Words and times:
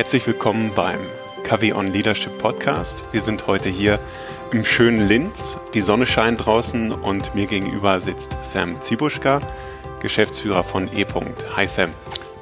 Herzlich 0.00 0.26
willkommen 0.26 0.72
beim 0.74 0.98
KW 1.44 1.74
on 1.74 1.86
Leadership 1.88 2.38
Podcast. 2.38 3.04
Wir 3.12 3.20
sind 3.20 3.46
heute 3.46 3.68
hier 3.68 4.00
im 4.50 4.64
schönen 4.64 5.06
Linz. 5.06 5.58
Die 5.74 5.82
Sonne 5.82 6.06
scheint 6.06 6.46
draußen 6.46 6.90
und 6.90 7.34
mir 7.34 7.46
gegenüber 7.46 8.00
sitzt 8.00 8.34
Sam 8.40 8.80
Zibuschka, 8.80 9.40
Geschäftsführer 10.00 10.64
von 10.64 10.88
E. 10.96 11.04
Hi 11.54 11.66
Sam. 11.66 11.90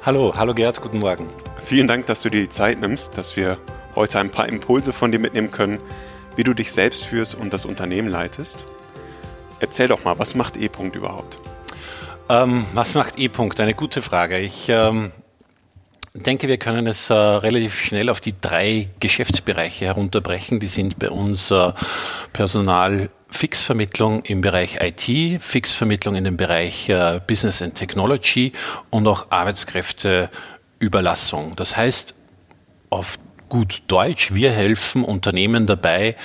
Hallo, 0.05 0.33
hallo 0.37 0.53
Gerd, 0.53 0.79
guten 0.79 0.99
Morgen. 0.99 1.27
Vielen 1.61 1.87
Dank, 1.87 2.05
dass 2.05 2.21
du 2.21 2.29
dir 2.29 2.43
die 2.43 2.49
Zeit 2.49 2.79
nimmst, 2.79 3.17
dass 3.17 3.35
wir 3.35 3.57
heute 3.93 4.19
ein 4.19 4.31
paar 4.31 4.47
Impulse 4.47 4.93
von 4.93 5.11
dir 5.11 5.19
mitnehmen 5.19 5.51
können, 5.51 5.81
wie 6.37 6.45
du 6.45 6.53
dich 6.53 6.71
selbst 6.71 7.03
führst 7.07 7.35
und 7.35 7.51
das 7.51 7.65
Unternehmen 7.65 8.07
leitest. 8.07 8.65
Erzähl 9.59 9.89
doch 9.89 10.05
mal, 10.05 10.17
was 10.17 10.33
macht 10.33 10.55
E. 10.55 10.69
überhaupt? 10.93 11.37
Ähm, 12.29 12.67
was 12.73 12.93
macht 12.93 13.19
E. 13.19 13.29
Eine 13.57 13.73
gute 13.73 14.01
Frage. 14.01 14.37
Ich 14.39 14.69
ähm, 14.69 15.11
denke, 16.13 16.47
wir 16.47 16.57
können 16.57 16.87
es 16.87 17.09
äh, 17.09 17.13
relativ 17.13 17.77
schnell 17.79 18.09
auf 18.09 18.21
die 18.21 18.33
drei 18.39 18.87
Geschäftsbereiche 18.99 19.85
herunterbrechen. 19.85 20.59
Die 20.59 20.67
sind 20.67 20.99
bei 20.99 21.09
uns 21.09 21.49
äh, 21.51 21.71
Personal. 22.33 23.09
Fixvermittlung 23.31 24.23
im 24.23 24.41
Bereich 24.41 24.79
IT, 24.81 25.43
Fixvermittlung 25.43 26.15
in 26.15 26.23
dem 26.23 26.35
Bereich 26.35 26.89
äh, 26.89 27.21
Business 27.27 27.61
and 27.61 27.75
Technology 27.75 28.53
und 28.89 29.07
auch 29.07 29.27
Arbeitskräfteüberlassung. 29.29 31.55
Das 31.55 31.77
heißt, 31.77 32.15
auf 32.89 33.19
gut 33.47 33.83
Deutsch, 33.87 34.33
wir 34.33 34.49
helfen 34.51 35.03
Unternehmen 35.03 35.67
dabei, 35.67 36.15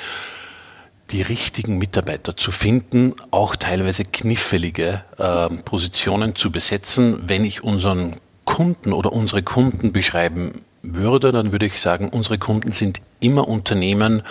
die 1.11 1.21
richtigen 1.21 1.77
Mitarbeiter 1.77 2.35
zu 2.37 2.51
finden, 2.51 3.15
auch 3.31 3.57
teilweise 3.57 4.05
knifflige 4.05 5.05
äh, 5.19 5.51
Positionen 5.63 6.35
zu 6.35 6.51
besetzen. 6.51 7.25
Wenn 7.27 7.45
ich 7.45 7.63
unseren 7.63 8.17
Kunden 8.45 8.93
oder 8.93 9.13
unsere 9.13 9.43
Kunden 9.43 9.93
beschreiben 9.93 10.63
würde, 10.83 11.33
dann 11.33 11.53
würde 11.53 11.67
ich 11.67 11.81
sagen, 11.81 12.09
unsere 12.11 12.39
Kunden 12.39 12.73
sind 12.73 13.01
immer 13.21 13.49
Unternehmen, 13.49 14.23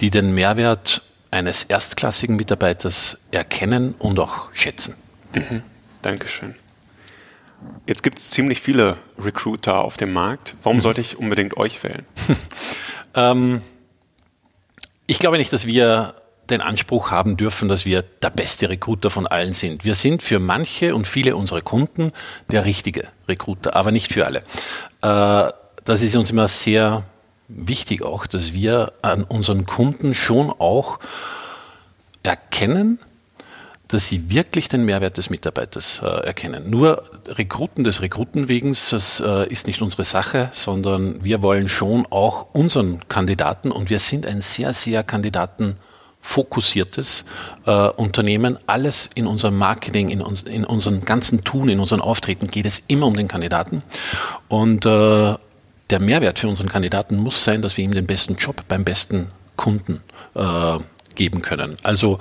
die 0.00 0.10
den 0.10 0.34
Mehrwert 0.34 1.02
eines 1.30 1.64
erstklassigen 1.64 2.36
Mitarbeiters 2.36 3.20
erkennen 3.30 3.94
und 3.98 4.18
auch 4.18 4.52
schätzen. 4.52 4.94
Mhm. 5.32 5.62
Dankeschön. 6.02 6.54
Jetzt 7.86 8.02
gibt 8.02 8.18
es 8.18 8.30
ziemlich 8.30 8.60
viele 8.60 8.96
Recruiter 9.18 9.78
auf 9.78 9.96
dem 9.96 10.12
Markt. 10.12 10.56
Warum 10.62 10.78
mhm. 10.78 10.80
sollte 10.80 11.00
ich 11.00 11.18
unbedingt 11.18 11.56
euch 11.56 11.82
wählen? 11.84 12.06
ähm, 13.14 13.62
ich 15.06 15.18
glaube 15.18 15.38
nicht, 15.38 15.52
dass 15.52 15.66
wir 15.66 16.14
den 16.50 16.60
Anspruch 16.60 17.10
haben 17.10 17.36
dürfen, 17.36 17.68
dass 17.68 17.84
wir 17.84 18.02
der 18.02 18.30
beste 18.30 18.68
Recruiter 18.68 19.10
von 19.10 19.26
allen 19.26 19.52
sind. 19.52 19.84
Wir 19.84 19.94
sind 19.94 20.22
für 20.22 20.38
manche 20.38 20.94
und 20.94 21.06
viele 21.06 21.36
unserer 21.36 21.60
Kunden 21.60 22.12
der 22.50 22.64
richtige 22.64 23.08
Recruiter, 23.28 23.76
aber 23.76 23.92
nicht 23.92 24.12
für 24.12 24.26
alle. 24.26 24.42
Äh, 25.02 25.52
das 25.84 26.02
ist 26.02 26.16
uns 26.16 26.30
immer 26.30 26.48
sehr 26.48 27.04
wichtig 27.48 28.02
auch, 28.02 28.26
dass 28.26 28.52
wir 28.52 28.92
an 29.02 29.24
unseren 29.24 29.66
Kunden 29.66 30.14
schon 30.14 30.50
auch 30.50 30.98
erkennen, 32.22 32.98
dass 33.88 34.06
sie 34.06 34.30
wirklich 34.30 34.68
den 34.68 34.84
Mehrwert 34.84 35.16
des 35.18 35.30
Mitarbeiters 35.30 36.00
äh, 36.02 36.06
erkennen. 36.06 36.70
Nur 36.70 37.02
Rekruten 37.26 37.82
des 37.82 38.02
Rekrutenwegens, 38.02 38.90
das 38.90 39.20
äh, 39.20 39.48
ist 39.48 39.66
nicht 39.66 39.82
unsere 39.82 40.04
Sache, 40.04 40.50
sondern 40.52 41.24
wir 41.24 41.42
wollen 41.42 41.68
schon 41.68 42.06
auch 42.10 42.54
unseren 42.54 43.08
Kandidaten 43.08 43.72
und 43.72 43.90
wir 43.90 43.98
sind 43.98 44.26
ein 44.26 44.42
sehr, 44.42 44.72
sehr 44.72 45.02
Kandidaten 45.02 45.76
fokussiertes 46.20 47.24
äh, 47.66 47.70
Unternehmen. 47.70 48.58
Alles 48.66 49.10
in 49.14 49.26
unserem 49.26 49.56
Marketing, 49.56 50.08
in, 50.08 50.20
uns, 50.20 50.42
in 50.42 50.64
unserem 50.64 51.04
ganzen 51.04 51.44
Tun, 51.44 51.68
in 51.68 51.80
unserem 51.80 52.02
Auftreten 52.02 52.48
geht 52.48 52.66
es 52.66 52.82
immer 52.88 53.06
um 53.06 53.16
den 53.16 53.28
Kandidaten. 53.28 53.82
Und 54.48 54.86
äh, 54.86 55.34
der 55.90 56.00
Mehrwert 56.00 56.38
für 56.38 56.48
unseren 56.48 56.68
Kandidaten 56.68 57.16
muss 57.16 57.44
sein, 57.44 57.62
dass 57.62 57.76
wir 57.76 57.84
ihm 57.84 57.94
den 57.94 58.06
besten 58.06 58.36
Job 58.36 58.62
beim 58.68 58.84
besten 58.84 59.28
Kunden 59.56 60.02
äh, 60.34 60.78
geben 61.14 61.42
können. 61.42 61.76
Also 61.82 62.18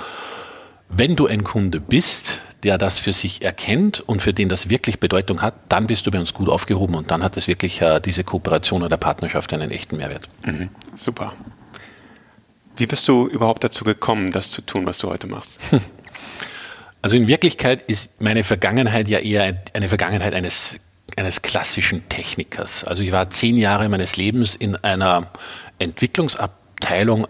wenn 0.89 1.15
du 1.15 1.27
ein 1.27 1.43
Kunde 1.43 1.79
bist, 1.79 2.41
der 2.63 2.77
das 2.77 2.99
für 2.99 3.13
sich 3.13 3.41
erkennt 3.41 4.01
und 4.01 4.21
für 4.21 4.33
den 4.33 4.49
das 4.49 4.69
wirklich 4.69 4.99
Bedeutung 4.99 5.41
hat, 5.41 5.53
dann 5.69 5.87
bist 5.87 6.05
du 6.07 6.11
bei 6.11 6.19
uns 6.19 6.33
gut 6.33 6.49
aufgehoben 6.49 6.95
und 6.95 7.11
dann 7.11 7.23
hat 7.23 7.37
es 7.37 7.47
wirklich 7.47 7.81
äh, 7.81 7.99
diese 7.99 8.23
Kooperation 8.23 8.83
oder 8.83 8.97
Partnerschaft 8.97 9.53
einen 9.53 9.71
echten 9.71 9.97
Mehrwert. 9.97 10.27
Mhm. 10.45 10.69
Super. 10.95 11.33
Wie 12.79 12.87
bist 12.87 13.07
du 13.07 13.27
überhaupt 13.27 13.63
dazu 13.63 13.83
gekommen, 13.83 14.31
das 14.31 14.49
zu 14.51 14.61
tun, 14.61 14.85
was 14.85 14.99
du 14.99 15.09
heute 15.09 15.27
machst? 15.27 15.59
Also 17.01 17.15
in 17.15 17.29
Wirklichkeit 17.29 17.83
ist 17.87 18.19
meine 18.19 18.43
Vergangenheit 18.43 19.07
ja 19.07 19.19
eher 19.19 19.63
eine 19.71 19.87
Vergangenheit 19.87 20.33
eines, 20.33 20.81
eines 21.15 21.41
klassischen 21.41 22.09
Technikers. 22.09 22.83
Also 22.83 23.03
ich 23.03 23.13
war 23.13 23.29
zehn 23.29 23.55
Jahre 23.55 23.87
meines 23.87 24.17
Lebens 24.17 24.53
in 24.53 24.75
einer 24.75 25.31
Entwicklungsabteilung 25.77 26.58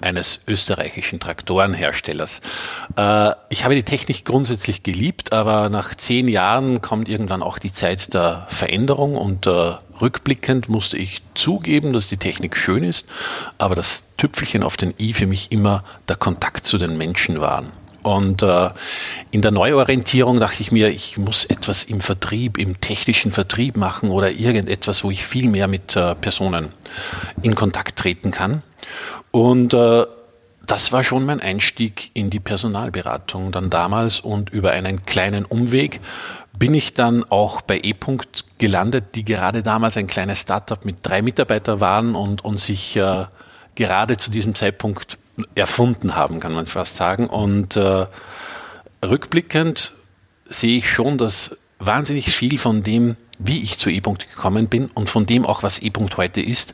eines 0.01 0.39
österreichischen 0.47 1.19
Traktorenherstellers. 1.19 2.41
Äh, 2.95 3.31
ich 3.49 3.63
habe 3.63 3.75
die 3.75 3.83
Technik 3.83 4.25
grundsätzlich 4.25 4.83
geliebt, 4.83 5.33
aber 5.33 5.69
nach 5.69 5.95
zehn 5.95 6.27
Jahren 6.27 6.81
kommt 6.81 7.09
irgendwann 7.09 7.43
auch 7.43 7.59
die 7.59 7.71
Zeit 7.71 8.13
der 8.13 8.47
Veränderung 8.49 9.15
und 9.15 9.47
äh, 9.47 9.73
Rückblickend 10.01 10.69
musste 10.69 10.97
ich 10.97 11.21
zugeben, 11.33 11.91
dass 11.91 12.07
die 12.07 12.17
Technik 12.17 12.55
schön 12.55 12.85
ist, 12.85 13.07
aber 13.57 13.75
das 13.75 14.03
Tüpfelchen 14.15 14.63
auf 14.63 14.77
den 14.77 14.93
i 14.97 15.13
für 15.13 15.27
mich 15.27 15.51
immer 15.51 15.83
der 16.07 16.15
Kontakt 16.15 16.65
zu 16.65 16.77
den 16.77 16.97
Menschen 16.97 17.41
waren. 17.41 17.71
Und 18.01 18.41
äh, 18.43 18.69
in 19.31 19.41
der 19.41 19.51
Neuorientierung 19.51 20.39
dachte 20.39 20.61
ich 20.61 20.71
mir, 20.71 20.87
ich 20.87 21.17
muss 21.17 21.43
etwas 21.43 21.83
im 21.83 21.99
Vertrieb, 21.99 22.57
im 22.57 22.79
technischen 22.79 23.31
Vertrieb 23.31 23.75
machen 23.75 24.09
oder 24.09 24.31
irgendetwas, 24.31 25.03
wo 25.03 25.11
ich 25.11 25.25
viel 25.25 25.49
mehr 25.49 25.67
mit 25.67 25.99
Personen 26.21 26.69
in 27.41 27.55
Kontakt 27.55 27.97
treten 27.97 28.31
kann. 28.31 28.63
Und 29.31 29.73
äh, 29.73 30.05
das 30.67 30.91
war 30.91 31.03
schon 31.03 31.25
mein 31.25 31.39
Einstieg 31.39 32.11
in 32.13 32.29
die 32.29 32.39
Personalberatung 32.39 33.51
dann 33.51 33.69
damals 33.71 34.19
und 34.19 34.51
über 34.51 34.71
einen 34.71 35.03
kleinen 35.03 35.45
Umweg 35.45 35.99
bin 36.57 36.73
ich 36.73 36.93
dann 36.93 37.23
auch 37.23 37.61
bei 37.61 37.79
E. 37.79 37.93
-Punkt 37.93 38.43
gelandet, 38.57 39.15
die 39.15 39.25
gerade 39.25 39.63
damals 39.63 39.97
ein 39.97 40.07
kleines 40.07 40.41
Startup 40.41 40.83
mit 40.85 40.97
drei 41.01 41.21
Mitarbeitern 41.21 41.79
waren 41.79 42.15
und, 42.15 42.43
und 42.43 42.59
sich 42.59 42.95
äh, 42.97 43.25
gerade 43.75 44.17
zu 44.17 44.29
diesem 44.29 44.55
Zeitpunkt 44.55 45.17
erfunden 45.55 46.15
haben, 46.15 46.39
kann 46.39 46.53
man 46.53 46.65
fast 46.65 46.97
sagen. 46.97 47.27
Und 47.27 47.75
äh, 47.75 48.05
rückblickend 49.03 49.93
sehe 50.49 50.77
ich 50.77 50.91
schon, 50.91 51.17
dass 51.17 51.57
wahnsinnig 51.79 52.35
viel 52.35 52.57
von 52.59 52.83
dem, 52.83 53.15
wie 53.37 53.63
ich 53.63 53.77
zu 53.77 53.89
E-Punkt 53.89 54.29
gekommen 54.29 54.67
bin 54.67 54.87
und 54.93 55.09
von 55.09 55.25
dem 55.25 55.45
auch, 55.45 55.63
was 55.63 55.79
E-Punkt 55.79 56.17
heute 56.17 56.41
ist, 56.41 56.73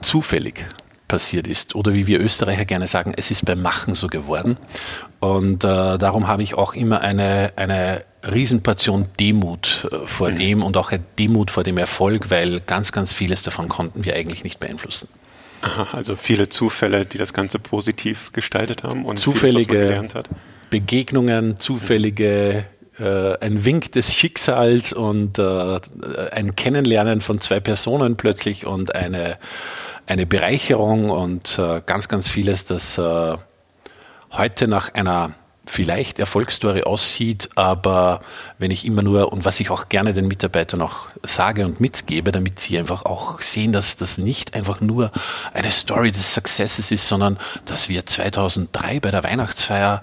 zufällig 0.00 0.66
passiert 1.08 1.46
ist. 1.46 1.74
Oder 1.74 1.94
wie 1.94 2.06
wir 2.06 2.20
Österreicher 2.20 2.64
gerne 2.64 2.86
sagen, 2.86 3.12
es 3.16 3.30
ist 3.30 3.44
beim 3.44 3.60
Machen 3.60 3.94
so 3.94 4.06
geworden. 4.06 4.56
Und 5.20 5.62
äh, 5.62 5.98
darum 5.98 6.26
habe 6.26 6.42
ich 6.42 6.54
auch 6.54 6.74
immer 6.74 7.02
eine, 7.02 7.52
eine 7.56 8.02
Riesenportion 8.24 9.06
Demut 9.20 9.88
äh, 9.92 10.06
vor 10.06 10.30
mhm. 10.30 10.36
dem 10.36 10.62
und 10.62 10.76
auch 10.78 10.90
eine 10.90 11.02
Demut 11.18 11.50
vor 11.50 11.64
dem 11.64 11.76
Erfolg, 11.76 12.30
weil 12.30 12.60
ganz, 12.60 12.92
ganz 12.92 13.12
vieles 13.12 13.42
davon 13.42 13.68
konnten 13.68 14.04
wir 14.04 14.16
eigentlich 14.16 14.42
nicht 14.42 14.58
beeinflussen. 14.58 15.08
Aha, 15.60 15.88
also 15.92 16.16
viele 16.16 16.48
Zufälle, 16.48 17.04
die 17.04 17.18
das 17.18 17.34
Ganze 17.34 17.58
positiv 17.58 18.32
gestaltet 18.32 18.82
haben 18.82 19.04
und 19.04 19.18
zufällige 19.18 20.00
vieles, 20.00 20.24
Begegnungen, 20.70 21.60
zufällige 21.60 22.64
äh, 22.98 23.38
ein 23.38 23.64
Wink 23.64 23.92
des 23.92 24.14
Schicksals 24.14 24.92
und 24.92 25.38
äh, 25.38 25.80
ein 26.32 26.56
Kennenlernen 26.56 27.20
von 27.20 27.40
zwei 27.40 27.60
Personen 27.60 28.16
plötzlich 28.16 28.66
und 28.66 28.94
eine, 28.94 29.38
eine 30.06 30.26
Bereicherung 30.26 31.10
und 31.10 31.58
äh, 31.58 31.80
ganz, 31.84 32.08
ganz 32.08 32.28
vieles, 32.28 32.64
das 32.64 32.98
äh, 32.98 33.36
heute 34.32 34.68
nach 34.68 34.94
einer 34.94 35.32
vielleicht 35.64 36.18
Erfolgsstory 36.18 36.82
aussieht, 36.82 37.50
aber 37.54 38.20
wenn 38.58 38.70
ich 38.70 38.84
immer 38.84 39.02
nur 39.02 39.32
und 39.32 39.44
was 39.44 39.60
ich 39.60 39.70
auch 39.70 39.88
gerne 39.88 40.12
den 40.12 40.26
Mitarbeitern 40.26 40.82
auch 40.82 41.06
sage 41.22 41.64
und 41.64 41.80
mitgebe, 41.80 42.32
damit 42.32 42.58
sie 42.58 42.78
einfach 42.78 43.04
auch 43.04 43.40
sehen, 43.40 43.72
dass 43.72 43.96
das 43.96 44.18
nicht 44.18 44.54
einfach 44.54 44.80
nur 44.80 45.12
eine 45.54 45.70
Story 45.70 46.10
des 46.10 46.34
Successes 46.34 46.90
ist, 46.90 47.06
sondern 47.06 47.38
dass 47.64 47.88
wir 47.88 48.04
2003 48.04 49.00
bei 49.00 49.10
der 49.10 49.22
Weihnachtsfeier 49.22 50.02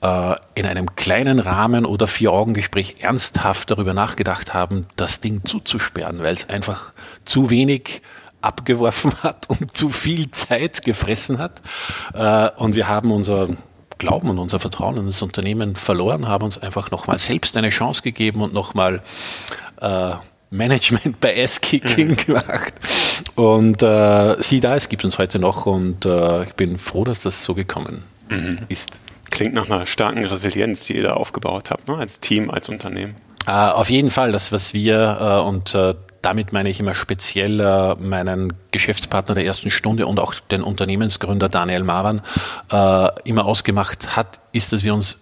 in 0.00 0.64
einem 0.64 0.94
kleinen 0.94 1.40
Rahmen 1.40 1.84
oder 1.84 2.06
Vier-Augen-Gespräch 2.06 2.96
ernsthaft 3.00 3.72
darüber 3.72 3.94
nachgedacht 3.94 4.54
haben, 4.54 4.86
das 4.94 5.20
Ding 5.20 5.40
zuzusperren, 5.44 6.20
weil 6.20 6.34
es 6.34 6.48
einfach 6.48 6.92
zu 7.24 7.50
wenig 7.50 8.00
abgeworfen 8.40 9.12
hat 9.22 9.48
und 9.50 9.76
zu 9.76 9.90
viel 9.90 10.30
Zeit 10.30 10.82
gefressen 10.82 11.38
hat. 11.38 11.60
Äh, 12.14 12.50
und 12.60 12.74
wir 12.76 12.88
haben 12.88 13.10
unser 13.10 13.48
Glauben 13.98 14.30
und 14.30 14.38
unser 14.38 14.60
Vertrauen 14.60 14.96
in 14.96 15.06
das 15.06 15.22
Unternehmen 15.22 15.74
verloren, 15.74 16.28
haben 16.28 16.44
uns 16.44 16.58
einfach 16.58 16.90
nochmal 16.90 17.18
selbst 17.18 17.56
eine 17.56 17.70
Chance 17.70 18.02
gegeben 18.02 18.42
und 18.42 18.54
nochmal 18.54 19.02
äh, 19.80 20.12
Management 20.50 21.20
bei 21.20 21.34
S-Kicking 21.34 22.10
mhm. 22.10 22.16
gemacht. 22.16 22.74
Und 23.34 23.82
äh, 23.82 24.40
sieh 24.40 24.60
da, 24.60 24.76
es 24.76 24.88
gibt 24.88 25.04
uns 25.04 25.18
heute 25.18 25.38
noch 25.38 25.66
und 25.66 26.06
äh, 26.06 26.44
ich 26.44 26.52
bin 26.54 26.78
froh, 26.78 27.04
dass 27.04 27.20
das 27.20 27.42
so 27.42 27.54
gekommen 27.54 28.04
mhm. 28.30 28.56
ist. 28.68 28.92
Klingt 29.30 29.54
nach 29.54 29.66
einer 29.66 29.86
starken 29.86 30.24
Resilienz, 30.24 30.86
die 30.86 30.96
ihr 30.96 31.02
da 31.02 31.14
aufgebaut 31.14 31.70
habt, 31.70 31.88
ne? 31.88 31.96
als 31.96 32.20
Team, 32.20 32.50
als 32.50 32.68
Unternehmen. 32.68 33.16
Uh, 33.46 33.50
auf 33.50 33.88
jeden 33.88 34.10
Fall, 34.10 34.32
das, 34.32 34.52
was 34.52 34.74
wir 34.74 35.18
uh, 35.20 35.48
und 35.48 35.74
uh, 35.74 35.94
damit 36.22 36.52
meine 36.52 36.68
ich 36.68 36.80
immer 36.80 36.94
speziell 36.94 37.60
äh, 37.60 37.94
meinen 37.96 38.52
Geschäftspartner 38.70 39.34
der 39.34 39.44
ersten 39.44 39.70
Stunde 39.70 40.06
und 40.06 40.18
auch 40.18 40.34
den 40.34 40.62
Unternehmensgründer 40.62 41.48
Daniel 41.48 41.84
Marwan 41.84 42.22
äh, 42.70 43.08
immer 43.24 43.44
ausgemacht 43.44 44.16
hat, 44.16 44.40
ist, 44.52 44.72
dass 44.72 44.82
wir 44.82 44.94
uns 44.94 45.20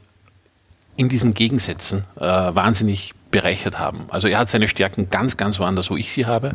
in 0.96 1.08
diesen 1.08 1.34
Gegensätzen 1.34 2.04
äh, 2.18 2.24
wahnsinnig 2.24 3.12
bereichert 3.30 3.78
haben. 3.78 4.06
Also 4.08 4.28
er 4.28 4.38
hat 4.38 4.48
seine 4.48 4.68
Stärken 4.68 5.10
ganz, 5.10 5.36
ganz 5.36 5.58
woanders, 5.58 5.90
wo 5.90 5.96
ich 5.96 6.12
sie 6.12 6.26
habe. 6.26 6.52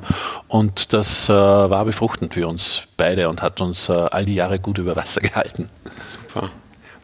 Und 0.48 0.94
das 0.94 1.30
äh, 1.30 1.34
war 1.34 1.86
befruchtend 1.86 2.34
für 2.34 2.48
uns 2.48 2.84
beide 2.98 3.30
und 3.30 3.42
hat 3.42 3.62
uns 3.62 3.90
äh, 3.90 3.94
all 3.94 4.26
die 4.26 4.36
Jahre 4.36 4.58
gut 4.58 4.80
über 4.80 4.96
Wasser 4.96 5.22
gehalten. 5.22 5.70
Super. 6.02 6.50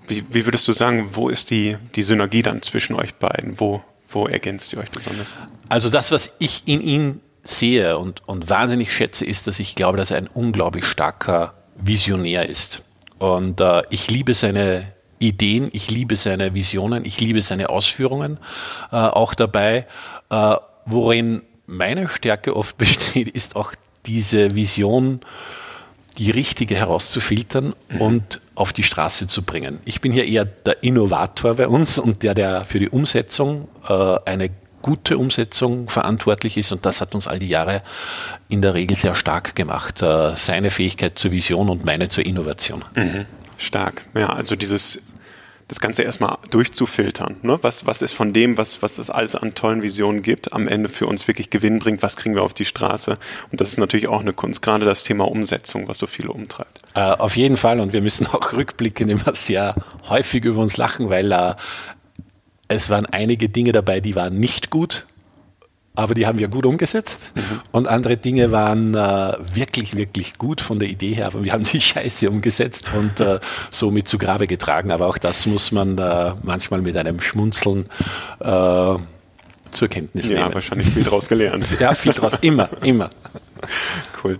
Wie, 0.07 0.23
wie, 0.29 0.45
würdest 0.45 0.67
du 0.67 0.71
sagen, 0.71 1.09
wo 1.13 1.29
ist 1.29 1.51
die, 1.51 1.77
die 1.95 2.03
Synergie 2.03 2.41
dann 2.41 2.61
zwischen 2.61 2.95
euch 2.95 3.15
beiden? 3.15 3.59
Wo, 3.59 3.81
wo 4.09 4.27
ergänzt 4.27 4.73
ihr 4.73 4.79
euch 4.79 4.89
besonders? 4.89 5.35
Also 5.69 5.89
das, 5.89 6.11
was 6.11 6.31
ich 6.39 6.63
in 6.65 6.81
ihm 6.81 7.19
sehe 7.43 7.97
und, 7.97 8.27
und 8.27 8.49
wahnsinnig 8.49 8.93
schätze, 8.93 9.25
ist, 9.25 9.47
dass 9.47 9.59
ich 9.59 9.75
glaube, 9.75 9.97
dass 9.97 10.11
er 10.11 10.17
ein 10.17 10.27
unglaublich 10.27 10.85
starker 10.85 11.53
Visionär 11.75 12.47
ist. 12.47 12.83
Und 13.19 13.61
äh, 13.61 13.83
ich 13.89 14.09
liebe 14.09 14.33
seine 14.33 14.93
Ideen, 15.19 15.69
ich 15.73 15.89
liebe 15.89 16.15
seine 16.15 16.53
Visionen, 16.53 17.05
ich 17.05 17.19
liebe 17.19 17.41
seine 17.41 17.69
Ausführungen 17.69 18.39
äh, 18.91 18.95
auch 18.95 19.33
dabei. 19.33 19.87
Äh, 20.29 20.55
worin 20.85 21.41
meine 21.65 22.07
Stärke 22.09 22.55
oft 22.55 22.77
besteht, 22.79 23.29
ist 23.29 23.55
auch 23.55 23.73
diese 24.05 24.55
Vision, 24.55 25.21
die 26.17 26.31
richtige 26.31 26.75
herauszufiltern 26.75 27.75
mhm. 27.89 28.01
und 28.01 28.41
auf 28.55 28.73
die 28.73 28.83
Straße 28.83 29.27
zu 29.27 29.43
bringen. 29.43 29.79
Ich 29.85 30.01
bin 30.01 30.11
hier 30.11 30.25
eher 30.25 30.45
der 30.45 30.83
Innovator 30.83 31.55
bei 31.55 31.67
uns 31.67 31.99
und 31.99 32.23
der, 32.23 32.33
der 32.33 32.61
für 32.61 32.79
die 32.79 32.89
Umsetzung 32.89 33.67
äh, 33.87 34.17
eine 34.25 34.49
gute 34.81 35.17
Umsetzung 35.17 35.89
verantwortlich 35.89 36.57
ist 36.57 36.71
und 36.71 36.85
das 36.85 37.01
hat 37.01 37.13
uns 37.13 37.27
all 37.27 37.39
die 37.39 37.49
Jahre 37.49 37.81
in 38.47 38.61
der 38.61 38.73
Regel 38.73 38.95
sehr 38.95 39.15
stark 39.15 39.55
gemacht. 39.55 40.01
Äh, 40.01 40.35
seine 40.35 40.71
Fähigkeit 40.71 41.19
zur 41.19 41.31
Vision 41.31 41.69
und 41.69 41.85
meine 41.85 42.09
zur 42.09 42.25
Innovation. 42.25 42.83
Mhm. 42.95 43.25
Stark. 43.57 44.05
Ja, 44.13 44.29
also 44.29 44.55
dieses 44.55 44.99
das 45.67 45.79
Ganze 45.81 46.03
erstmal 46.03 46.37
durchzufiltern. 46.49 47.37
Ne? 47.41 47.59
Was, 47.61 47.85
was 47.85 48.01
ist 48.01 48.13
von 48.13 48.31
dem, 48.31 48.57
was, 48.57 48.81
was 48.81 48.97
es 48.97 49.09
alles 49.09 49.35
an 49.35 49.53
tollen 49.53 49.81
Visionen 49.83 50.21
gibt, 50.21 50.53
am 50.53 50.67
Ende 50.67 50.87
für 50.87 51.07
uns 51.07 51.27
wirklich 51.27 51.49
Gewinn 51.49 51.79
bringt, 51.79 52.01
was 52.01 52.15
kriegen 52.15 52.35
wir 52.35 52.43
auf 52.43 52.53
die 52.53 52.65
Straße? 52.65 53.17
Und 53.51 53.59
das 53.59 53.69
ist 53.69 53.77
natürlich 53.77 54.07
auch 54.07 54.21
eine 54.21 54.33
Kunst, 54.33 54.61
gerade 54.61 54.85
das 54.85 55.03
Thema 55.03 55.27
Umsetzung, 55.27 55.87
was 55.87 55.97
so 55.97 56.07
viele 56.07 56.31
umtreibt. 56.31 56.81
Äh, 56.95 57.01
auf 57.01 57.35
jeden 57.35 57.57
Fall 57.57 57.79
und 57.79 57.91
wir 57.91 58.01
müssen 58.01 58.27
auch 58.31 58.53
rückblickend 58.53 59.11
immer 59.11 59.35
sehr 59.35 59.75
häufig 60.07 60.45
über 60.45 60.61
uns 60.61 60.77
lachen, 60.77 61.09
weil 61.09 61.31
äh, 61.31 61.55
es 62.69 62.89
waren 62.89 63.05
einige 63.05 63.49
Dinge 63.49 63.71
dabei, 63.73 63.99
die 63.99 64.15
waren 64.15 64.39
nicht 64.39 64.69
gut 64.69 65.05
aber 65.97 66.13
die 66.13 66.27
haben 66.27 66.37
wir 66.37 66.47
gut 66.47 66.65
umgesetzt. 66.65 67.31
Mhm. 67.33 67.41
Und 67.71 67.87
andere 67.87 68.17
Dinge 68.17 68.51
waren 68.51 68.93
äh, 68.93 69.33
wirklich, 69.53 69.95
wirklich 69.95 70.37
gut 70.37 70.61
von 70.61 70.77
der 70.77 70.87
Idee 70.87 71.13
her, 71.13 71.25
aber 71.25 71.43
wir 71.43 71.51
haben 71.51 71.65
sie 71.65 71.81
scheiße 71.81 72.29
umgesetzt 72.29 72.91
und 72.95 73.19
äh, 73.19 73.39
somit 73.71 74.07
zu 74.07 74.19
Grabe 74.19 74.45
getragen. 74.45 74.91
Aber 74.91 75.07
auch 75.07 75.17
das 75.17 75.47
muss 75.47 75.71
man 75.71 75.97
äh, 75.97 76.33
manchmal 76.43 76.81
mit 76.81 76.95
einem 76.95 77.19
Schmunzeln 77.19 77.87
äh, 78.39 78.45
zur 78.45 79.87
Kenntnis 79.89 80.29
nehmen. 80.29 80.39
Ja, 80.39 80.53
wahrscheinlich 80.53 80.87
viel 80.89 81.03
draus 81.03 81.27
gelernt. 81.27 81.67
ja, 81.79 81.95
viel 81.95 82.13
draus, 82.13 82.37
immer, 82.41 82.69
immer. 82.83 83.09
Cool. 84.23 84.39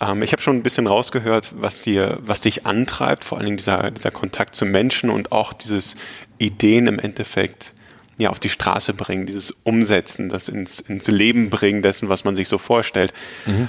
Ähm, 0.00 0.22
ich 0.22 0.32
habe 0.32 0.42
schon 0.42 0.56
ein 0.56 0.64
bisschen 0.64 0.88
rausgehört, 0.88 1.52
was 1.56 1.82
dir, 1.82 2.18
was 2.22 2.40
dich 2.40 2.66
antreibt, 2.66 3.22
vor 3.22 3.38
allen 3.38 3.44
Dingen 3.44 3.56
dieser, 3.56 3.92
dieser 3.92 4.10
Kontakt 4.10 4.56
zu 4.56 4.64
Menschen 4.64 5.10
und 5.10 5.30
auch 5.30 5.52
dieses 5.52 5.94
Ideen 6.38 6.88
im 6.88 6.98
Endeffekt 6.98 7.72
ja, 8.18 8.30
auf 8.30 8.40
die 8.40 8.48
Straße 8.48 8.94
bringen, 8.94 9.26
dieses 9.26 9.50
Umsetzen, 9.50 10.28
das 10.28 10.48
ins, 10.48 10.80
ins 10.80 11.08
Leben 11.08 11.50
bringen 11.50 11.82
dessen, 11.82 12.08
was 12.08 12.24
man 12.24 12.34
sich 12.34 12.48
so 12.48 12.58
vorstellt. 12.58 13.12
Mhm. 13.46 13.68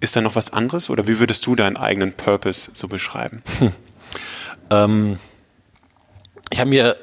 Ist 0.00 0.16
da 0.16 0.20
noch 0.20 0.36
was 0.36 0.52
anderes 0.52 0.90
oder 0.90 1.06
wie 1.08 1.18
würdest 1.18 1.46
du 1.46 1.56
deinen 1.56 1.76
eigenen 1.76 2.12
Purpose 2.12 2.70
so 2.74 2.88
beschreiben? 2.88 3.42
Hm. 3.58 3.72
Ähm, 4.70 5.18
ich 6.50 6.58
habe 6.58 6.70
mir 6.70 6.96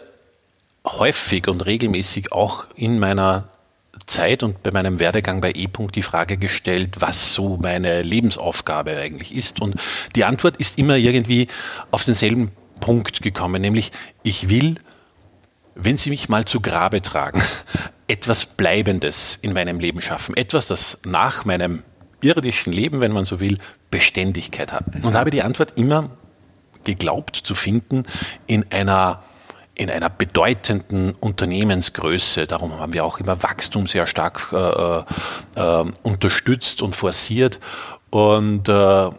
häufig 0.85 1.47
und 1.47 1.65
regelmäßig 1.65 2.31
auch 2.31 2.65
in 2.75 2.97
meiner 2.97 3.49
Zeit 4.07 4.43
und 4.43 4.63
bei 4.63 4.71
meinem 4.71 4.99
Werdegang 4.99 5.41
bei 5.41 5.51
E-Punkt 5.51 5.95
die 5.95 6.01
Frage 6.01 6.37
gestellt, 6.37 6.95
was 6.99 7.33
so 7.33 7.57
meine 7.57 8.01
Lebensaufgabe 8.01 8.97
eigentlich 8.97 9.35
ist. 9.35 9.61
Und 9.61 9.75
die 10.15 10.25
Antwort 10.25 10.57
ist 10.57 10.77
immer 10.77 10.97
irgendwie 10.97 11.47
auf 11.91 12.03
denselben 12.03 12.51
Punkt 12.79 13.21
gekommen, 13.21 13.61
nämlich 13.61 13.91
ich 14.23 14.49
will 14.49 14.75
wenn 15.75 15.97
Sie 15.97 16.09
mich 16.09 16.29
mal 16.29 16.45
zu 16.45 16.59
Grabe 16.59 17.01
tragen, 17.01 17.41
etwas 18.07 18.45
Bleibendes 18.45 19.37
in 19.41 19.53
meinem 19.53 19.79
Leben 19.79 20.01
schaffen, 20.01 20.35
etwas, 20.35 20.67
das 20.67 20.99
nach 21.05 21.45
meinem 21.45 21.83
irdischen 22.21 22.73
Leben, 22.73 22.99
wenn 22.99 23.11
man 23.11 23.25
so 23.25 23.39
will, 23.39 23.57
Beständigkeit 23.89 24.71
hat. 24.71 24.83
Und 25.03 25.15
habe 25.15 25.31
die 25.31 25.41
Antwort 25.41 25.73
immer 25.77 26.11
geglaubt 26.83 27.35
zu 27.35 27.55
finden 27.55 28.03
in 28.47 28.65
einer 28.71 29.23
in 29.73 29.89
einer 29.89 30.09
bedeutenden 30.09 31.13
Unternehmensgröße. 31.13 32.45
Darum 32.45 32.77
haben 32.77 32.93
wir 32.93 33.05
auch 33.05 33.19
immer 33.19 33.41
Wachstum 33.41 33.87
sehr 33.87 34.05
stark 34.05 34.49
äh, 34.51 34.99
äh, 35.55 35.91
unterstützt 36.03 36.81
und 36.81 36.95
forciert 36.95 37.59
und 38.09 38.67
äh, 38.69 39.09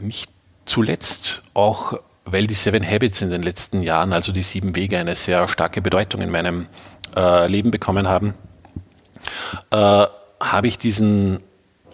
nicht 0.00 0.30
zuletzt 0.64 1.42
auch 1.54 2.00
weil 2.32 2.46
die 2.46 2.54
Seven 2.54 2.88
Habits 2.88 3.22
in 3.22 3.30
den 3.30 3.42
letzten 3.42 3.82
Jahren, 3.82 4.12
also 4.12 4.32
die 4.32 4.42
sieben 4.42 4.74
Wege, 4.76 4.98
eine 4.98 5.14
sehr 5.14 5.48
starke 5.48 5.82
Bedeutung 5.82 6.22
in 6.22 6.30
meinem 6.30 6.66
äh, 7.16 7.46
Leben 7.46 7.70
bekommen 7.70 8.08
haben, 8.08 8.34
äh, 9.70 10.06
habe 10.40 10.66
ich 10.66 10.78
diesen 10.78 11.40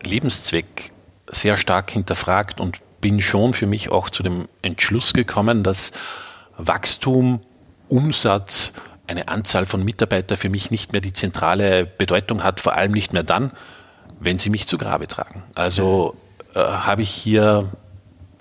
Lebenszweck 0.02 0.92
sehr 1.28 1.56
stark 1.56 1.90
hinterfragt 1.90 2.60
und 2.60 2.80
bin 3.00 3.20
schon 3.20 3.52
für 3.52 3.66
mich 3.66 3.90
auch 3.90 4.10
zu 4.10 4.22
dem 4.22 4.48
Entschluss 4.62 5.12
gekommen, 5.12 5.62
dass 5.62 5.92
Wachstum, 6.56 7.40
Umsatz, 7.88 8.72
eine 9.06 9.28
Anzahl 9.28 9.66
von 9.66 9.84
Mitarbeitern 9.84 10.36
für 10.36 10.48
mich 10.48 10.70
nicht 10.70 10.92
mehr 10.92 11.00
die 11.00 11.12
zentrale 11.12 11.86
Bedeutung 11.86 12.42
hat, 12.42 12.60
vor 12.60 12.74
allem 12.74 12.92
nicht 12.92 13.12
mehr 13.12 13.22
dann, 13.22 13.52
wenn 14.18 14.38
sie 14.38 14.50
mich 14.50 14.66
zu 14.66 14.78
Grabe 14.78 15.06
tragen. 15.06 15.44
Also 15.54 16.16
äh, 16.54 16.60
habe 16.60 17.02
ich 17.02 17.10
hier 17.10 17.70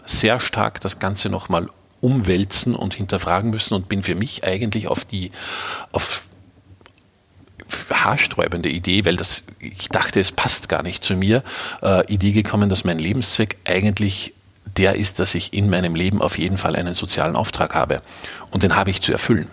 sehr 0.06 0.40
stark 0.40 0.82
das 0.82 1.00
Ganze 1.00 1.30
nochmal 1.30 1.70
umwälzen 2.06 2.76
und 2.76 2.94
hinterfragen 2.94 3.50
müssen 3.50 3.74
und 3.74 3.90
bin 3.90 4.04
für 4.04 4.14
mich 4.14 4.44
eigentlich 4.44 4.88
auf 4.88 5.06
die, 5.06 5.32
auf 5.92 6.28
haarsträubende 7.90 8.70
Idee, 8.70 9.06
weil 9.06 9.18
das, 9.18 9.44
ich 9.60 9.90
dachte, 9.90 10.20
es 10.20 10.32
passt 10.32 10.70
gar 10.70 10.84
nicht 10.84 11.04
zu 11.04 11.16
mir, 11.16 11.44
äh, 11.82 12.06
Idee 12.06 12.32
gekommen, 12.32 12.70
dass 12.70 12.84
mein 12.84 13.00
Lebenszweck 13.00 13.58
eigentlich 13.66 14.34
der 14.78 14.96
ist, 14.96 15.18
dass 15.18 15.34
ich 15.34 15.54
in 15.54 15.70
meinem 15.70 15.96
Leben 15.96 16.22
auf 16.22 16.38
jeden 16.38 16.60
Fall 16.60 16.76
einen 16.76 16.94
sozialen 16.94 17.36
Auftrag 17.36 17.74
habe. 17.74 18.04
Und 18.52 18.62
den 18.62 18.76
habe 18.76 18.92
ich 18.92 19.02
zu 19.02 19.12
erfüllen. 19.12 19.48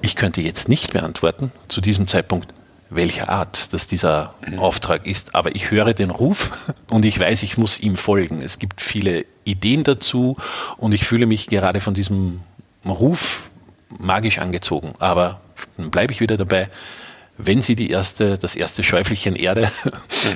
Ich 0.00 0.14
könnte 0.14 0.42
jetzt 0.42 0.68
nicht 0.68 0.92
beantworten, 0.92 1.50
zu 1.66 1.80
diesem 1.80 2.06
Zeitpunkt, 2.06 2.52
welcher 2.90 3.28
Art 3.28 3.72
das 3.72 3.86
dieser 3.86 4.34
mhm. 4.46 4.58
Auftrag 4.58 5.06
ist. 5.06 5.34
Aber 5.34 5.54
ich 5.54 5.70
höre 5.70 5.94
den 5.94 6.10
Ruf 6.10 6.72
und 6.90 7.04
ich 7.04 7.18
weiß, 7.18 7.42
ich 7.42 7.58
muss 7.58 7.80
ihm 7.80 7.96
folgen. 7.96 8.42
Es 8.42 8.58
gibt 8.58 8.80
viele 8.80 9.24
Ideen 9.44 9.84
dazu 9.84 10.36
und 10.76 10.94
ich 10.94 11.04
fühle 11.04 11.26
mich 11.26 11.48
gerade 11.48 11.80
von 11.80 11.94
diesem 11.94 12.40
Ruf 12.86 13.50
magisch 13.98 14.38
angezogen. 14.38 14.94
Aber 14.98 15.40
dann 15.76 15.90
bleibe 15.90 16.12
ich 16.12 16.20
wieder 16.20 16.36
dabei. 16.36 16.68
Wenn 17.36 17.62
Sie 17.62 17.74
die 17.74 17.90
erste, 17.90 18.38
das 18.38 18.54
erste 18.54 18.84
Schäufelchen 18.84 19.34
Erde 19.34 19.70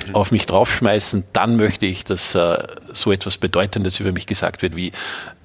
mhm. 0.07 0.15
auf 0.15 0.31
mich 0.31 0.45
draufschmeißen, 0.45 1.23
dann 1.31 1.55
möchte 1.55 1.85
ich, 1.85 2.03
dass 2.03 2.35
äh, 2.35 2.57
so 2.91 3.13
etwas 3.13 3.37
Bedeutendes 3.37 3.99
über 4.01 4.11
mich 4.11 4.27
gesagt 4.27 4.61
wird, 4.61 4.75
wie 4.75 4.91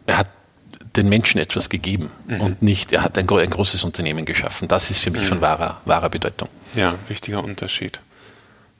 er 0.07 0.19
hat 0.19 0.29
den 0.97 1.09
Menschen 1.09 1.41
etwas 1.41 1.69
gegeben 1.69 2.11
mhm. 2.27 2.41
und 2.41 2.63
nicht, 2.63 2.93
er 2.93 3.03
hat 3.03 3.19
ein, 3.19 3.29
ein, 3.29 3.51
großes 3.51 3.85
Unternehmen 3.85 4.25
geschaffen. 4.25 4.69
Das 4.69 4.91
ist 4.91 5.01
für 5.01 5.11
mich 5.11 5.23
mhm. 5.23 5.27
von 5.27 5.41
wahrer, 5.41 5.81
wahrer 5.85 6.09
Bedeutung. 6.09 6.49
Ja, 6.75 6.97
wichtiger 7.09 7.43
Unterschied. 7.43 8.01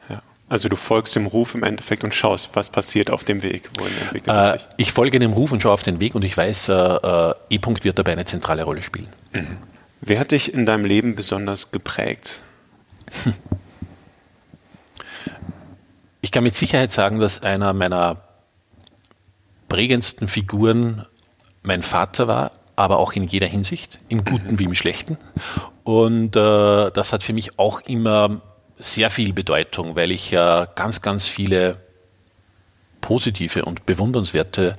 Ja. 0.09 0.23
Also 0.49 0.69
du 0.69 0.77
folgst 0.77 1.17
dem 1.17 1.27
Ruf 1.27 1.55
im 1.55 1.63
Endeffekt 1.63 2.05
und 2.05 2.15
schaust, 2.15 2.51
was 2.55 2.71
passiert 2.71 3.11
auf 3.11 3.25
dem 3.25 3.43
Weg. 3.43 3.69
Wohin 3.79 3.97
entwickelt 4.01 4.37
äh, 4.37 4.53
sich? 4.53 4.69
Ich 4.77 4.93
folge 4.93 5.19
dem 5.19 5.33
Ruf 5.33 5.53
und 5.53 5.63
schaue 5.63 5.73
auf 5.73 5.83
den 5.83 6.01
Weg 6.01 6.15
und 6.15 6.25
ich 6.25 6.37
weiß, 6.37 6.69
äh, 6.69 6.73
äh, 6.73 7.35
E-Punkt 7.51 7.85
wird 7.85 7.99
dabei 7.99 8.13
eine 8.13 8.25
zentrale 8.25 8.63
Rolle 8.65 8.83
spielen. 8.83 9.09
Mhm. 9.33 9.59
Wer 10.01 10.21
hat 10.21 10.33
dich 10.33 10.53
in 10.53 10.67
deinem 10.67 10.85
Leben 10.85 11.15
besonders 11.15 11.71
geprägt? 11.71 12.41
Ich 16.21 16.33
kann 16.33 16.43
mit 16.43 16.55
Sicherheit 16.55 16.91
sagen, 16.91 17.21
dass 17.21 17.43
einer 17.43 17.75
meiner 17.75 18.23
prägendsten 19.69 20.27
Figuren 20.27 21.05
mein 21.65 21.83
Vater 21.83 22.29
war, 22.29 22.53
aber 22.77 22.99
auch 22.99 23.13
in 23.15 23.25
jeder 23.25 23.47
Hinsicht, 23.47 23.99
im 24.09 24.25
Guten 24.25 24.59
wie 24.59 24.65
im 24.65 24.75
Schlechten. 24.75 25.19
Und 25.83 26.37
äh, 26.37 26.91
das 26.91 27.13
hat 27.13 27.23
für 27.23 27.33
mich 27.33 27.59
auch 27.59 27.81
immer 27.81 28.41
sehr 28.79 29.11
viel 29.11 29.33
Bedeutung, 29.33 29.97
weil 29.97 30.11
ich 30.13 30.33
äh, 30.33 30.67
ganz, 30.75 31.01
ganz 31.01 31.29
viele 31.29 31.79
positive 33.01 33.65
und 33.65 33.87
bewundernswerte 33.87 34.77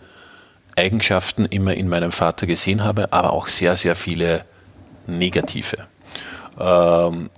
Eigenschaften 0.76 1.46
immer 1.46 1.74
in 1.74 1.88
meinem 1.88 2.12
Vater 2.12 2.48
gesehen 2.48 2.84
habe, 2.84 3.12
aber 3.14 3.34
auch 3.34 3.48
sehr, 3.48 3.78
sehr 3.78 3.96
viele 3.96 4.46
negative. 5.08 5.88
Ähm, 6.60 7.30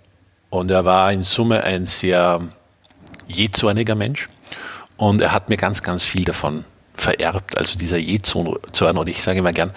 und 0.49 0.71
er 0.71 0.85
war 0.85 1.11
in 1.11 1.23
Summe 1.23 1.63
ein 1.63 1.85
sehr 1.85 2.41
jähzorniger 3.27 3.95
Mensch 3.95 4.29
und 4.95 5.21
er 5.21 5.31
hat 5.31 5.49
mir 5.49 5.57
ganz, 5.57 5.83
ganz 5.83 6.03
viel 6.05 6.23
davon 6.23 6.65
vererbt. 6.97 7.57
Also 7.57 7.77
dieser 7.77 7.97
Jähzorn, 7.97 8.47
und 8.47 9.09
ich 9.09 9.23
sage 9.23 9.39
immer 9.39 9.53
gern, 9.53 9.71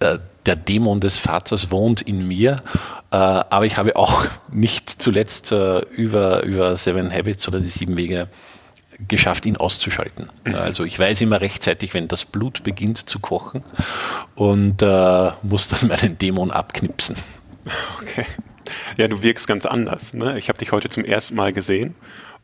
äh, 0.00 0.18
der 0.46 0.56
Dämon 0.56 1.00
des 1.00 1.18
Vaters 1.18 1.70
wohnt 1.70 2.00
in 2.00 2.26
mir, 2.26 2.62
äh, 3.10 3.16
aber 3.16 3.66
ich 3.66 3.76
habe 3.76 3.96
auch 3.96 4.24
nicht 4.50 5.02
zuletzt 5.02 5.52
äh, 5.52 5.80
über, 5.80 6.42
über 6.44 6.74
Seven 6.76 7.12
Habits 7.12 7.46
oder 7.46 7.60
die 7.60 7.68
sieben 7.68 7.98
Wege 7.98 8.28
geschafft, 9.06 9.44
ihn 9.44 9.58
auszuschalten. 9.58 10.30
Mhm. 10.44 10.54
Also 10.54 10.84
ich 10.84 10.98
weiß 10.98 11.20
immer 11.20 11.42
rechtzeitig, 11.42 11.92
wenn 11.92 12.08
das 12.08 12.24
Blut 12.24 12.62
beginnt 12.62 13.08
zu 13.08 13.18
kochen 13.18 13.62
und 14.34 14.82
muss 15.42 15.68
dann 15.68 15.88
meinen 15.88 16.18
Dämon 16.18 16.50
abknipsen. 16.50 17.16
Okay. 18.00 18.26
Ja, 18.96 19.08
du 19.08 19.22
wirkst 19.22 19.46
ganz 19.46 19.66
anders. 19.66 20.14
Ne? 20.14 20.38
Ich 20.38 20.48
habe 20.48 20.58
dich 20.58 20.72
heute 20.72 20.88
zum 20.88 21.04
ersten 21.04 21.34
Mal 21.34 21.52
gesehen 21.52 21.94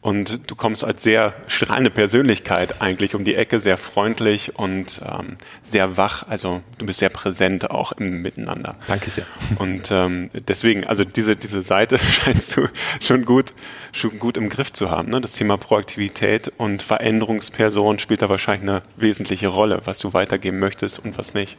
und 0.07 0.49
du 0.49 0.55
kommst 0.55 0.85
als 0.85 1.03
sehr 1.03 1.35
strahlende 1.49 1.91
Persönlichkeit 1.91 2.81
eigentlich 2.81 3.17
um 3.17 3.25
die 3.25 3.35
Ecke, 3.35 3.59
sehr 3.59 3.77
freundlich 3.77 4.57
und 4.57 5.01
ähm, 5.05 5.37
sehr 5.65 5.97
wach. 5.97 6.23
Also 6.29 6.63
du 6.79 6.87
bist 6.87 7.01
sehr 7.01 7.09
präsent 7.09 7.73
auch 7.73 7.91
im 7.91 8.23
Miteinander. 8.23 8.77
Danke 8.87 9.11
sehr. 9.11 9.27
Und 9.59 9.91
ähm, 9.91 10.31
deswegen, 10.47 10.87
also 10.87 11.05
diese, 11.05 11.35
diese 11.35 11.61
Seite 11.65 11.99
scheinst 12.23 12.57
du 12.57 12.69
schon 13.01 13.25
gut, 13.25 13.53
schon 13.91 14.21
gut 14.21 14.37
im 14.37 14.49
Griff 14.49 14.73
zu 14.73 14.93
haben. 14.93 15.11
Ne? 15.11 15.21
Das 15.21 15.33
Thema 15.33 15.57
Proaktivität 15.57 16.53
und 16.57 16.85
Veränderungsperson 16.85 17.99
spielt 17.99 18.23
da 18.23 18.29
wahrscheinlich 18.29 18.71
eine 18.71 18.83
wesentliche 18.97 19.49
Rolle, 19.49 19.81
was 19.87 19.99
du 19.99 20.13
weitergeben 20.13 20.61
möchtest 20.61 21.01
und 21.01 21.19
was 21.19 21.35
nicht. 21.35 21.59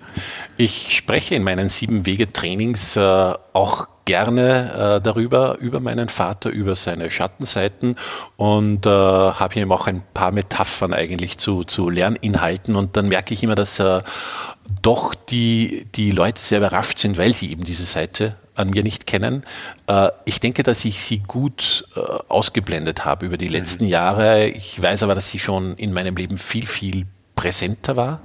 Ich 0.56 0.96
spreche 0.96 1.36
in 1.36 1.44
meinen 1.44 1.68
sieben 1.68 2.06
Wege 2.06 2.32
Trainings 2.32 2.96
äh, 2.96 3.02
auch 3.02 3.90
gerne 4.08 4.96
äh, 4.96 5.02
darüber, 5.02 5.58
über 5.60 5.82
meinen 5.82 6.08
Vater, 6.08 6.50
über 6.50 6.76
seine 6.76 7.12
Schattenseiten 7.12 7.98
und 8.38 8.86
äh, 8.86 8.90
habe 8.90 9.60
ihm 9.60 9.72
auch 9.72 9.86
ein 9.86 10.02
paar 10.14 10.32
Metaphern 10.32 10.94
eigentlich 10.94 11.38
zu, 11.38 11.66
zu 11.66 11.90
Lerninhalten 11.90 12.78
und 12.78 12.96
dann 12.96 13.10
merke 13.10 13.34
ich 13.34 13.44
immer, 13.44 13.56
dass 13.56 13.80
äh, 13.80 14.02
doch 14.82 15.14
die, 15.14 15.88
die 15.94 16.12
Leute 16.12 16.42
sehr 16.42 16.60
überrascht 16.60 17.00
sind, 17.00 17.18
weil 17.18 17.34
sie 17.34 17.52
eben 17.52 17.66
diese 17.66 17.86
Seite 17.86 18.38
an 18.56 18.70
mir 18.70 18.82
nicht 18.82 19.08
kennen. 19.08 19.44
Äh, 19.88 20.10
ich 20.24 20.40
denke, 20.40 20.64
dass 20.64 20.86
ich 20.86 21.04
sie 21.04 21.20
gut 21.20 21.86
äh, 21.98 22.00
ausgeblendet 22.30 23.04
habe 23.04 23.26
über 23.26 23.38
die 23.38 23.50
letzten 23.50 23.84
mhm. 23.84 23.90
Jahre. 23.90 24.48
Ich 24.48 24.82
weiß 24.82 25.04
aber, 25.04 25.16
dass 25.16 25.30
sie 25.30 25.40
schon 25.40 25.76
in 25.76 25.92
meinem 25.92 26.16
Leben 26.16 26.38
viel, 26.38 26.66
viel 26.66 27.08
präsenter 27.36 27.98
war. 27.98 28.22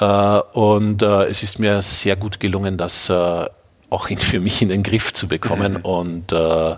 Äh, 0.00 0.58
und 0.58 1.02
es 1.02 1.42
ist 1.42 1.58
mir 1.58 1.82
sehr 1.82 2.16
gut 2.16 2.40
gelungen, 2.40 2.78
dass 2.78 3.12
auch 3.90 4.08
für 4.08 4.40
mich 4.40 4.62
in 4.62 4.68
den 4.68 4.82
Griff 4.82 5.12
zu 5.12 5.28
bekommen. 5.28 5.74
Mhm. 5.74 5.80
Und 5.80 6.32
äh, 6.32 6.76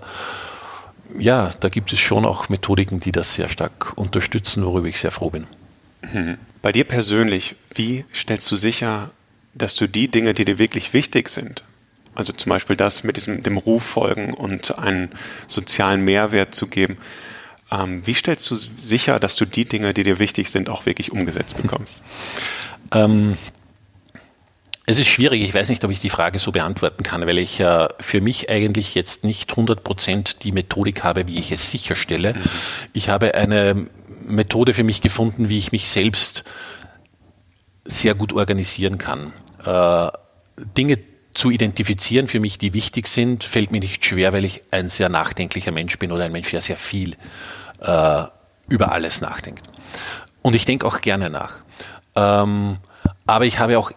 ja, 1.18 1.50
da 1.60 1.68
gibt 1.68 1.92
es 1.92 2.00
schon 2.00 2.24
auch 2.24 2.48
Methodiken, 2.48 3.00
die 3.00 3.12
das 3.12 3.34
sehr 3.34 3.48
stark 3.48 3.92
unterstützen, 3.96 4.64
worüber 4.64 4.88
ich 4.88 4.98
sehr 4.98 5.10
froh 5.10 5.30
bin. 5.30 5.46
Mhm. 6.12 6.38
Bei 6.62 6.72
dir 6.72 6.84
persönlich, 6.84 7.54
wie 7.74 8.04
stellst 8.14 8.50
du 8.50 8.56
sicher, 8.56 9.10
dass 9.54 9.76
du 9.76 9.86
die 9.86 10.08
Dinge, 10.08 10.32
die 10.32 10.44
dir 10.44 10.58
wirklich 10.58 10.92
wichtig 10.92 11.28
sind, 11.28 11.64
also 12.14 12.32
zum 12.32 12.50
Beispiel 12.50 12.76
das 12.76 13.04
mit 13.04 13.16
diesem, 13.16 13.42
dem 13.42 13.56
Ruf 13.56 13.82
folgen 13.82 14.34
und 14.34 14.78
einen 14.78 15.10
sozialen 15.46 16.02
Mehrwert 16.04 16.54
zu 16.54 16.66
geben, 16.66 16.98
ähm, 17.70 18.06
wie 18.06 18.14
stellst 18.14 18.50
du 18.50 18.54
sicher, 18.54 19.18
dass 19.18 19.36
du 19.36 19.44
die 19.44 19.64
Dinge, 19.64 19.94
die 19.94 20.02
dir 20.02 20.18
wichtig 20.18 20.50
sind, 20.50 20.68
auch 20.68 20.86
wirklich 20.86 21.12
umgesetzt 21.12 21.60
bekommst? 21.60 22.02
ähm, 22.92 23.36
es 24.86 24.98
ist 24.98 25.06
schwierig, 25.06 25.42
ich 25.42 25.54
weiß 25.54 25.68
nicht, 25.68 25.84
ob 25.84 25.90
ich 25.90 26.00
die 26.00 26.10
Frage 26.10 26.38
so 26.38 26.50
beantworten 26.50 27.04
kann, 27.04 27.24
weil 27.26 27.38
ich 27.38 27.60
äh, 27.60 27.88
für 28.00 28.20
mich 28.20 28.50
eigentlich 28.50 28.94
jetzt 28.94 29.22
nicht 29.22 29.50
100 29.50 29.84
Prozent 29.84 30.42
die 30.42 30.52
Methodik 30.52 31.04
habe, 31.04 31.28
wie 31.28 31.38
ich 31.38 31.52
es 31.52 31.70
sicherstelle. 31.70 32.34
Mhm. 32.34 32.40
Ich 32.92 33.08
habe 33.08 33.34
eine 33.34 33.86
Methode 34.26 34.74
für 34.74 34.84
mich 34.84 35.00
gefunden, 35.00 35.48
wie 35.48 35.58
ich 35.58 35.70
mich 35.70 35.88
selbst 35.88 36.44
sehr 37.84 38.14
gut 38.14 38.32
organisieren 38.32 38.98
kann. 38.98 39.32
Äh, 39.64 40.08
Dinge 40.76 40.98
zu 41.34 41.50
identifizieren 41.50 42.28
für 42.28 42.40
mich, 42.40 42.58
die 42.58 42.74
wichtig 42.74 43.08
sind, 43.08 43.44
fällt 43.44 43.70
mir 43.70 43.80
nicht 43.80 44.04
schwer, 44.04 44.32
weil 44.32 44.44
ich 44.44 44.62
ein 44.70 44.88
sehr 44.88 45.08
nachdenklicher 45.08 45.72
Mensch 45.72 45.98
bin 45.98 46.12
oder 46.12 46.24
ein 46.24 46.32
Mensch, 46.32 46.50
der 46.50 46.60
sehr 46.60 46.76
viel 46.76 47.16
äh, 47.80 48.24
über 48.68 48.92
alles 48.92 49.20
nachdenkt. 49.20 49.62
Und 50.42 50.54
ich 50.54 50.64
denke 50.64 50.86
auch 50.86 51.00
gerne 51.00 51.30
nach. 51.30 51.56
Ähm, 52.16 52.78
aber 53.26 53.46
ich 53.46 53.58
habe 53.58 53.78
auch 53.78 53.92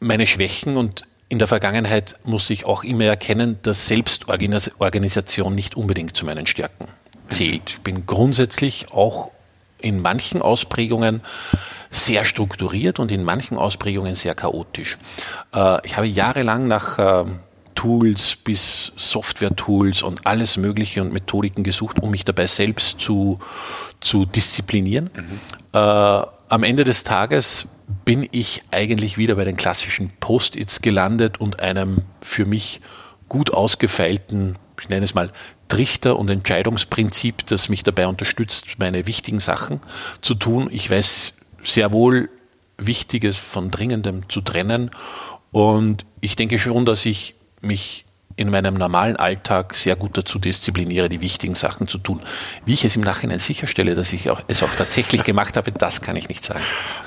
meine 0.00 0.26
Schwächen 0.26 0.76
und 0.76 1.04
in 1.28 1.38
der 1.38 1.48
Vergangenheit 1.48 2.16
musste 2.24 2.52
ich 2.52 2.64
auch 2.64 2.84
immer 2.84 3.04
erkennen, 3.04 3.58
dass 3.62 3.88
Selbstorganisation 3.88 5.54
nicht 5.54 5.76
unbedingt 5.76 6.16
zu 6.16 6.26
meinen 6.26 6.46
Stärken 6.46 6.88
zählt. 7.28 7.70
Ich 7.70 7.80
bin 7.80 8.06
grundsätzlich 8.06 8.92
auch 8.92 9.30
in 9.80 10.00
manchen 10.00 10.42
Ausprägungen 10.42 11.22
sehr 11.90 12.24
strukturiert 12.24 12.98
und 12.98 13.10
in 13.10 13.22
manchen 13.22 13.56
Ausprägungen 13.56 14.14
sehr 14.14 14.34
chaotisch. 14.34 14.98
Äh, 15.54 15.86
ich 15.86 15.96
habe 15.96 16.06
jahrelang 16.06 16.66
nach 16.66 16.98
ähm, 16.98 17.40
Tools 17.74 18.36
bis 18.36 18.92
Software-Tools 18.96 20.02
und 20.02 20.26
alles 20.26 20.56
Mögliche 20.56 21.02
und 21.02 21.12
Methodiken 21.12 21.64
gesucht, 21.64 22.00
um 22.02 22.10
mich 22.10 22.24
dabei 22.24 22.46
selbst 22.46 23.00
zu, 23.00 23.38
zu 24.00 24.24
disziplinieren. 24.24 25.10
Mhm. 25.14 25.40
Am 26.48 26.62
Ende 26.62 26.84
des 26.84 27.02
Tages 27.02 27.68
bin 28.04 28.28
ich 28.30 28.62
eigentlich 28.70 29.16
wieder 29.16 29.34
bei 29.36 29.44
den 29.44 29.56
klassischen 29.56 30.10
Post-its 30.20 30.82
gelandet 30.82 31.40
und 31.40 31.60
einem 31.60 32.02
für 32.20 32.44
mich 32.44 32.80
gut 33.28 33.52
ausgefeilten, 33.52 34.58
ich 34.80 34.88
nenne 34.88 35.04
es 35.04 35.14
mal, 35.14 35.30
Trichter- 35.68 36.18
und 36.18 36.28
Entscheidungsprinzip, 36.28 37.46
das 37.46 37.68
mich 37.68 37.82
dabei 37.82 38.06
unterstützt, 38.06 38.66
meine 38.78 39.06
wichtigen 39.06 39.40
Sachen 39.40 39.80
zu 40.20 40.34
tun. 40.34 40.68
Ich 40.70 40.90
weiß 40.90 41.34
sehr 41.62 41.92
wohl, 41.92 42.28
Wichtiges 42.76 43.36
von 43.38 43.70
Dringendem 43.70 44.28
zu 44.28 44.40
trennen. 44.40 44.90
Und 45.52 46.04
ich 46.20 46.36
denke 46.36 46.58
schon, 46.58 46.84
dass 46.84 47.06
ich 47.06 47.36
mich 47.60 48.03
in 48.36 48.50
meinem 48.50 48.74
normalen 48.74 49.16
Alltag 49.16 49.74
sehr 49.74 49.96
gut 49.96 50.16
dazu 50.16 50.38
diszipliniere, 50.38 51.08
die 51.08 51.20
wichtigen 51.20 51.54
Sachen 51.54 51.86
zu 51.86 51.98
tun. 51.98 52.20
Wie 52.64 52.74
ich 52.74 52.84
es 52.84 52.96
im 52.96 53.02
Nachhinein 53.02 53.38
sicherstelle, 53.38 53.94
dass 53.94 54.12
ich 54.12 54.30
auch, 54.30 54.42
es 54.48 54.62
auch 54.62 54.74
tatsächlich 54.76 55.24
gemacht 55.24 55.56
habe, 55.56 55.72
das 55.72 56.00
kann 56.00 56.16
ich 56.16 56.28
nicht 56.28 56.44
sagen. 56.44 56.60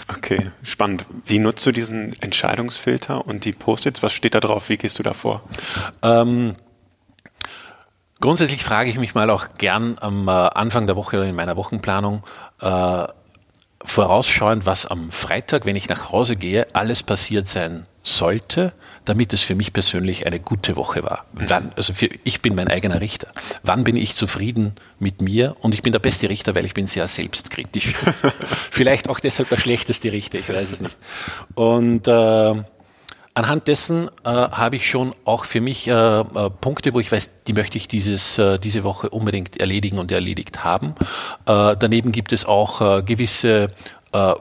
Okay, 0.08 0.52
spannend. 0.64 1.06
Wie 1.26 1.40
nutzt 1.40 1.66
du 1.66 1.72
diesen 1.72 2.14
Entscheidungsfilter 2.22 3.26
und 3.26 3.46
die 3.46 3.52
Post-its? 3.52 4.04
Was 4.04 4.14
steht 4.14 4.36
da 4.36 4.40
drauf? 4.40 4.70
Wie 4.70 4.78
gehst 4.78 5.00
du 5.00 5.04
da 5.04 5.14
vor? 5.14 5.44
Ähm, 6.02 6.56
grundsätzlich 8.22 8.64
frage 8.64 8.90
ich 8.90 8.98
mich 8.98 9.14
mal 9.14 9.30
auch 9.30 9.58
gern 9.58 9.98
am 10.00 10.28
äh, 10.28 10.32
Anfang 10.32 10.88
der 10.88 10.96
Woche 10.96 11.18
oder 11.18 11.28
in 11.28 11.36
meiner 11.36 11.58
Wochenplanung, 11.58 12.26
äh, 12.62 13.06
vorausschauend, 13.84 14.66
was 14.66 14.86
am 14.86 15.12
Freitag, 15.12 15.66
wenn 15.66 15.76
ich 15.76 15.90
nach 15.90 16.12
Hause 16.12 16.36
gehe, 16.36 16.68
alles 16.74 17.04
passiert 17.04 17.48
sein 17.48 17.86
sollte, 18.04 18.74
damit 19.06 19.34
es 19.34 19.44
für 19.44 19.54
mich 19.54 19.74
persönlich 19.74 20.26
eine 20.26 20.40
gute 20.40 20.76
Woche 20.78 21.04
war. 21.04 21.26
Mhm. 21.34 21.50
Wann, 21.50 21.72
also 21.76 21.94
für, 21.94 22.10
ich 22.24 22.42
bin 22.42 22.56
mein 22.56 22.70
eigener 22.70 23.02
Richter. 23.02 23.28
Wann 23.64 23.84
bin 23.84 23.98
ich 23.98 24.16
zufrieden 24.16 24.76
mit 24.98 25.22
mir? 25.22 25.58
Und 25.60 25.74
ich 25.74 25.82
bin 25.82 25.92
der 25.92 26.00
beste 26.00 26.30
Richter, 26.30 26.56
weil 26.56 26.66
ich 26.66 26.74
bin 26.74 26.88
sehr 26.88 27.08
selbstkritisch. 27.08 27.94
Vielleicht 28.72 29.10
auch 29.10 29.20
deshalb 29.20 29.50
der 29.50 29.58
schlechteste 29.58 30.12
Richter, 30.12 30.40
ich 30.40 30.48
weiß 30.48 30.72
es 30.72 30.82
nicht. 30.82 30.98
Und 31.54 32.08
äh, 32.08 32.64
anhand 33.38 33.68
dessen 33.68 34.10
äh, 34.24 34.30
habe 34.30 34.78
ich 34.78 34.90
schon 34.90 35.14
auch 35.24 35.46
für 35.46 35.62
mich 35.62 35.88
äh, 35.88 35.92
äh, 35.92 36.24
Punkte, 36.60 36.94
wo 36.94 37.00
ich 37.00 37.12
weiß, 37.12 37.30
die 37.46 37.54
möchte 37.54 37.78
ich 37.78 37.88
dieses, 37.88 38.40
äh, 38.40 38.58
diese 38.58 38.84
Woche 38.84 39.10
unbedingt 39.10 39.60
erledigen 39.60 40.00
und 40.00 40.12
erledigt 40.12 40.64
haben. 40.64 40.96
Äh, 41.46 41.76
daneben 41.78 42.12
gibt 42.12 42.34
es 42.34 42.46
auch 42.46 43.06
gewisse 43.06 43.70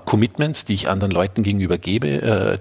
Commitments, 0.04 0.64
die 0.64 0.74
ich 0.74 0.88
anderen 0.88 1.10
Leuten 1.10 1.42
gegenüber 1.42 1.76
gebe, 1.76 2.60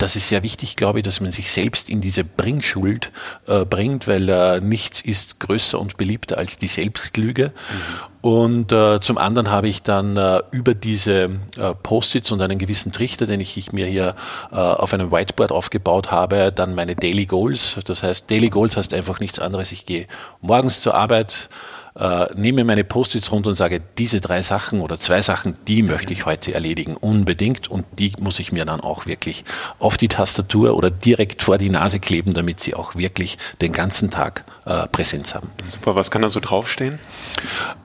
das 0.00 0.16
ist 0.16 0.28
sehr 0.28 0.42
wichtig, 0.42 0.76
glaube 0.76 1.00
ich, 1.00 1.04
dass 1.04 1.20
man 1.20 1.30
sich 1.30 1.52
selbst 1.52 1.88
in 1.88 2.00
diese 2.00 2.24
Bringschuld 2.24 3.12
äh, 3.46 3.64
bringt, 3.64 4.08
weil 4.08 4.28
äh, 4.28 4.60
nichts 4.60 5.00
ist 5.00 5.40
größer 5.40 5.78
und 5.78 5.96
beliebter 5.96 6.38
als 6.38 6.56
die 6.56 6.66
Selbstlüge. 6.66 7.48
Mhm. 7.48 8.10
Und 8.22 8.72
äh, 8.72 9.00
zum 9.00 9.16
anderen 9.18 9.50
habe 9.50 9.68
ich 9.68 9.82
dann 9.82 10.16
äh, 10.16 10.40
über 10.50 10.74
diese 10.74 11.30
äh, 11.56 11.74
Post-its 11.82 12.32
und 12.32 12.42
einen 12.42 12.58
gewissen 12.58 12.92
Trichter, 12.92 13.26
den 13.26 13.40
ich, 13.40 13.56
ich 13.56 13.72
mir 13.72 13.86
hier 13.86 14.14
äh, 14.52 14.56
auf 14.56 14.92
einem 14.92 15.10
Whiteboard 15.10 15.52
aufgebaut 15.52 16.10
habe, 16.10 16.52
dann 16.52 16.74
meine 16.74 16.96
Daily 16.96 17.26
Goals. 17.26 17.78
Das 17.84 18.02
heißt, 18.02 18.30
Daily 18.30 18.50
Goals 18.50 18.76
heißt 18.76 18.92
einfach 18.92 19.20
nichts 19.20 19.38
anderes. 19.38 19.72
Ich 19.72 19.86
gehe 19.86 20.06
morgens 20.42 20.80
zur 20.82 20.94
Arbeit, 20.94 21.48
äh, 21.98 22.26
nehme 22.34 22.64
meine 22.64 22.84
Post-its 22.84 23.32
runter 23.32 23.48
und 23.48 23.54
sage, 23.54 23.80
diese 23.98 24.20
drei 24.20 24.42
Sachen 24.42 24.80
oder 24.80 24.98
zwei 24.98 25.22
Sachen, 25.22 25.56
die 25.66 25.82
möchte 25.82 26.12
ich 26.12 26.26
heute 26.26 26.54
erledigen, 26.54 26.96
unbedingt. 26.96 27.68
Und 27.68 27.86
die 27.98 28.12
muss 28.20 28.38
ich 28.38 28.52
mir 28.52 28.64
dann 28.64 28.80
auch 28.80 29.06
wirklich 29.06 29.44
auf 29.78 29.96
die 29.96 30.08
Tastatur 30.08 30.76
oder 30.76 30.90
direkt 30.90 31.42
vor 31.42 31.58
die 31.58 31.70
Nase 31.70 32.00
kleben, 32.00 32.34
damit 32.34 32.60
sie 32.60 32.74
auch 32.74 32.94
wirklich 32.94 33.38
den 33.60 33.72
ganzen 33.72 34.10
Tag 34.10 34.44
äh, 34.66 34.86
Präsenz 34.88 35.34
haben. 35.34 35.50
Super, 35.64 35.94
was 35.94 36.10
kann 36.10 36.22
da 36.22 36.28
so 36.28 36.40
draufstehen? 36.40 36.98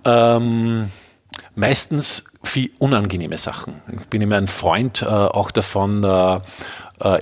Ähm, 0.05 0.91
meistens 1.55 2.23
viel 2.43 2.71
unangenehme 2.79 3.37
Sachen. 3.37 3.81
Ich 3.91 4.07
bin 4.07 4.21
immer 4.21 4.37
ein 4.37 4.47
Freund 4.47 5.01
äh, 5.01 5.05
auch 5.05 5.51
davon, 5.51 6.03
äh, 6.03 6.39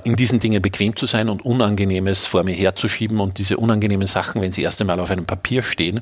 in 0.04 0.14
diesen 0.14 0.38
Dingen 0.38 0.62
bequem 0.62 0.94
zu 0.94 1.06
sein 1.06 1.28
und 1.28 1.44
Unangenehmes 1.44 2.26
vor 2.26 2.44
mir 2.44 2.54
herzuschieben 2.54 3.20
und 3.20 3.38
diese 3.38 3.56
unangenehmen 3.56 4.06
Sachen, 4.06 4.40
wenn 4.40 4.52
sie 4.52 4.62
erst 4.62 4.80
einmal 4.80 5.00
auf 5.00 5.10
einem 5.10 5.26
Papier 5.26 5.62
stehen, 5.62 5.98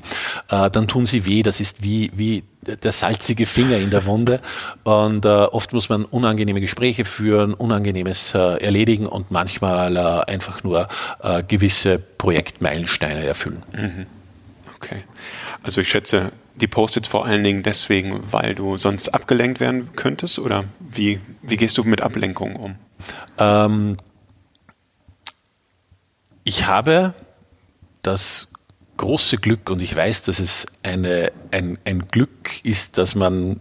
äh, 0.49 0.69
dann 0.69 0.87
tun 0.87 1.05
sie 1.05 1.25
weh. 1.25 1.43
Das 1.43 1.59
ist 1.59 1.83
wie, 1.83 2.11
wie 2.15 2.43
der 2.61 2.91
salzige 2.91 3.45
Finger 3.45 3.77
in 3.77 3.89
der 3.89 4.05
Wunde. 4.05 4.39
Und 4.83 5.25
äh, 5.25 5.29
oft 5.29 5.73
muss 5.73 5.89
man 5.89 6.05
unangenehme 6.05 6.61
Gespräche 6.61 7.05
führen, 7.05 7.53
Unangenehmes 7.53 8.33
äh, 8.33 8.63
erledigen 8.63 9.05
und 9.05 9.31
manchmal 9.31 9.97
äh, 9.97 10.31
einfach 10.31 10.63
nur 10.63 10.87
äh, 11.21 11.43
gewisse 11.43 11.99
Projektmeilensteine 11.99 13.25
erfüllen. 13.25 13.63
Mhm. 13.73 14.05
Okay. 14.75 15.03
Also 15.63 15.81
ich 15.81 15.89
schätze, 15.89 16.33
die 16.55 16.67
Post-its 16.67 17.07
vor 17.07 17.25
allen 17.25 17.43
Dingen 17.43 17.63
deswegen, 17.63 18.21
weil 18.31 18.53
du 18.53 18.77
sonst 18.77 19.09
abgelenkt 19.09 19.59
werden 19.59 19.95
könntest? 19.95 20.37
Oder 20.39 20.65
wie, 20.79 21.19
wie 21.41 21.57
gehst 21.57 21.77
du 21.77 21.83
mit 21.83 22.01
Ablenkungen 22.01 22.55
um? 22.57 22.75
Ähm, 23.37 23.97
ich 26.43 26.67
habe 26.67 27.13
das 28.01 28.49
große 28.97 29.37
Glück 29.37 29.69
und 29.69 29.81
ich 29.81 29.95
weiß, 29.95 30.23
dass 30.23 30.39
es 30.39 30.67
eine, 30.83 31.31
ein, 31.51 31.79
ein 31.85 32.07
Glück 32.09 32.63
ist, 32.63 32.97
dass 32.97 33.15
man 33.15 33.59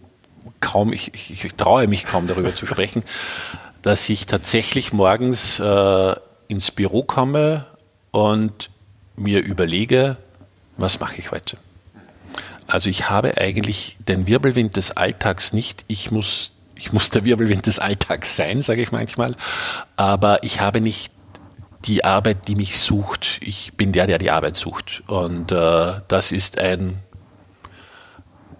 kaum, 0.61 0.93
ich, 0.93 1.15
ich, 1.15 1.45
ich 1.45 1.55
traue 1.55 1.87
mich 1.87 2.05
kaum 2.05 2.27
darüber 2.27 2.55
zu 2.55 2.67
sprechen, 2.67 3.05
dass 3.83 4.09
ich 4.09 4.27
tatsächlich 4.27 4.93
morgens 4.93 5.59
äh, 5.61 6.15
ins 6.49 6.71
Büro 6.71 7.03
komme 7.03 7.67
und 8.11 8.71
mir 9.17 9.41
überlege, 9.41 10.17
was 10.77 11.01
mache 11.01 11.19
ich 11.19 11.31
heute? 11.31 11.57
Also 12.73 12.89
ich 12.89 13.11
habe 13.11 13.37
eigentlich 13.37 13.99
den 14.09 14.27
Wirbelwind 14.27 14.77
des 14.77 14.93
Alltags 14.97 15.53
nicht. 15.53 15.85
Ich 15.89 16.11
muss, 16.11 16.53
ich 16.75 16.91
muss 16.91 17.11
der 17.11 17.23
Wirbelwind 17.23 17.67
des 17.67 17.79
Alltags 17.79 18.35
sein, 18.35 18.63
sage 18.63 18.81
ich 18.81 18.91
manchmal. 18.91 19.37
Aber 19.97 20.43
ich 20.43 20.63
habe 20.63 20.81
nicht 20.81 21.13
die 21.85 22.03
Arbeit, 22.03 22.49
die 22.49 22.55
mich 22.55 22.81
sucht. 22.81 23.41
Ich 23.43 23.75
bin 23.75 23.93
der, 23.93 24.07
der 24.07 24.17
die 24.17 24.31
Arbeit 24.31 24.57
sucht. 24.57 25.03
Und 25.07 25.53
äh, 25.53 26.01
das 26.09 26.33
ist 26.33 26.57
ein, 26.57 27.01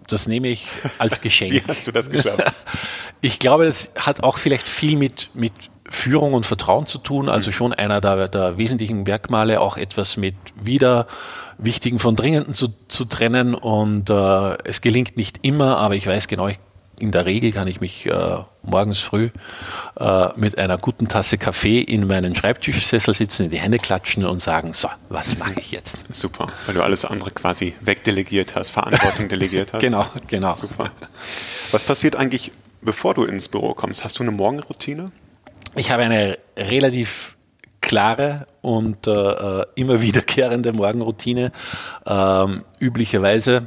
das 0.09 0.27
nehme 0.27 0.49
ich 0.49 0.67
als 0.99 1.21
Geschenk. 1.23 1.55
Wie 1.55 1.65
hast 1.67 1.87
du 1.87 1.91
das 1.91 2.11
geschafft? 2.11 2.53
ich 3.23 3.39
glaube, 3.39 3.65
das 3.65 3.93
hat 3.97 4.23
auch 4.23 4.37
vielleicht 4.37 4.69
viel 4.69 4.99
mit, 4.99 5.31
mit 5.33 5.55
Führung 5.93 6.33
und 6.33 6.47
Vertrauen 6.47 6.87
zu 6.87 6.99
tun. 6.99 7.29
Also 7.29 7.51
mhm. 7.51 7.55
schon 7.55 7.73
einer 7.75 8.01
der, 8.01 8.29
der 8.29 8.57
wesentlichen 8.57 9.03
Merkmale, 9.03 9.61
auch 9.61 9.77
etwas 9.77 10.17
mit 10.17 10.35
wieder 10.61 11.07
Wichtigen 11.59 11.99
von 11.99 12.17
Dringenden 12.17 12.55
zu, 12.55 12.69
zu 12.89 13.05
trennen. 13.05 13.55
Und 13.55 14.11
äh, 14.11 14.59
es 14.65 14.81
gelingt 14.81 15.17
nicht 15.17 15.41
immer, 15.43 15.77
aber 15.77 15.95
ich 15.95 16.07
weiß 16.07 16.29
genau, 16.29 16.49
ich 16.49 16.59
in 16.99 17.11
der 17.11 17.27
Regel 17.27 17.51
kann 17.51 17.67
ich 17.67 17.81
mich 17.81 18.07
äh, 18.07 18.39
morgens 18.63 19.01
früh 19.01 19.31
äh, 19.99 20.29
mit 20.37 20.57
einer 20.57 20.79
guten 20.79 21.09
Tasse 21.09 21.37
Kaffee 21.37 21.81
in 21.81 22.07
meinen 22.07 22.37
Schreibtischsessel 22.37 23.13
sitzen, 23.13 23.45
in 23.45 23.51
die 23.51 23.59
Hände 23.59 23.79
klatschen 23.79 24.25
und 24.25 24.41
sagen, 24.41 24.73
so, 24.73 24.89
was 25.09 25.37
mache 25.37 25.55
ich 25.59 25.73
jetzt? 25.73 25.99
Super, 26.15 26.47
weil 26.67 26.77
du 26.77 26.83
alles 26.83 27.05
andere 27.05 27.33
quasi 27.33 27.75
wegdelegiert 27.81 28.55
hast, 28.55 28.71
Verantwortung 28.71 29.29
delegiert 29.29 29.73
hast. 29.73 29.81
Genau, 29.81 30.07
genau. 30.29 30.55
Super. 30.55 30.93
Was 31.73 31.83
passiert 31.83 32.15
eigentlich, 32.15 32.53
bevor 32.83 33.15
du 33.15 33.25
ins 33.25 33.49
Büro 33.49 33.75
kommst? 33.75 34.05
Hast 34.05 34.21
du 34.21 34.23
eine 34.23 34.31
Morgenroutine? 34.31 35.11
Ich 35.75 35.91
habe 35.91 36.03
eine 36.03 36.39
relativ 36.57 37.37
klare 37.81 38.47
und 38.61 39.07
äh, 39.07 39.11
äh 39.11 39.67
immer 39.75 40.01
wiederkehrende 40.03 40.73
Morgenroutine. 40.73 41.53
Ähm, 42.07 42.65
üblicherweise 42.79 43.67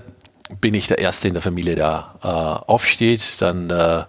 bin 0.62 0.76
ich 0.76 0.88
der 0.88 1.00
Erste 1.00 1.28
in 1.28 1.34
der 1.34 1.42
Familie, 1.42 1.76
der 1.76 2.16
äh, 2.22 2.28
aufsteht. 2.28 3.42
Dann 3.42 3.70
äh, 3.70 4.04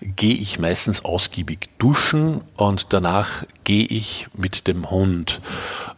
gehe 0.00 0.34
ich 0.34 0.58
meistens 0.58 1.04
ausgiebig 1.04 1.68
duschen 1.78 2.40
und 2.56 2.92
danach 2.92 3.44
gehe 3.64 3.86
ich 3.86 4.28
mit 4.34 4.66
dem 4.66 4.90
Hund. 4.90 5.40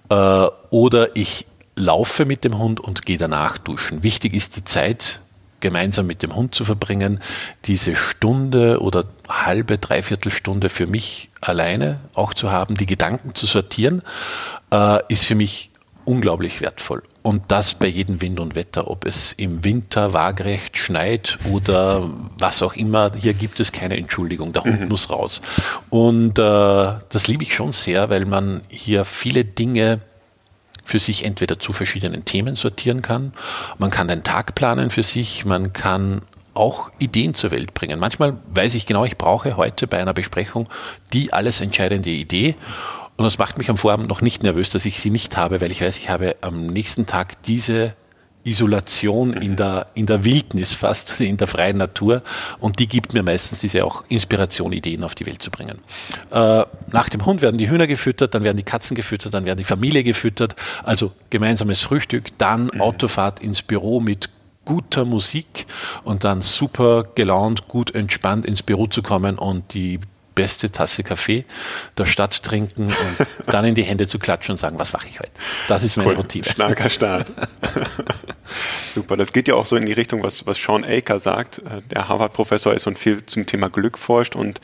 Äh, 0.08 0.46
oder 0.70 1.16
ich 1.16 1.46
laufe 1.76 2.24
mit 2.24 2.42
dem 2.44 2.58
Hund 2.58 2.80
und 2.80 3.06
gehe 3.06 3.18
danach 3.18 3.58
duschen. 3.58 4.02
Wichtig 4.02 4.34
ist 4.34 4.56
die 4.56 4.64
Zeit, 4.64 5.20
gemeinsam 5.60 6.06
mit 6.06 6.22
dem 6.22 6.34
Hund 6.34 6.54
zu 6.54 6.64
verbringen. 6.64 7.20
Diese 7.64 7.96
Stunde 7.96 8.80
oder 8.80 9.04
halbe, 9.28 9.78
dreiviertel 9.78 10.30
Stunde 10.30 10.68
für 10.68 10.86
mich 10.86 11.30
alleine 11.40 12.00
auch 12.14 12.34
zu 12.34 12.50
haben, 12.50 12.74
die 12.76 12.86
Gedanken 12.86 13.34
zu 13.34 13.46
sortieren, 13.46 14.02
äh, 14.72 14.98
ist 15.08 15.26
für 15.26 15.34
mich 15.34 15.70
unglaublich 16.04 16.60
wertvoll. 16.60 17.02
Und 17.22 17.42
das 17.48 17.74
bei 17.74 17.88
jedem 17.88 18.20
Wind 18.20 18.38
und 18.38 18.54
Wetter, 18.54 18.88
ob 18.88 19.04
es 19.04 19.32
im 19.32 19.64
Winter 19.64 20.12
waagrecht 20.12 20.78
schneit 20.78 21.38
oder 21.50 22.08
was 22.38 22.62
auch 22.62 22.74
immer, 22.74 23.10
hier 23.20 23.34
gibt 23.34 23.58
es 23.58 23.72
keine 23.72 23.96
Entschuldigung, 23.96 24.52
der 24.52 24.62
Hund 24.62 24.82
mhm. 24.82 24.88
muss 24.88 25.10
raus. 25.10 25.40
Und 25.90 26.38
äh, 26.38 26.42
das 26.42 27.26
liebe 27.26 27.42
ich 27.42 27.54
schon 27.54 27.72
sehr, 27.72 28.10
weil 28.10 28.26
man 28.26 28.62
hier 28.68 29.04
viele 29.04 29.44
Dinge 29.44 30.00
für 30.86 31.00
sich 31.00 31.24
entweder 31.24 31.58
zu 31.58 31.72
verschiedenen 31.72 32.24
Themen 32.24 32.54
sortieren 32.54 33.02
kann, 33.02 33.32
man 33.76 33.90
kann 33.90 34.08
den 34.08 34.22
Tag 34.22 34.54
planen 34.54 34.88
für 34.88 35.02
sich, 35.02 35.44
man 35.44 35.72
kann 35.72 36.22
auch 36.54 36.90
Ideen 36.98 37.34
zur 37.34 37.50
Welt 37.50 37.74
bringen. 37.74 37.98
Manchmal 37.98 38.38
weiß 38.54 38.74
ich 38.74 38.86
genau, 38.86 39.04
ich 39.04 39.18
brauche 39.18 39.56
heute 39.56 39.86
bei 39.86 39.98
einer 39.98 40.14
Besprechung 40.14 40.68
die 41.12 41.32
alles 41.32 41.60
entscheidende 41.60 42.10
Idee. 42.10 42.54
Und 43.16 43.24
das 43.24 43.36
macht 43.36 43.58
mich 43.58 43.68
am 43.68 43.76
Vorabend 43.76 44.08
noch 44.08 44.20
nicht 44.20 44.42
nervös, 44.42 44.70
dass 44.70 44.86
ich 44.86 45.00
sie 45.00 45.10
nicht 45.10 45.36
habe, 45.36 45.60
weil 45.60 45.72
ich 45.72 45.82
weiß, 45.82 45.98
ich 45.98 46.08
habe 46.08 46.36
am 46.40 46.66
nächsten 46.66 47.04
Tag 47.04 47.42
diese 47.42 47.94
Isolation 48.46 49.32
in 49.34 49.56
der, 49.56 49.88
in 49.94 50.06
der 50.06 50.24
Wildnis 50.24 50.74
fast, 50.74 51.20
in 51.20 51.36
der 51.36 51.46
freien 51.46 51.76
Natur. 51.76 52.22
Und 52.58 52.78
die 52.78 52.86
gibt 52.86 53.14
mir 53.14 53.22
meistens 53.22 53.60
diese 53.60 53.84
auch 53.84 54.04
Inspiration, 54.08 54.72
Ideen 54.72 55.04
auf 55.04 55.14
die 55.14 55.26
Welt 55.26 55.42
zu 55.42 55.50
bringen. 55.50 55.78
Äh, 56.30 56.64
nach 56.92 57.08
dem 57.08 57.26
Hund 57.26 57.42
werden 57.42 57.58
die 57.58 57.68
Hühner 57.68 57.86
gefüttert, 57.86 58.34
dann 58.34 58.44
werden 58.44 58.56
die 58.56 58.62
Katzen 58.62 58.94
gefüttert, 58.94 59.34
dann 59.34 59.44
werden 59.44 59.58
die 59.58 59.64
Familie 59.64 60.04
gefüttert. 60.04 60.56
Also 60.84 61.12
gemeinsames 61.30 61.82
Frühstück, 61.82 62.36
dann 62.38 62.70
mhm. 62.72 62.80
Autofahrt 62.80 63.40
ins 63.40 63.62
Büro 63.62 64.00
mit 64.00 64.30
guter 64.64 65.04
Musik 65.04 65.66
und 66.04 66.24
dann 66.24 66.42
super 66.42 67.04
gelaunt, 67.14 67.68
gut 67.68 67.94
entspannt 67.94 68.44
ins 68.44 68.62
Büro 68.62 68.86
zu 68.88 69.00
kommen 69.00 69.38
und 69.38 69.72
die 69.72 70.00
beste 70.36 70.70
Tasse 70.70 71.02
Kaffee 71.02 71.44
der 71.98 72.06
Stadt 72.06 72.44
trinken 72.44 72.84
und 72.84 72.96
dann 73.46 73.64
in 73.64 73.74
die 73.74 73.82
Hände 73.82 74.06
zu 74.06 74.20
klatschen 74.20 74.52
und 74.52 74.58
sagen, 74.58 74.78
was 74.78 74.92
mache 74.92 75.08
ich 75.08 75.18
heute? 75.18 75.32
Das 75.66 75.82
ist 75.82 75.96
meine 75.96 76.10
cool. 76.10 76.16
Routine. 76.16 76.44
Starker 76.44 76.88
Start. 76.88 77.32
Super, 78.88 79.16
das 79.16 79.32
geht 79.32 79.48
ja 79.48 79.54
auch 79.54 79.66
so 79.66 79.74
in 79.74 79.86
die 79.86 79.92
Richtung, 79.92 80.22
was, 80.22 80.46
was 80.46 80.62
Sean 80.62 80.84
Aker 80.84 81.18
sagt. 81.18 81.58
Äh, 81.58 81.82
der 81.90 82.08
Harvard-Professor 82.08 82.72
ist 82.72 82.86
und 82.86 82.98
viel 82.98 83.24
zum 83.24 83.46
Thema 83.46 83.68
Glück 83.68 83.98
forscht 83.98 84.36
und 84.36 84.60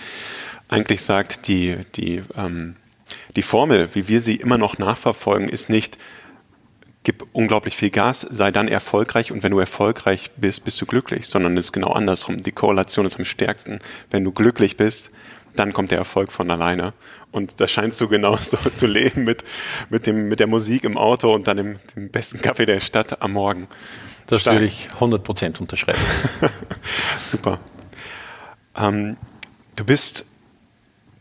eigentlich 0.68 1.02
sagt, 1.02 1.48
die, 1.48 1.78
die, 1.96 2.22
ähm, 2.36 2.76
die 3.34 3.42
Formel, 3.42 3.88
wie 3.94 4.06
wir 4.06 4.20
sie 4.20 4.36
immer 4.36 4.58
noch 4.58 4.78
nachverfolgen, 4.78 5.48
ist 5.48 5.68
nicht, 5.68 5.98
gib 7.02 7.26
unglaublich 7.32 7.76
viel 7.76 7.90
Gas, 7.90 8.26
sei 8.30 8.50
dann 8.50 8.68
erfolgreich 8.68 9.32
und 9.32 9.42
wenn 9.42 9.50
du 9.50 9.58
erfolgreich 9.58 10.30
bist, 10.36 10.64
bist 10.64 10.80
du 10.80 10.86
glücklich, 10.86 11.26
sondern 11.26 11.56
es 11.56 11.66
ist 11.66 11.72
genau 11.72 11.92
andersrum. 11.92 12.42
Die 12.42 12.52
Korrelation 12.52 13.06
ist 13.06 13.18
am 13.18 13.24
stärksten. 13.24 13.80
Wenn 14.10 14.24
du 14.24 14.32
glücklich 14.32 14.76
bist, 14.76 15.10
dann 15.56 15.72
kommt 15.72 15.90
der 15.90 15.98
Erfolg 15.98 16.32
von 16.32 16.50
alleine. 16.50 16.92
Und 17.30 17.60
das 17.60 17.70
scheinst 17.70 18.00
du 18.00 18.08
genau 18.08 18.36
so 18.36 18.56
zu 18.74 18.86
leben 18.86 19.24
mit, 19.24 19.44
mit, 19.90 20.06
dem, 20.06 20.28
mit 20.28 20.40
der 20.40 20.46
Musik 20.46 20.84
im 20.84 20.96
Auto 20.96 21.32
und 21.34 21.46
dann 21.46 21.56
dem, 21.56 21.78
dem 21.96 22.10
besten 22.10 22.40
Kaffee 22.42 22.66
der 22.66 22.80
Stadt 22.80 23.22
am 23.22 23.32
Morgen. 23.32 23.68
Das 24.26 24.42
Stark. 24.42 24.56
würde 24.56 24.66
ich 24.66 24.88
100% 24.98 25.60
unterschreiben. 25.60 26.00
Super. 27.22 27.58
Ähm, 28.76 29.16
du 29.76 29.84
bist 29.84 30.24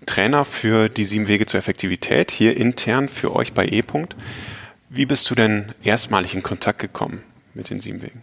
Trainer 0.05 0.45
für 0.45 0.89
die 0.89 1.05
sieben 1.05 1.27
Wege 1.27 1.45
zur 1.45 1.59
Effektivität, 1.59 2.31
hier 2.31 2.57
intern 2.57 3.07
für 3.09 3.35
euch 3.35 3.53
bei 3.53 3.65
E. 3.65 3.81
-Punkt. 3.81 4.11
Wie 4.89 5.05
bist 5.05 5.29
du 5.29 5.35
denn 5.35 5.73
erstmalig 5.83 6.33
in 6.33 6.43
Kontakt 6.43 6.79
gekommen 6.79 7.23
mit 7.53 7.69
den 7.69 7.79
sieben 7.79 8.01
Wegen? 8.01 8.21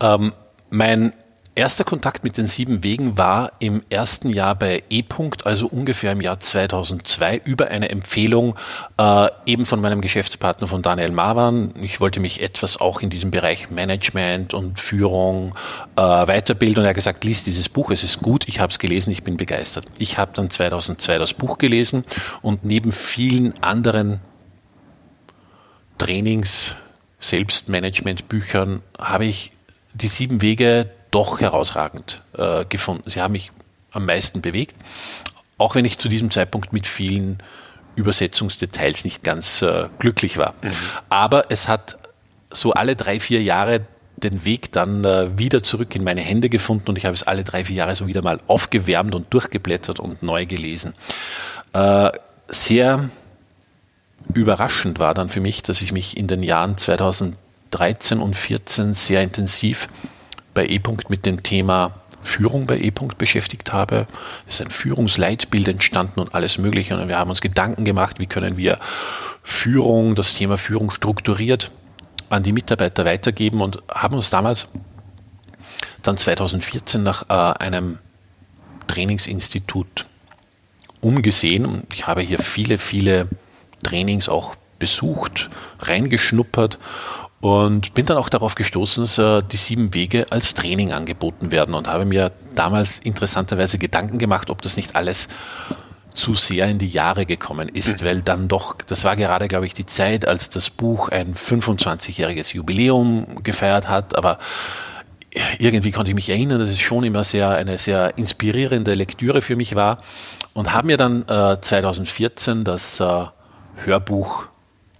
Ähm, 0.00 0.32
mein 0.70 1.12
Erster 1.60 1.84
Kontakt 1.84 2.24
mit 2.24 2.38
den 2.38 2.46
sieben 2.46 2.82
Wegen 2.84 3.18
war 3.18 3.52
im 3.58 3.82
ersten 3.90 4.30
Jahr 4.30 4.54
bei 4.54 4.82
E. 4.88 5.02
-Punkt, 5.02 5.44
also 5.44 5.66
ungefähr 5.66 6.12
im 6.12 6.22
Jahr 6.22 6.40
2002, 6.40 7.42
über 7.44 7.68
eine 7.68 7.90
Empfehlung 7.90 8.56
äh, 8.96 9.28
eben 9.44 9.66
von 9.66 9.78
meinem 9.82 10.00
Geschäftspartner 10.00 10.68
von 10.68 10.80
Daniel 10.80 11.10
Marwan. 11.12 11.74
Ich 11.82 12.00
wollte 12.00 12.18
mich 12.18 12.40
etwas 12.40 12.80
auch 12.80 13.02
in 13.02 13.10
diesem 13.10 13.30
Bereich 13.30 13.70
Management 13.70 14.54
und 14.54 14.78
Führung 14.78 15.54
äh, 15.96 16.00
weiterbilden 16.00 16.78
und 16.78 16.84
er 16.86 16.88
hat 16.88 16.94
gesagt, 16.94 17.24
lies 17.24 17.44
dieses 17.44 17.68
Buch, 17.68 17.90
es 17.90 18.04
ist 18.04 18.22
gut, 18.22 18.48
ich 18.48 18.58
habe 18.58 18.72
es 18.72 18.78
gelesen, 18.78 19.10
ich 19.10 19.22
bin 19.22 19.36
begeistert. 19.36 19.84
Ich 19.98 20.16
habe 20.16 20.32
dann 20.34 20.48
2002 20.48 21.18
das 21.18 21.34
Buch 21.34 21.58
gelesen 21.58 22.06
und 22.40 22.64
neben 22.64 22.90
vielen 22.90 23.62
anderen 23.62 24.20
Trainings, 25.98 26.74
Selbstmanagement-Büchern 27.18 28.80
habe 28.98 29.26
ich 29.26 29.52
die 29.92 30.08
sieben 30.08 30.40
Wege 30.40 30.88
doch 31.10 31.40
herausragend 31.40 32.22
äh, 32.36 32.64
gefunden. 32.64 33.08
Sie 33.10 33.20
haben 33.20 33.32
mich 33.32 33.52
am 33.92 34.06
meisten 34.06 34.40
bewegt, 34.40 34.76
auch 35.58 35.74
wenn 35.74 35.84
ich 35.84 35.98
zu 35.98 36.08
diesem 36.08 36.30
Zeitpunkt 36.30 36.72
mit 36.72 36.86
vielen 36.86 37.38
Übersetzungsdetails 37.96 39.04
nicht 39.04 39.22
ganz 39.22 39.62
äh, 39.62 39.88
glücklich 39.98 40.38
war. 40.38 40.54
Mhm. 40.62 40.70
Aber 41.08 41.50
es 41.50 41.68
hat 41.68 41.96
so 42.52 42.72
alle 42.72 42.96
drei, 42.96 43.20
vier 43.20 43.42
Jahre 43.42 43.82
den 44.16 44.44
Weg 44.44 44.72
dann 44.72 45.04
äh, 45.04 45.38
wieder 45.38 45.62
zurück 45.62 45.94
in 45.96 46.04
meine 46.04 46.20
Hände 46.20 46.48
gefunden 46.48 46.90
und 46.90 46.98
ich 46.98 47.06
habe 47.06 47.14
es 47.14 47.22
alle 47.22 47.44
drei, 47.44 47.64
vier 47.64 47.76
Jahre 47.76 47.96
so 47.96 48.06
wieder 48.06 48.22
mal 48.22 48.38
aufgewärmt 48.46 49.14
und 49.14 49.32
durchgeblättert 49.32 49.98
und 49.98 50.22
neu 50.22 50.46
gelesen. 50.46 50.94
Äh, 51.72 52.10
sehr 52.48 53.10
überraschend 54.34 54.98
war 54.98 55.14
dann 55.14 55.28
für 55.28 55.40
mich, 55.40 55.62
dass 55.62 55.82
ich 55.82 55.92
mich 55.92 56.16
in 56.16 56.26
den 56.26 56.42
Jahren 56.42 56.76
2013 56.76 58.20
und 58.20 58.34
2014 58.34 58.94
sehr 58.94 59.22
intensiv 59.22 59.88
bei 60.54 60.66
E-Punkt 60.66 61.10
mit 61.10 61.26
dem 61.26 61.42
Thema 61.42 61.92
Führung 62.22 62.66
bei 62.66 62.78
E-Punkt 62.78 63.18
beschäftigt 63.18 63.72
habe. 63.72 64.06
Es 64.46 64.56
ist 64.56 64.66
ein 64.66 64.70
Führungsleitbild 64.70 65.68
entstanden 65.68 66.20
und 66.20 66.34
alles 66.34 66.58
Mögliche. 66.58 66.96
Und 66.96 67.08
wir 67.08 67.18
haben 67.18 67.30
uns 67.30 67.40
Gedanken 67.40 67.84
gemacht, 67.84 68.18
wie 68.18 68.26
können 68.26 68.56
wir 68.56 68.78
Führung, 69.42 70.14
das 70.14 70.34
Thema 70.34 70.58
Führung 70.58 70.90
strukturiert 70.90 71.70
an 72.28 72.42
die 72.42 72.52
Mitarbeiter 72.52 73.04
weitergeben 73.04 73.60
und 73.60 73.82
haben 73.92 74.16
uns 74.16 74.30
damals 74.30 74.68
dann 76.02 76.16
2014 76.16 77.02
nach 77.02 77.28
äh, 77.28 77.58
einem 77.58 77.98
Trainingsinstitut 78.86 80.06
umgesehen. 81.00 81.66
Und 81.66 81.86
ich 81.92 82.06
habe 82.06 82.22
hier 82.22 82.38
viele, 82.38 82.78
viele 82.78 83.28
Trainings 83.82 84.28
auch 84.28 84.54
besucht, 84.78 85.50
reingeschnuppert 85.80 86.78
und 87.40 87.94
bin 87.94 88.06
dann 88.06 88.18
auch 88.18 88.28
darauf 88.28 88.54
gestoßen, 88.54 89.04
dass 89.04 89.18
äh, 89.18 89.42
die 89.42 89.56
sieben 89.56 89.94
Wege 89.94 90.26
als 90.30 90.54
Training 90.54 90.92
angeboten 90.92 91.50
werden 91.50 91.74
und 91.74 91.88
habe 91.88 92.04
mir 92.04 92.32
damals 92.54 92.98
interessanterweise 92.98 93.78
Gedanken 93.78 94.18
gemacht, 94.18 94.50
ob 94.50 94.60
das 94.62 94.76
nicht 94.76 94.94
alles 94.94 95.28
zu 96.14 96.34
sehr 96.34 96.66
in 96.66 96.78
die 96.78 96.88
Jahre 96.88 97.24
gekommen 97.24 97.68
ist, 97.68 98.00
mhm. 98.00 98.04
weil 98.04 98.22
dann 98.22 98.48
doch, 98.48 98.76
das 98.86 99.04
war 99.04 99.16
gerade, 99.16 99.48
glaube 99.48 99.66
ich, 99.66 99.74
die 99.74 99.86
Zeit, 99.86 100.26
als 100.26 100.50
das 100.50 100.68
Buch 100.68 101.08
ein 101.08 101.34
25-jähriges 101.34 102.54
Jubiläum 102.54 103.42
gefeiert 103.42 103.88
hat, 103.88 104.16
aber 104.16 104.38
irgendwie 105.58 105.92
konnte 105.92 106.10
ich 106.10 106.14
mich 106.16 106.28
erinnern, 106.28 106.58
dass 106.58 106.68
es 106.68 106.80
schon 106.80 107.04
immer 107.04 107.24
sehr 107.24 107.50
eine 107.50 107.78
sehr 107.78 108.18
inspirierende 108.18 108.94
Lektüre 108.94 109.42
für 109.42 109.56
mich 109.56 109.76
war 109.76 110.02
und 110.52 110.74
habe 110.74 110.88
mir 110.88 110.96
dann 110.96 111.22
äh, 111.28 111.60
2014 111.60 112.64
das 112.64 112.98
äh, 113.00 113.24
Hörbuch 113.84 114.49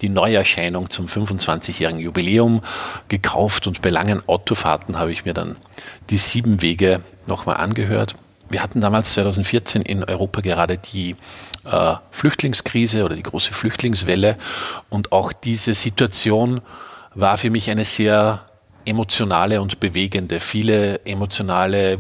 die 0.02 0.08
Neuerscheinung 0.08 0.90
zum 0.90 1.06
25-jährigen 1.06 2.00
Jubiläum 2.00 2.62
gekauft 3.08 3.66
und 3.66 3.82
bei 3.82 3.90
langen 3.90 4.26
Autofahrten 4.28 4.98
habe 4.98 5.12
ich 5.12 5.24
mir 5.24 5.34
dann 5.34 5.56
die 6.10 6.16
sieben 6.16 6.62
Wege 6.62 7.00
nochmal 7.26 7.56
angehört. 7.56 8.14
Wir 8.48 8.62
hatten 8.62 8.80
damals 8.80 9.12
2014 9.12 9.82
in 9.82 10.02
Europa 10.02 10.40
gerade 10.40 10.76
die 10.76 11.14
äh, 11.64 11.94
Flüchtlingskrise 12.10 13.04
oder 13.04 13.14
die 13.14 13.22
große 13.22 13.52
Flüchtlingswelle 13.52 14.36
und 14.88 15.12
auch 15.12 15.32
diese 15.32 15.74
Situation 15.74 16.60
war 17.14 17.38
für 17.38 17.50
mich 17.50 17.70
eine 17.70 17.84
sehr 17.84 18.46
emotionale 18.84 19.60
und 19.60 19.80
bewegende. 19.80 20.40
Viele 20.40 21.04
emotionale 21.04 21.98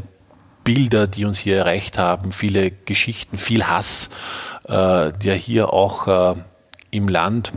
Bilder, 0.64 1.06
die 1.06 1.24
uns 1.24 1.38
hier 1.38 1.58
erreicht 1.58 1.98
haben, 1.98 2.32
viele 2.32 2.70
Geschichten, 2.70 3.38
viel 3.38 3.64
Hass, 3.64 4.10
äh, 4.68 5.12
der 5.12 5.34
hier 5.34 5.72
auch 5.72 6.34
äh, 6.34 6.42
im 6.90 7.08
Land 7.08 7.52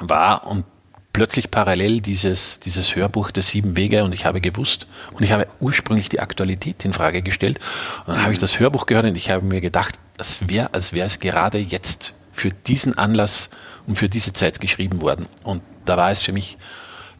war 0.00 0.46
und 0.46 0.64
plötzlich 1.12 1.50
parallel 1.50 2.00
dieses, 2.00 2.60
dieses 2.60 2.94
Hörbuch 2.94 3.30
der 3.30 3.42
sieben 3.42 3.76
Wege 3.76 4.04
und 4.04 4.14
ich 4.14 4.26
habe 4.26 4.40
gewusst 4.40 4.86
und 5.12 5.22
ich 5.24 5.32
habe 5.32 5.46
ursprünglich 5.60 6.08
die 6.08 6.20
Aktualität 6.20 6.84
in 6.84 6.92
Frage 6.92 7.22
gestellt 7.22 7.58
und 8.06 8.14
dann 8.14 8.22
habe 8.22 8.32
ich 8.32 8.38
das 8.38 8.58
Hörbuch 8.58 8.86
gehört 8.86 9.06
und 9.06 9.16
ich 9.16 9.30
habe 9.30 9.44
mir 9.44 9.60
gedacht, 9.60 9.98
es 10.18 10.48
wäre, 10.48 10.72
als 10.72 10.92
wäre 10.92 11.06
es 11.06 11.18
gerade 11.18 11.58
jetzt 11.58 12.14
für 12.32 12.50
diesen 12.50 12.96
Anlass 12.96 13.50
und 13.86 13.96
für 13.96 14.08
diese 14.08 14.32
Zeit 14.32 14.60
geschrieben 14.60 15.00
worden. 15.00 15.26
Und 15.42 15.62
da 15.84 15.96
war 15.96 16.10
es 16.10 16.22
für 16.22 16.32
mich 16.32 16.58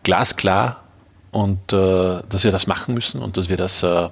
glasklar 0.03 0.85
und 1.31 1.73
äh, 1.73 2.23
dass 2.29 2.45
wir 2.45 2.53
das 2.53 2.67
machen 2.67 2.95
müssen 2.95 3.21
und 3.21 3.37
dass 3.37 3.49
wir 3.49 3.57
das 3.57 3.83
äh, 3.83 4.09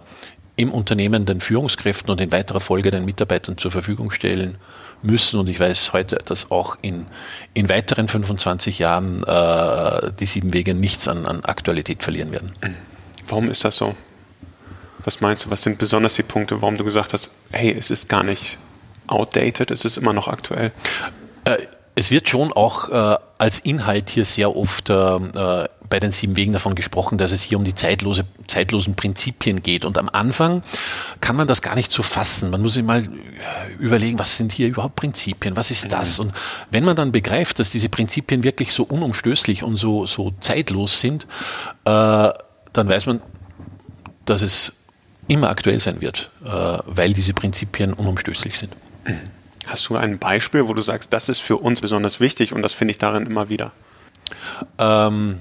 im 0.56 0.72
Unternehmen 0.72 1.24
den 1.24 1.40
Führungskräften 1.40 2.10
und 2.10 2.20
in 2.20 2.32
weiterer 2.32 2.60
Folge 2.60 2.90
den 2.90 3.04
Mitarbeitern 3.04 3.56
zur 3.58 3.70
Verfügung 3.70 4.10
stellen 4.10 4.58
müssen. 5.02 5.40
Und 5.40 5.48
ich 5.48 5.60
weiß 5.60 5.92
heute, 5.92 6.18
dass 6.24 6.50
auch 6.50 6.76
in, 6.82 7.06
in 7.54 7.68
weiteren 7.68 8.08
25 8.08 8.78
Jahren 8.78 9.24
äh, 9.24 10.10
die 10.18 10.26
sieben 10.26 10.52
Wege 10.52 10.74
nichts 10.74 11.08
an, 11.08 11.26
an 11.26 11.44
Aktualität 11.44 12.02
verlieren 12.02 12.32
werden. 12.32 12.54
Warum 13.26 13.50
ist 13.50 13.64
das 13.64 13.76
so? 13.76 13.94
Was 15.04 15.20
meinst 15.20 15.46
du, 15.46 15.50
was 15.50 15.62
sind 15.62 15.78
besonders 15.78 16.14
die 16.14 16.22
Punkte, 16.22 16.60
warum 16.60 16.76
du 16.76 16.84
gesagt 16.84 17.12
hast, 17.12 17.30
hey, 17.52 17.74
es 17.78 17.90
ist 17.90 18.08
gar 18.08 18.22
nicht 18.22 18.58
outdated, 19.06 19.70
es 19.70 19.84
ist 19.84 19.96
immer 19.96 20.12
noch 20.12 20.28
aktuell? 20.28 20.72
Äh, 21.44 21.58
es 21.94 22.10
wird 22.10 22.28
schon 22.28 22.52
auch 22.52 22.88
äh, 22.90 23.18
als 23.38 23.58
Inhalt 23.60 24.10
hier 24.10 24.24
sehr 24.24 24.56
oft 24.56 24.90
äh, 24.90 24.94
äh, 24.94 25.68
bei 25.88 26.00
den 26.00 26.10
sieben 26.10 26.36
Wegen 26.36 26.52
davon 26.52 26.74
gesprochen, 26.74 27.18
dass 27.18 27.32
es 27.32 27.42
hier 27.42 27.58
um 27.58 27.64
die 27.64 27.74
zeitlose, 27.74 28.24
zeitlosen 28.46 28.94
Prinzipien 28.94 29.62
geht. 29.62 29.84
Und 29.84 29.98
am 29.98 30.08
Anfang 30.08 30.62
kann 31.20 31.36
man 31.36 31.48
das 31.48 31.62
gar 31.62 31.74
nicht 31.74 31.90
so 31.90 32.02
fassen. 32.02 32.50
Man 32.50 32.62
muss 32.62 32.74
sich 32.74 32.84
mal 32.84 33.08
überlegen, 33.78 34.18
was 34.18 34.36
sind 34.36 34.52
hier 34.52 34.68
überhaupt 34.68 34.96
Prinzipien? 34.96 35.56
Was 35.56 35.70
ist 35.70 35.92
das? 35.92 36.18
Mhm. 36.18 36.26
Und 36.26 36.34
wenn 36.70 36.84
man 36.84 36.96
dann 36.96 37.12
begreift, 37.12 37.58
dass 37.58 37.70
diese 37.70 37.88
Prinzipien 37.88 38.42
wirklich 38.42 38.72
so 38.72 38.84
unumstößlich 38.84 39.62
und 39.62 39.76
so, 39.76 40.06
so 40.06 40.32
zeitlos 40.40 41.00
sind, 41.00 41.26
äh, 41.84 42.28
dann 42.72 42.88
weiß 42.88 43.06
man, 43.06 43.20
dass 44.24 44.42
es 44.42 44.72
immer 45.26 45.50
aktuell 45.50 45.80
sein 45.80 46.00
wird, 46.00 46.30
äh, 46.44 46.78
weil 46.86 47.12
diese 47.12 47.34
Prinzipien 47.34 47.92
unumstößlich 47.92 48.58
sind. 48.58 48.74
Hast 49.66 49.88
du 49.88 49.96
ein 49.96 50.18
Beispiel, 50.18 50.66
wo 50.66 50.74
du 50.74 50.82
sagst, 50.82 51.12
das 51.12 51.28
ist 51.28 51.40
für 51.40 51.58
uns 51.58 51.80
besonders 51.80 52.20
wichtig 52.20 52.52
und 52.52 52.62
das 52.62 52.72
finde 52.72 52.92
ich 52.92 52.98
darin 52.98 53.26
immer 53.26 53.48
wieder? 53.48 53.72
Ähm, 54.78 55.40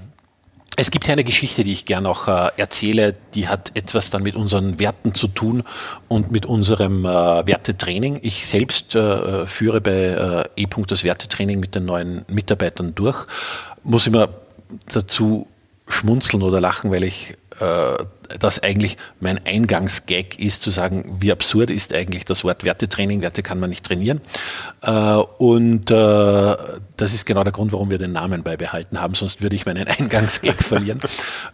es 0.80 0.92
gibt 0.92 1.10
eine 1.10 1.24
Geschichte, 1.24 1.64
die 1.64 1.72
ich 1.72 1.86
gerne 1.86 2.08
auch 2.08 2.28
äh, 2.28 2.52
erzähle, 2.56 3.16
die 3.34 3.48
hat 3.48 3.72
etwas 3.74 4.12
dann 4.12 4.22
mit 4.22 4.36
unseren 4.36 4.80
Werten 4.80 5.16
zu 5.16 5.28
tun 5.28 5.64
und 6.08 6.32
mit 6.32 6.46
unserem 6.46 7.04
äh, 7.04 7.08
Wertetraining. 7.48 8.20
Ich 8.22 8.46
selbst 8.46 8.94
äh, 8.94 9.48
führe 9.48 9.82
bei 9.82 10.46
äh, 10.56 10.64
E. 10.64 10.68
das 10.86 11.04
Wertetraining 11.04 11.60
mit 11.60 11.74
den 11.74 11.86
neuen 11.86 12.26
Mitarbeitern 12.28 12.94
durch, 12.94 13.26
muss 13.84 14.06
immer 14.06 14.30
dazu 14.92 15.48
schmunzeln 15.88 16.44
oder 16.44 16.62
lachen, 16.62 16.92
weil 16.92 17.04
ich 17.04 17.36
das 18.40 18.62
eigentlich 18.62 18.98
mein 19.20 19.46
Eingangsgag 19.46 20.40
ist, 20.40 20.64
zu 20.64 20.70
sagen, 20.70 21.18
wie 21.20 21.32
absurd 21.32 21.70
ist 21.70 21.94
eigentlich 21.94 22.26
das 22.26 22.44
Wort 22.44 22.64
Wertetraining. 22.64 23.22
Werte 23.22 23.44
kann 23.44 23.60
man 23.60 23.70
nicht 23.70 23.86
trainieren. 23.86 24.22
Äh, 24.82 24.92
und 24.92 25.92
äh, 25.92 26.56
das 26.98 27.14
ist 27.14 27.26
genau 27.26 27.44
der 27.44 27.54
Grund, 27.54 27.72
warum 27.72 27.90
wir 27.90 27.98
den 27.98 28.12
Namen 28.12 28.44
beibehalten 28.44 29.02
haben, 29.02 29.16
sonst 29.16 29.42
würde 29.42 29.56
ich 29.56 29.66
meinen 29.66 29.88
Eingangsgag 30.00 30.64
verlieren. 30.64 31.00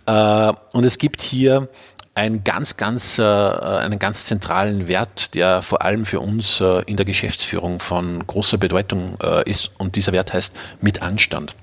Und 0.06 0.84
es 0.84 0.98
gibt 0.98 1.22
hier 1.22 1.70
einen 2.16 2.44
ganz, 2.44 2.78
ganz, 2.78 3.20
einen 3.20 4.00
ganz 4.00 4.26
zentralen 4.26 4.88
Wert, 4.88 5.34
der 5.34 5.62
vor 5.62 5.82
allem 5.82 6.06
für 6.06 6.20
uns 6.20 6.62
in 6.86 6.96
der 6.96 7.06
Geschäftsführung 7.06 7.80
von 7.80 8.26
großer 8.26 8.58
Bedeutung 8.58 9.18
ist. 9.46 9.72
Und 9.78 9.96
dieser 9.96 10.12
Wert 10.12 10.32
heißt 10.32 10.54
mit 10.80 11.02
Anstand. 11.02 11.56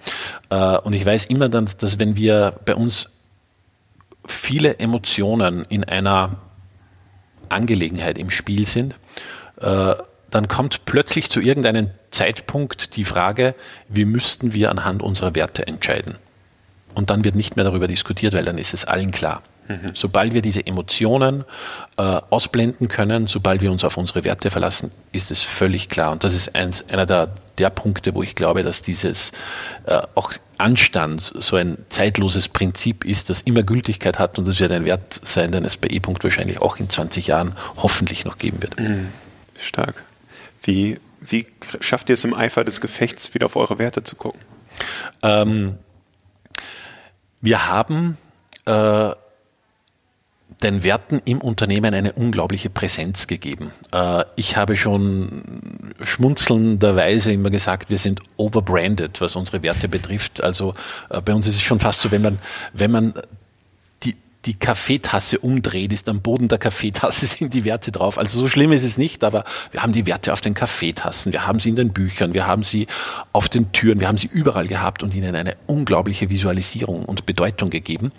Und 0.49 0.93
ich 0.93 1.07
weiß 1.07 1.27
immer 1.27 1.49
dann, 1.49 1.69
dass 1.79 1.99
wenn 1.99 2.17
wir 2.17 2.55
bei 2.65 2.75
uns 2.75 3.09
viele 4.31 4.79
Emotionen 4.79 5.65
in 5.69 5.85
einer 5.85 6.37
Angelegenheit 7.49 8.19
im 8.19 8.31
Spiel 8.31 8.67
sind, 8.67 8.97
äh, 9.61 9.95
dann 10.31 10.49
kommt 10.49 10.85
plötzlich 10.85 11.29
zu 11.29 11.41
irgendeinem 11.41 11.91
Zeitpunkt 12.11 12.97
die 12.97 13.05
Frage, 13.05 13.55
wie 13.89 14.05
müssten 14.05 14.53
wir 14.53 14.71
anhand 14.71 15.03
unserer 15.03 15.35
Werte 15.35 15.67
entscheiden? 15.67 16.17
Und 16.95 17.11
dann 17.11 17.25
wird 17.25 17.35
nicht 17.35 17.57
mehr 17.57 17.65
darüber 17.65 17.89
diskutiert, 17.89 18.33
weil 18.35 18.45
dann 18.45 18.59
ist 18.59 18.75
es 18.75 18.85
allen 18.85 19.11
klar. 19.11 19.43
Mhm. 19.71 19.93
Sobald 19.95 20.35
wir 20.35 20.43
diese 20.43 20.67
Emotionen 20.67 21.45
äh, 21.97 22.03
ausblenden 22.03 22.89
können, 22.89 23.29
sobald 23.29 23.63
wir 23.63 23.71
uns 23.71 23.85
auf 23.85 23.97
unsere 23.97 24.25
Werte 24.25 24.51
verlassen, 24.51 24.91
ist 25.13 25.31
es 25.31 25.45
völlig 25.45 25.89
klar. 25.89 26.11
Und 26.11 26.25
das 26.25 26.35
ist 26.35 26.57
eins, 26.57 26.89
einer 26.89 27.07
der, 27.07 27.29
der 27.59 27.71
Punkte, 27.71 28.15
wo 28.15 28.23
ich 28.25 28.35
glaube, 28.35 28.65
dass 28.65 28.83
dieses 28.83 29.31
äh, 29.87 30.01
auch 30.17 30.33
Anstand 30.59 31.23
so 31.23 31.55
ein 31.55 31.79
zeitloses 31.89 32.49
Prinzip 32.49 33.05
ist, 33.05 33.31
das 33.31 33.43
immer 33.43 33.63
Gültigkeit 33.63 34.19
hat 34.19 34.39
und 34.41 34.49
das 34.49 34.59
wird 34.59 34.73
ein 34.73 34.85
Wert 34.85 35.21
sein, 35.23 35.53
den 35.53 35.65
es 35.65 35.77
bei 35.77 35.87
E-Punkt 35.89 36.25
wahrscheinlich 36.25 36.61
auch 36.61 36.79
in 36.79 36.91
20 36.91 37.29
Jahren 37.29 37.55
hoffentlich 37.77 38.25
noch 38.25 38.39
geben 38.39 38.61
wird. 38.63 38.79
Mhm. 38.79 39.13
Stark. 39.57 40.03
Wie, 40.65 40.99
wie 41.21 41.47
schafft 41.81 42.09
ihr 42.09 42.15
es 42.15 42.25
im 42.25 42.35
Eifer 42.35 42.65
des 42.65 42.81
Gefechts, 42.81 43.35
wieder 43.35 43.47
auf 43.47 43.55
eure 43.55 43.79
Werte 43.79 44.03
zu 44.03 44.17
gucken? 44.17 44.41
Ähm, 45.23 45.79
wir 47.41 47.69
haben 47.69 48.19
äh, 48.67 49.11
den 50.63 50.85
Werten 50.85 51.21
im 51.25 51.39
Unternehmen 51.39 51.95
eine 51.95 52.13
unglaubliche 52.13 52.71
Präsenz 52.71 53.27
gegeben. 53.27 53.73
Äh, 53.93 54.25
ich 54.37 54.57
habe 54.57 54.77
schon 54.77 55.43
schmunzelnderweise 56.03 57.33
immer 57.33 57.51
gesagt, 57.51 57.91
wir 57.91 57.99
sind 57.99 58.21
overbranded, 58.37 59.21
was 59.21 59.37
unsere 59.37 59.63
Werte 59.63 59.89
betrifft. 59.89 60.43
Also 60.43 60.75
äh, 61.09 61.21
bei 61.21 61.35
uns 61.35 61.47
ist 61.47 61.57
es 61.57 61.63
schon 61.63 61.81
fast 61.81 62.03
so, 62.03 62.11
wenn 62.11 62.23
man, 62.23 62.39
wenn 62.75 62.91
man 62.91 63.15
die, 64.03 64.17
die 64.45 64.55
Kaffeetasse 64.55 65.39
umdreht, 65.39 65.95
ist 65.95 66.11
am 66.11 66.21
Boden 66.21 66.49
der 66.49 66.59
Kaffeetasse 66.59 67.27
sind 67.39 67.55
die 67.55 67.65
Werte 67.65 67.91
drauf. 67.91 68.19
Also 68.19 68.39
so 68.39 68.47
schlimm 68.47 68.73
ist 68.73 68.85
es 68.85 68.99
nicht, 68.99 69.25
aber 69.25 69.45
wir 69.71 69.83
haben 69.83 69.93
die 69.95 70.05
Werte 70.05 70.31
auf 70.31 70.43
den 70.43 70.53
Kaffeetassen, 70.53 71.33
wir 71.33 71.47
haben 71.47 71.61
sie 71.61 71.71
in 71.71 71.77
den 71.77 71.95
Büchern, 71.95 72.35
wir 72.35 72.47
haben 72.47 72.65
sie 72.65 72.87
auf 73.33 73.49
den 73.49 73.73
Türen, 73.73 74.01
wir 74.01 74.09
haben 74.09 74.19
sie 74.19 74.29
überall 74.31 74.69
gehabt 74.69 75.03
und 75.03 75.15
ihnen 75.15 75.35
eine 75.35 75.57
unglaubliche 75.67 76.29
Visualisierung 76.29 77.07
und 77.07 77.25
Bedeutung 77.25 77.71
gegeben. 77.71 78.13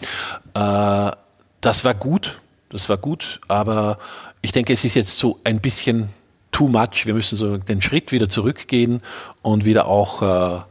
Äh, 0.56 1.12
das 1.62 1.86
war 1.86 1.94
gut, 1.94 2.40
das 2.70 2.90
war 2.90 2.98
gut, 2.98 3.40
aber 3.48 4.00
ich 4.42 4.52
denke, 4.52 4.74
es 4.74 4.84
ist 4.84 4.96
jetzt 4.96 5.18
so 5.18 5.40
ein 5.44 5.60
bisschen 5.60 6.10
too 6.52 6.68
much. 6.68 7.06
Wir 7.06 7.14
müssen 7.14 7.38
so 7.38 7.58
den 7.58 7.82
Schritt 7.82 8.12
wieder 8.12 8.30
zurückgehen 8.30 9.02
und 9.42 9.66
wieder 9.66 9.88
auch 9.88 10.66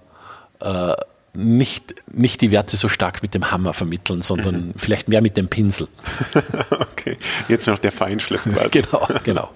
äh, 0.63 0.69
äh, 0.69 0.97
nicht, 1.33 1.95
nicht 2.13 2.41
die 2.41 2.51
Werte 2.51 2.77
so 2.77 2.89
stark 2.89 3.23
mit 3.23 3.35
dem 3.35 3.51
Hammer 3.51 3.73
vermitteln, 3.73 4.23
sondern 4.23 4.69
mhm. 4.69 4.75
vielleicht 4.77 5.09
mehr 5.09 5.23
mit 5.23 5.37
dem 5.37 5.49
Pinsel. 5.49 5.89
okay, 6.71 7.17
jetzt 7.49 7.67
noch 7.67 7.79
der 7.79 7.93
Feinschliff 7.93 8.43
quasi. 8.55 8.69
genau, 8.71 9.09
genau. 9.23 9.51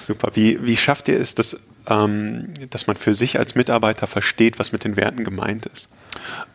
Super. 0.00 0.30
Wie, 0.34 0.64
wie 0.64 0.76
schafft 0.76 1.08
ihr 1.08 1.18
es, 1.20 1.34
dass, 1.34 1.56
ähm, 1.86 2.52
dass 2.68 2.86
man 2.86 2.96
für 2.96 3.14
sich 3.14 3.38
als 3.38 3.54
Mitarbeiter 3.54 4.06
versteht, 4.06 4.58
was 4.58 4.72
mit 4.72 4.84
den 4.84 4.96
Werten 4.96 5.24
gemeint 5.24 5.66
ist? 5.66 5.88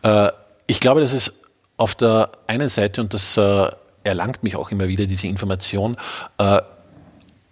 Äh, 0.02 0.30
ich 0.66 0.80
glaube, 0.80 1.00
dass 1.00 1.12
es 1.12 1.32
auf 1.76 1.94
der 1.94 2.30
einen 2.46 2.68
Seite, 2.68 3.00
und 3.00 3.14
das 3.14 3.36
äh, 3.36 3.68
erlangt 4.06 4.42
mich 4.42 4.56
auch 4.56 4.70
immer 4.70 4.88
wieder, 4.88 5.06
diese 5.06 5.26
Information, 5.26 5.96
äh, 6.38 6.60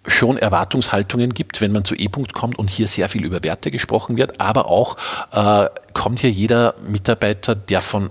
schon 0.06 0.36
Erwartungshaltungen 0.36 1.32
gibt, 1.32 1.60
wenn 1.60 1.72
man 1.72 1.84
zu 1.84 1.94
E-Punkt 1.94 2.34
kommt 2.34 2.58
und 2.58 2.68
hier 2.68 2.88
sehr 2.88 3.08
viel 3.08 3.24
über 3.24 3.42
Werte 3.42 3.70
gesprochen 3.70 4.16
wird, 4.16 4.40
aber 4.40 4.68
auch 4.70 4.96
äh, 5.32 5.68
kommt 5.92 6.20
hier 6.20 6.30
jeder 6.30 6.74
Mitarbeiter, 6.86 7.54
der 7.54 7.80
von 7.80 8.10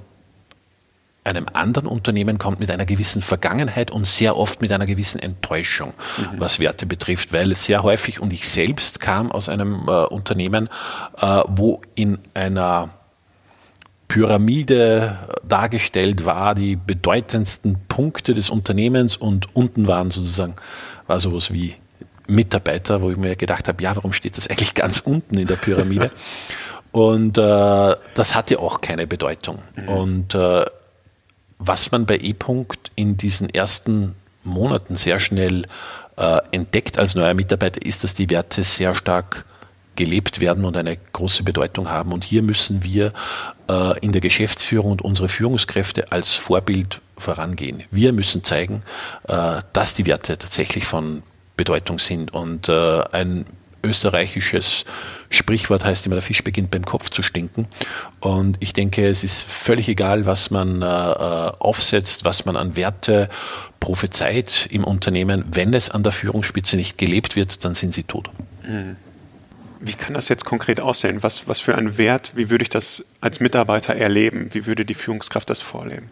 einem 1.23 1.45
anderen 1.53 1.87
Unternehmen 1.87 2.37
kommt 2.37 2.59
mit 2.59 2.69
einer 2.69 2.85
gewissen 2.85 3.21
Vergangenheit 3.21 3.91
und 3.91 4.05
sehr 4.05 4.35
oft 4.35 4.61
mit 4.61 4.71
einer 4.71 4.85
gewissen 4.85 5.19
Enttäuschung, 5.19 5.93
mhm. 6.17 6.39
was 6.39 6.59
Werte 6.59 6.85
betrifft, 6.85 7.31
weil 7.31 7.55
sehr 7.55 7.83
häufig, 7.83 8.19
und 8.19 8.33
ich 8.33 8.49
selbst 8.49 8.99
kam 8.99 9.31
aus 9.31 9.47
einem 9.47 9.87
äh, 9.87 10.05
Unternehmen, 10.05 10.69
äh, 11.21 11.41
wo 11.47 11.81
in 11.95 12.19
einer 12.33 12.89
Pyramide 14.13 15.17
dargestellt 15.41 16.23
war, 16.23 16.53
die 16.53 16.75
bedeutendsten 16.75 17.77
Punkte 17.87 18.35
des 18.35 18.51
Unternehmens 18.51 19.17
und 19.17 19.55
unten 19.55 19.87
waren 19.87 20.11
sozusagen, 20.11 20.53
war 21.07 21.19
sowas 21.19 21.51
wie 21.51 21.73
Mitarbeiter, 22.27 23.01
wo 23.01 23.09
ich 23.09 23.17
mir 23.17 23.35
gedacht 23.35 23.67
habe, 23.67 23.81
ja, 23.81 23.95
warum 23.95 24.13
steht 24.13 24.37
das 24.37 24.47
eigentlich 24.47 24.75
ganz 24.75 24.99
unten 24.99 25.35
in 25.39 25.47
der 25.47 25.55
Pyramide? 25.55 26.11
Und 26.91 27.39
äh, 27.39 27.41
das 27.41 28.35
hatte 28.35 28.59
auch 28.59 28.81
keine 28.81 29.07
Bedeutung. 29.07 29.57
Mhm. 29.75 29.89
Und 29.89 30.35
äh, 30.35 30.63
was 31.57 31.91
man 31.91 32.05
bei 32.05 32.17
E-Punkt 32.17 32.91
in 32.93 33.17
diesen 33.17 33.49
ersten 33.49 34.13
Monaten 34.43 34.95
sehr 34.95 35.19
schnell 35.19 35.63
äh, 36.17 36.37
entdeckt 36.51 36.99
als 36.99 37.15
neuer 37.15 37.33
Mitarbeiter, 37.33 37.83
ist, 37.83 38.03
dass 38.03 38.13
die 38.13 38.29
Werte 38.29 38.61
sehr 38.63 38.93
stark 38.93 39.45
gelebt 39.95 40.39
werden 40.39 40.65
und 40.65 40.75
eine 40.77 40.97
große 40.97 41.43
Bedeutung 41.43 41.89
haben. 41.89 42.11
Und 42.11 42.23
hier 42.23 42.43
müssen 42.43 42.83
wir 42.83 43.13
äh, 43.69 43.99
in 43.99 44.11
der 44.11 44.21
Geschäftsführung 44.21 44.91
und 44.91 45.01
unsere 45.01 45.29
Führungskräfte 45.29 46.11
als 46.11 46.35
Vorbild 46.35 47.01
vorangehen. 47.17 47.83
Wir 47.91 48.13
müssen 48.13 48.43
zeigen, 48.43 48.83
äh, 49.27 49.61
dass 49.73 49.93
die 49.93 50.05
Werte 50.05 50.37
tatsächlich 50.37 50.85
von 50.85 51.23
Bedeutung 51.55 51.99
sind. 51.99 52.33
Und 52.33 52.69
äh, 52.69 53.01
ein 53.11 53.45
österreichisches 53.83 54.85
Sprichwort 55.29 55.83
heißt 55.83 56.05
immer, 56.05 56.15
der 56.15 56.21
Fisch 56.21 56.43
beginnt 56.43 56.71
beim 56.71 56.85
Kopf 56.85 57.09
zu 57.09 57.21
stinken. 57.21 57.67
Und 58.21 58.57
ich 58.61 58.71
denke, 58.71 59.07
es 59.07 59.23
ist 59.23 59.43
völlig 59.43 59.89
egal, 59.89 60.25
was 60.25 60.51
man 60.51 60.81
aufsetzt, 60.83 62.23
was 62.23 62.45
man 62.45 62.55
an 62.55 62.77
Werte 62.77 63.27
prophezeit 63.81 64.69
im 64.71 64.85
Unternehmen. 64.85 65.43
Wenn 65.51 65.73
es 65.73 65.89
an 65.89 66.01
der 66.01 66.13
Führungsspitze 66.13 66.77
nicht 66.77 66.97
gelebt 66.97 67.35
wird, 67.35 67.65
dann 67.65 67.73
sind 67.73 67.93
sie 67.93 68.03
tot. 68.03 68.29
Mhm. 68.65 68.95
Wie 69.85 69.93
kann 69.93 70.13
das 70.13 70.29
jetzt 70.29 70.45
konkret 70.45 70.79
aussehen? 70.79 71.23
Was, 71.23 71.47
was 71.47 71.59
für 71.59 71.75
ein 71.75 71.97
Wert, 71.97 72.31
wie 72.35 72.49
würde 72.49 72.63
ich 72.63 72.69
das 72.69 73.03
als 73.19 73.39
Mitarbeiter 73.39 73.93
erleben? 73.95 74.49
Wie 74.53 74.65
würde 74.65 74.85
die 74.85 74.93
Führungskraft 74.93 75.49
das 75.49 75.61
vorleben? 75.61 76.09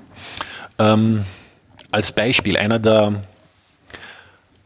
Ähm, 0.77 1.23
als 1.89 2.11
Beispiel, 2.11 2.57
einer 2.57 2.79
der 2.79 3.23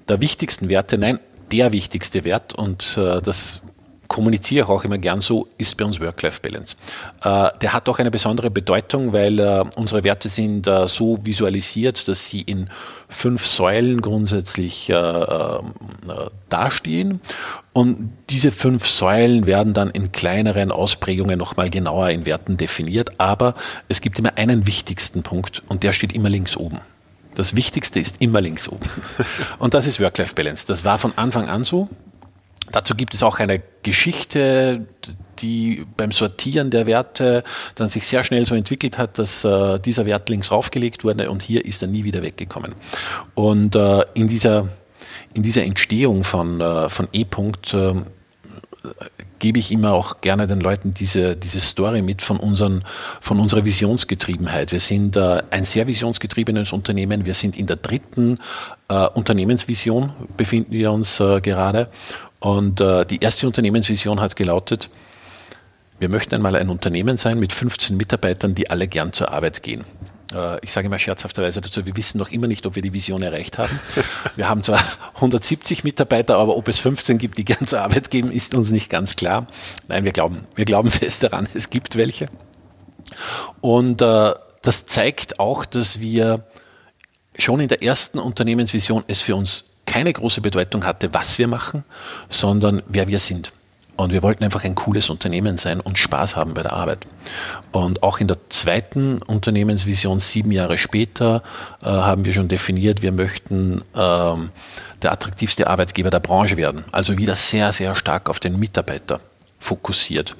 der 0.08 0.22
wichtigsten 0.22 0.70
Werte, 0.70 0.98
nein, 0.98 1.20
der 1.52 1.72
wichtigste 1.72 2.24
Wert 2.24 2.54
und 2.54 2.98
äh, 2.98 3.22
das 3.22 3.62
kommuniziere 4.08 4.66
ich 4.66 4.70
auch 4.70 4.84
immer 4.84 4.98
gern 4.98 5.22
so, 5.22 5.48
ist 5.58 5.76
bei 5.78 5.86
uns 5.86 6.00
Work-Life-Balance. 6.00 6.76
Äh, 7.24 7.50
der 7.62 7.74
hat 7.74 7.90
auch 7.90 8.00
eine 8.00 8.12
besondere 8.12 8.52
Bedeutung, 8.52 9.14
weil 9.14 9.40
äh, 9.40 9.64
unsere 9.76 10.04
Werte 10.04 10.30
sind 10.30 10.68
äh, 10.68 10.88
so 10.88 11.20
visualisiert, 11.24 12.08
dass 12.08 12.28
sie 12.28 12.42
in 12.42 12.70
fünf 13.08 13.46
Säulen 13.46 14.02
grundsätzlich 14.02 14.92
dastehen. 16.50 17.22
Und 17.72 18.12
diese 18.32 18.52
fünf 18.52 18.88
Säulen 18.88 19.46
werden 19.46 19.74
dann 19.74 19.92
in 19.92 20.12
kleineren 20.12 20.72
Ausprägungen 20.72 21.38
nochmal 21.38 21.70
genauer 21.70 22.10
in 22.10 22.26
Werten 22.26 22.58
definiert. 22.58 23.20
Aber 23.20 23.54
es 23.90 24.02
gibt 24.02 24.18
immer 24.18 24.38
einen 24.38 24.66
wichtigsten 24.66 25.22
Punkt 25.22 25.62
und 25.68 25.84
der 25.84 25.94
steht 25.94 26.14
immer 26.14 26.30
links 26.30 26.58
oben. 26.58 26.80
Das 27.36 27.56
Wichtigste 27.56 28.00
ist 28.00 28.16
immer 28.20 28.42
links 28.42 28.68
oben. 28.68 28.90
Und 29.60 29.74
das 29.74 29.86
ist 29.86 30.00
Work-Life-Balance. 30.00 30.66
Das 30.68 30.86
war 30.86 30.98
von 30.98 31.18
Anfang 31.18 31.50
an 31.50 31.64
so. 31.64 31.90
Dazu 32.72 32.96
gibt 32.96 33.14
es 33.14 33.22
auch 33.22 33.40
eine 33.40 33.62
Geschichte, 33.84 34.86
die 35.40 35.86
beim 35.98 36.12
Sortieren 36.12 36.72
der 36.72 36.88
Werte 36.88 37.44
dann 37.76 37.90
sich 37.90 38.08
sehr 38.08 38.24
schnell 38.24 38.46
so 38.46 38.56
entwickelt 38.56 38.98
hat, 38.98 39.20
dass 39.20 39.46
äh, 39.46 39.80
dieser 39.80 40.06
Wert 40.06 40.30
links 40.30 40.52
raufgelegt 40.52 41.04
wurde 41.04 41.30
und 41.30 41.44
hier 41.44 41.64
ist 41.64 41.82
er 41.82 41.88
nie 41.88 42.04
wieder 42.04 42.24
weggekommen. 42.24 42.74
Und 43.36 43.76
äh, 43.76 44.04
in 44.16 44.28
dieser 44.28 44.68
in 45.36 45.44
dieser 45.44 45.64
Entstehung 45.64 46.24
von, 46.24 46.62
äh, 46.62 46.90
von 46.90 47.08
E-Punkt 47.12 47.74
äh, 47.74 47.94
gebe 49.40 49.60
ich 49.60 49.72
immer 49.72 49.94
auch 49.94 50.22
gerne 50.22 50.48
den 50.48 50.62
Leuten 50.62 50.94
diese, 50.94 51.36
diese 51.36 51.60
Story 51.60 52.02
mit 52.02 52.22
von, 52.22 52.38
unseren, 52.38 52.84
von 53.20 53.40
unserer 53.40 53.66
Visionsgetriebenheit. 53.66 54.72
Wir 54.72 54.80
sind 54.80 55.18
äh, 55.18 55.44
ein 55.50 55.66
sehr 55.66 55.88
visionsgetriebenes 55.88 56.72
Unternehmen. 56.72 57.26
Wir 57.26 57.34
sind 57.34 57.58
in 57.58 57.68
der 57.68 57.76
dritten 57.76 58.38
äh, 58.88 59.08
Unternehmensvision, 59.10 60.14
befinden 60.38 60.72
wir 60.72 60.92
uns 60.92 61.20
äh, 61.20 61.42
gerade. 61.42 61.90
Und 62.40 62.82
äh, 62.82 63.06
die 63.06 63.22
erste 63.22 63.48
Unternehmensvision 63.48 64.20
hat 64.20 64.36
gelautet, 64.36 64.90
wir 66.00 66.10
möchten 66.10 66.36
einmal 66.36 66.56
ein 66.56 66.70
Unternehmen 66.70 67.18
sein 67.18 67.40
mit 67.40 67.54
15 67.54 67.96
Mitarbeitern, 67.96 68.54
die 68.54 68.70
alle 68.70 68.88
gern 68.88 69.14
zur 69.14 69.32
Arbeit 69.32 69.64
gehen. 69.64 69.86
Äh, 70.34 70.60
ich 70.62 70.74
sage 70.74 70.88
immer 70.88 71.00
scherzhafterweise 71.00 71.62
dazu, 71.62 71.86
wir 71.86 71.96
wissen 71.96 72.18
noch 72.18 72.32
immer 72.32 72.48
nicht, 72.48 72.66
ob 72.66 72.76
wir 72.76 72.82
die 72.82 72.94
Vision 72.94 73.22
erreicht 73.22 73.58
haben. 73.58 73.80
Wir 74.36 74.50
haben 74.50 74.64
zwar 74.64 74.84
170 75.16 75.84
Mitarbeiter, 75.84 76.38
aber 76.38 76.58
ob 76.58 76.68
es 76.68 76.80
15 76.80 77.18
gibt, 77.18 77.38
die 77.38 77.46
gern 77.46 77.68
zur 77.68 77.82
Arbeit 77.82 78.12
gehen, 78.12 78.32
ist 78.32 78.54
uns 78.54 78.72
nicht 78.72 78.90
ganz 78.90 79.16
klar. 79.16 79.48
Nein, 79.88 80.04
wir 80.04 80.12
glauben, 80.12 80.44
wir 80.56 80.66
glauben 80.66 80.90
fest 80.92 81.24
daran, 81.24 81.48
es 81.54 81.70
gibt 81.70 81.96
welche. 81.96 82.28
Und 83.62 84.02
äh, 84.02 84.34
das 84.62 84.86
zeigt 84.88 85.40
auch, 85.40 85.64
dass 85.64 86.00
wir 86.02 86.46
schon 87.38 87.60
in 87.60 87.68
der 87.70 87.82
ersten 87.82 88.20
Unternehmensvision 88.20 89.04
es 89.08 89.22
für 89.22 89.36
uns 89.36 89.64
keine 89.86 90.12
große 90.12 90.42
Bedeutung 90.42 90.86
hatte, 90.86 91.14
was 91.14 91.38
wir 91.38 91.48
machen, 91.48 91.84
sondern 92.30 92.82
wer 92.88 93.08
wir 93.08 93.20
sind. 93.20 93.52
Und 93.98 94.12
wir 94.12 94.24
wollten 94.24 94.44
einfach 94.44 94.64
ein 94.66 94.76
cooles 94.76 95.10
Unternehmen 95.10 95.58
sein 95.58 95.80
und 95.80 95.98
Spaß 95.98 96.36
haben 96.36 96.54
bei 96.54 96.64
der 96.64 96.74
Arbeit. 96.74 97.08
Und 97.72 98.04
auch 98.04 98.20
in 98.20 98.28
der 98.28 98.38
zweiten 98.50 99.22
Unternehmensvision, 99.22 100.20
sieben 100.20 100.52
Jahre 100.52 100.78
später, 100.78 101.44
äh, 101.82 101.86
haben 101.86 102.26
wir 102.26 102.34
schon 102.34 102.50
definiert, 102.50 103.02
wir 103.02 103.14
möchten 103.14 103.82
ähm, 103.96 104.50
der 105.02 105.14
attraktivste 105.14 105.68
Arbeitgeber 105.68 106.10
der 106.10 106.20
Branche 106.20 106.58
werden. 106.58 106.84
Also 106.92 107.18
wieder 107.18 107.36
sehr, 107.36 107.72
sehr 107.72 107.96
stark 107.96 108.30
auf 108.30 108.42
den 108.42 108.60
Mitarbeiter 108.60 109.22
fokussiert 109.60 110.36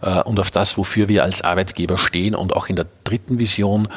äh, 0.00 0.22
und 0.22 0.40
auf 0.40 0.50
das, 0.50 0.78
wofür 0.78 1.08
wir 1.08 1.22
als 1.22 1.42
Arbeitgeber 1.42 1.98
stehen 1.98 2.34
und 2.34 2.56
auch 2.56 2.68
in 2.68 2.76
der 2.76 2.86
dritten 3.04 3.38
Vision, 3.38 3.88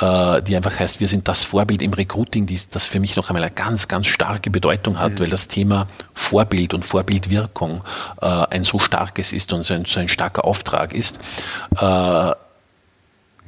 äh, 0.00 0.42
die 0.42 0.56
einfach 0.56 0.78
heißt, 0.78 1.00
wir 1.00 1.08
sind 1.08 1.28
das 1.28 1.44
Vorbild 1.44 1.82
im 1.82 1.92
Recruiting, 1.92 2.46
die, 2.46 2.58
das 2.70 2.88
für 2.88 3.00
mich 3.00 3.16
noch 3.16 3.28
einmal 3.28 3.42
eine 3.42 3.52
ganz, 3.52 3.88
ganz 3.88 4.06
starke 4.06 4.50
Bedeutung 4.50 4.98
hat, 4.98 5.12
mhm. 5.12 5.18
weil 5.20 5.30
das 5.30 5.48
Thema 5.48 5.86
Vorbild 6.14 6.74
und 6.74 6.84
Vorbildwirkung 6.84 7.84
äh, 8.20 8.26
ein 8.26 8.64
so 8.64 8.78
starkes 8.78 9.32
ist 9.32 9.52
und 9.52 9.62
so 9.62 9.74
ein, 9.74 9.84
so 9.84 10.00
ein 10.00 10.08
starker 10.08 10.44
Auftrag 10.44 10.92
ist. 10.92 11.18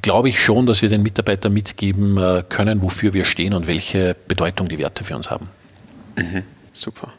Glaube 0.01 0.29
ich 0.29 0.43
schon, 0.43 0.65
dass 0.65 0.81
wir 0.81 0.89
den 0.89 1.01
Mitarbeitern 1.01 1.53
mitgeben 1.53 2.43
können, 2.49 2.81
wofür 2.81 3.13
wir 3.13 3.23
stehen 3.23 3.53
und 3.53 3.67
welche 3.67 4.15
Bedeutung 4.27 4.67
die 4.67 4.77
Werte 4.77 5.05
für 5.05 5.15
uns 5.15 5.31
haben. 5.31 5.47
Mhm. 6.17 6.43
Super. 6.73 7.13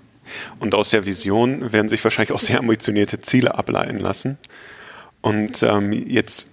Und 0.59 0.75
aus 0.75 0.91
der 0.91 1.07
Vision 1.07 1.73
werden 1.73 1.89
sich 1.89 2.03
wahrscheinlich 2.05 2.33
auch 2.33 2.41
sehr 2.41 2.59
ambitionierte 2.59 3.21
Ziele 3.21 3.57
ableiten 3.57 3.99
lassen. 3.99 4.39
Und 5.21 5.63
ähm, 5.63 5.93
jetzt 5.93 6.49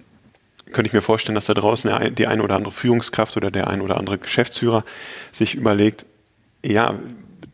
könnte 0.71 0.87
ich 0.87 0.93
mir 0.93 1.01
vorstellen, 1.01 1.35
dass 1.35 1.47
da 1.47 1.53
draußen 1.53 2.15
die 2.15 2.27
eine 2.27 2.43
oder 2.43 2.55
andere 2.55 2.71
Führungskraft 2.71 3.35
oder 3.37 3.51
der 3.51 3.67
ein 3.67 3.81
oder 3.81 3.97
andere 3.97 4.17
Geschäftsführer 4.17 4.85
sich 5.31 5.55
überlegt, 5.55 6.05
ja, 6.63 6.95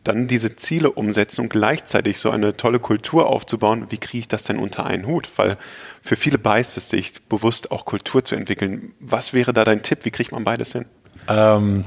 dann 0.04 0.26
diese 0.26 0.56
Ziele 0.56 0.92
umsetzen 0.92 1.42
und 1.42 1.50
gleichzeitig 1.50 2.18
so 2.18 2.30
eine 2.30 2.56
tolle 2.56 2.78
Kultur 2.78 3.26
aufzubauen, 3.26 3.86
wie 3.90 3.98
kriege 3.98 4.20
ich 4.20 4.28
das 4.28 4.44
denn 4.44 4.58
unter 4.58 4.86
einen 4.86 5.06
Hut? 5.06 5.28
Weil 5.36 5.58
für 6.02 6.16
viele 6.16 6.38
beißt 6.38 6.76
es 6.76 6.88
sich, 6.88 7.12
bewusst 7.28 7.70
auch 7.70 7.84
Kultur 7.84 8.24
zu 8.24 8.34
entwickeln. 8.34 8.94
Was 9.00 9.34
wäre 9.34 9.52
da 9.52 9.64
dein 9.64 9.82
Tipp? 9.82 10.04
Wie 10.04 10.10
kriegt 10.10 10.32
man 10.32 10.44
beides 10.44 10.72
hin? 10.72 10.86
Ähm, 11.28 11.84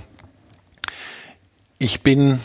ich 1.80 2.01
bin 2.01 2.39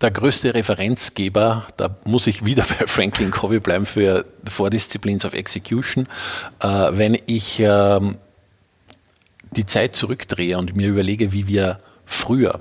der 0.00 0.10
größte 0.10 0.54
Referenzgeber, 0.54 1.66
da 1.76 1.96
muss 2.04 2.26
ich 2.26 2.44
wieder 2.44 2.64
bei 2.78 2.86
Franklin 2.86 3.30
Covey 3.30 3.60
bleiben 3.60 3.86
für 3.86 4.24
The 4.44 4.50
Four 4.50 4.70
Disciplines 4.70 5.24
of 5.24 5.34
Execution, 5.34 6.06
äh, 6.60 6.66
wenn 6.68 7.18
ich 7.26 7.60
äh, 7.60 8.00
die 9.50 9.66
Zeit 9.66 9.96
zurückdrehe 9.96 10.58
und 10.58 10.76
mir 10.76 10.88
überlege, 10.88 11.32
wie 11.32 11.46
wir 11.46 11.78
früher 12.04 12.60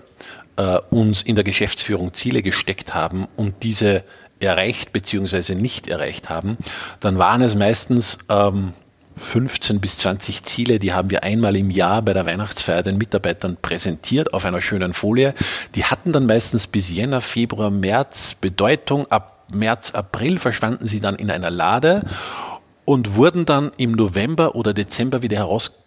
äh, 0.56 0.78
uns 0.90 1.22
in 1.22 1.36
der 1.36 1.44
Geschäftsführung 1.44 2.14
Ziele 2.14 2.42
gesteckt 2.42 2.94
haben 2.94 3.28
und 3.36 3.64
diese 3.64 4.04
erreicht 4.40 4.94
bzw. 4.94 5.56
nicht 5.56 5.88
erreicht 5.88 6.30
haben, 6.30 6.58
dann 7.00 7.18
waren 7.18 7.42
es 7.42 7.56
meistens 7.56 8.20
ähm, 8.30 8.74
15 9.18 9.80
bis 9.80 9.98
20 9.98 10.44
Ziele, 10.44 10.80
die 10.80 10.94
haben 10.94 11.10
wir 11.10 11.24
einmal 11.24 11.56
im 11.56 11.70
Jahr 11.70 12.02
bei 12.02 12.14
der 12.14 12.26
Weihnachtsfeier 12.26 12.84
den 12.84 12.98
Mitarbeitern 12.98 13.58
präsentiert 13.62 14.34
auf 14.34 14.46
einer 14.46 14.62
schönen 14.62 14.94
Folie. 14.94 15.34
Die 15.76 15.86
hatten 15.86 16.12
dann 16.12 16.26
meistens 16.26 16.68
bis 16.68 16.90
Jänner, 16.90 17.22
Februar, 17.22 17.72
März 17.72 18.36
Bedeutung. 18.36 19.08
Ab 19.12 19.46
März, 19.52 19.92
April 19.92 20.38
verschwanden 20.40 20.88
sie 20.88 21.00
dann 21.00 21.16
in 21.16 21.32
einer 21.32 21.50
Lade 21.50 22.04
und 22.86 23.16
wurden 23.16 23.46
dann 23.46 23.72
im 23.78 23.94
November 23.94 24.56
oder 24.56 24.74
Dezember 24.74 25.22
wieder 25.22 25.38
herausgebracht 25.38 25.87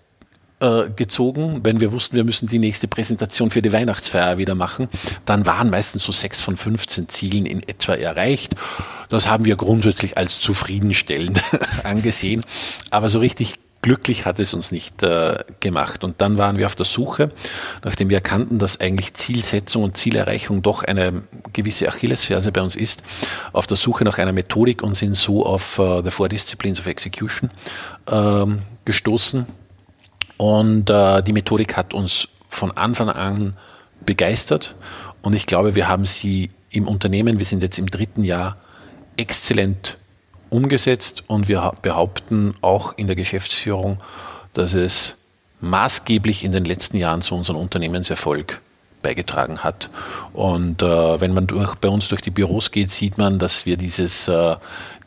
äh, 0.60 0.90
gezogen, 0.94 1.60
wenn 1.62 1.80
wir 1.80 1.92
wussten, 1.92 2.16
wir 2.16 2.24
müssen 2.24 2.48
die 2.48 2.58
nächste 2.58 2.86
Präsentation 2.86 3.50
für 3.50 3.62
die 3.62 3.72
Weihnachtsfeier 3.72 4.38
wieder 4.38 4.54
machen. 4.54 4.88
Dann 5.24 5.46
waren 5.46 5.70
meistens 5.70 6.04
so 6.04 6.12
sechs 6.12 6.42
von 6.42 6.56
15 6.56 7.08
Zielen 7.08 7.46
in 7.46 7.66
etwa 7.66 7.94
erreicht. 7.94 8.54
Das 9.08 9.28
haben 9.28 9.44
wir 9.44 9.56
grundsätzlich 9.56 10.16
als 10.16 10.38
zufriedenstellend 10.38 11.40
angesehen. 11.84 12.44
Aber 12.90 13.08
so 13.08 13.18
richtig 13.18 13.54
glücklich 13.82 14.26
hat 14.26 14.38
es 14.38 14.52
uns 14.52 14.72
nicht 14.72 15.02
äh, 15.02 15.38
gemacht. 15.60 16.04
Und 16.04 16.20
dann 16.20 16.36
waren 16.36 16.58
wir 16.58 16.66
auf 16.66 16.74
der 16.74 16.84
Suche, 16.84 17.30
nachdem 17.82 18.10
wir 18.10 18.18
erkannten, 18.18 18.58
dass 18.58 18.80
eigentlich 18.80 19.14
Zielsetzung 19.14 19.84
und 19.84 19.96
Zielerreichung 19.96 20.62
doch 20.62 20.84
eine 20.84 21.22
gewisse 21.52 21.88
Achillesferse 21.88 22.52
bei 22.52 22.60
uns 22.60 22.76
ist, 22.76 23.02
auf 23.52 23.66
der 23.66 23.76
Suche 23.76 24.04
nach 24.04 24.18
einer 24.18 24.32
Methodik 24.32 24.82
und 24.82 24.94
sind 24.94 25.16
so 25.16 25.46
auf 25.46 25.78
uh, 25.78 26.02
The 26.02 26.10
Four 26.10 26.28
Disciplines 26.28 26.80
of 26.80 26.86
Execution 26.86 27.50
ähm, 28.10 28.60
gestoßen 28.84 29.46
und 30.40 30.88
äh, 30.88 31.20
die 31.20 31.34
Methodik 31.34 31.76
hat 31.76 31.92
uns 31.92 32.26
von 32.48 32.70
Anfang 32.70 33.10
an 33.10 33.58
begeistert. 34.00 34.74
Und 35.20 35.34
ich 35.34 35.44
glaube, 35.44 35.74
wir 35.74 35.86
haben 35.86 36.06
sie 36.06 36.48
im 36.70 36.88
Unternehmen, 36.88 37.38
wir 37.38 37.44
sind 37.44 37.62
jetzt 37.62 37.78
im 37.78 37.90
dritten 37.90 38.24
Jahr, 38.24 38.56
exzellent 39.18 39.98
umgesetzt. 40.48 41.24
Und 41.26 41.48
wir 41.48 41.74
behaupten 41.82 42.54
auch 42.62 42.96
in 42.96 43.06
der 43.06 43.16
Geschäftsführung, 43.16 43.98
dass 44.54 44.72
es 44.72 45.18
maßgeblich 45.60 46.42
in 46.42 46.52
den 46.52 46.64
letzten 46.64 46.96
Jahren 46.96 47.20
zu 47.20 47.34
unserem 47.34 47.60
Unternehmenserfolg 47.60 48.62
beigetragen 49.02 49.58
hat. 49.60 49.90
Und 50.32 50.82
äh, 50.82 51.20
wenn 51.20 51.32
man 51.32 51.46
durch, 51.46 51.74
bei 51.76 51.88
uns 51.88 52.08
durch 52.08 52.22
die 52.22 52.30
Büros 52.30 52.70
geht, 52.70 52.90
sieht 52.90 53.18
man, 53.18 53.38
dass 53.38 53.66
wir 53.66 53.76
dieses, 53.76 54.28
äh, 54.28 54.56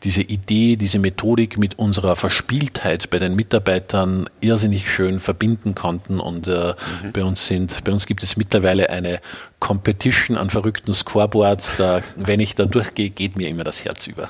diese 0.02 0.22
Idee, 0.22 0.76
diese 0.76 0.98
Methodik 0.98 1.58
mit 1.58 1.78
unserer 1.78 2.16
Verspieltheit 2.16 3.10
bei 3.10 3.18
den 3.18 3.34
Mitarbeitern 3.34 4.28
irrsinnig 4.40 4.90
schön 4.90 5.20
verbinden 5.20 5.74
konnten. 5.74 6.20
Und 6.20 6.48
äh, 6.48 6.74
mhm. 7.02 7.12
bei 7.12 7.24
uns 7.24 7.46
sind, 7.46 7.84
bei 7.84 7.92
uns 7.92 8.06
gibt 8.06 8.22
es 8.22 8.36
mittlerweile 8.36 8.90
eine 8.90 9.20
Competition 9.60 10.36
an 10.36 10.50
verrückten 10.50 10.94
Scoreboards. 10.94 11.74
Da, 11.76 12.02
wenn 12.16 12.40
ich 12.40 12.54
da 12.54 12.64
durchgehe, 12.64 13.10
geht 13.10 13.36
mir 13.36 13.48
immer 13.48 13.64
das 13.64 13.84
Herz 13.84 14.06
über. 14.06 14.28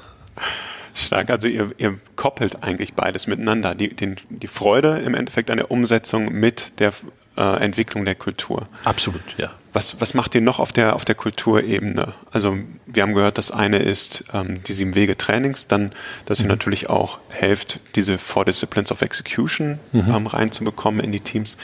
Stark, 0.94 1.28
also 1.30 1.48
ihr, 1.48 1.72
ihr 1.76 1.98
koppelt 2.14 2.62
eigentlich 2.62 2.94
beides 2.94 3.26
miteinander. 3.26 3.74
Die, 3.74 3.94
den, 3.94 4.16
die 4.30 4.46
Freude 4.46 5.00
im 5.00 5.14
Endeffekt 5.14 5.50
an 5.50 5.56
der 5.56 5.72
Umsetzung 5.72 6.32
mit 6.32 6.78
der 6.78 6.92
äh, 7.36 7.62
Entwicklung 7.62 8.04
der 8.04 8.14
Kultur. 8.14 8.68
Absolut, 8.84 9.22
ja. 9.36 9.50
Was, 9.72 10.00
was 10.00 10.14
macht 10.14 10.36
ihr 10.36 10.40
noch 10.40 10.60
auf 10.60 10.72
der, 10.72 10.94
auf 10.94 11.04
der 11.04 11.16
Kulturebene? 11.16 12.14
Also 12.30 12.56
wir 12.86 13.02
haben 13.02 13.14
gehört, 13.14 13.38
das 13.38 13.50
eine 13.50 13.78
ist 13.78 14.24
ähm, 14.32 14.62
die 14.62 14.72
sieben 14.72 14.94
Wege 14.94 15.18
Trainings, 15.18 15.66
dann, 15.66 15.92
dass 16.26 16.38
mhm. 16.38 16.44
ihr 16.44 16.48
natürlich 16.50 16.88
auch 16.88 17.18
helft, 17.28 17.80
diese 17.96 18.18
Four 18.18 18.44
Disciplines 18.44 18.92
of 18.92 19.02
Execution 19.02 19.80
mhm. 19.90 20.12
ähm, 20.14 20.26
reinzubekommen 20.28 21.00
in 21.00 21.10
die 21.10 21.20
Teams. 21.20 21.56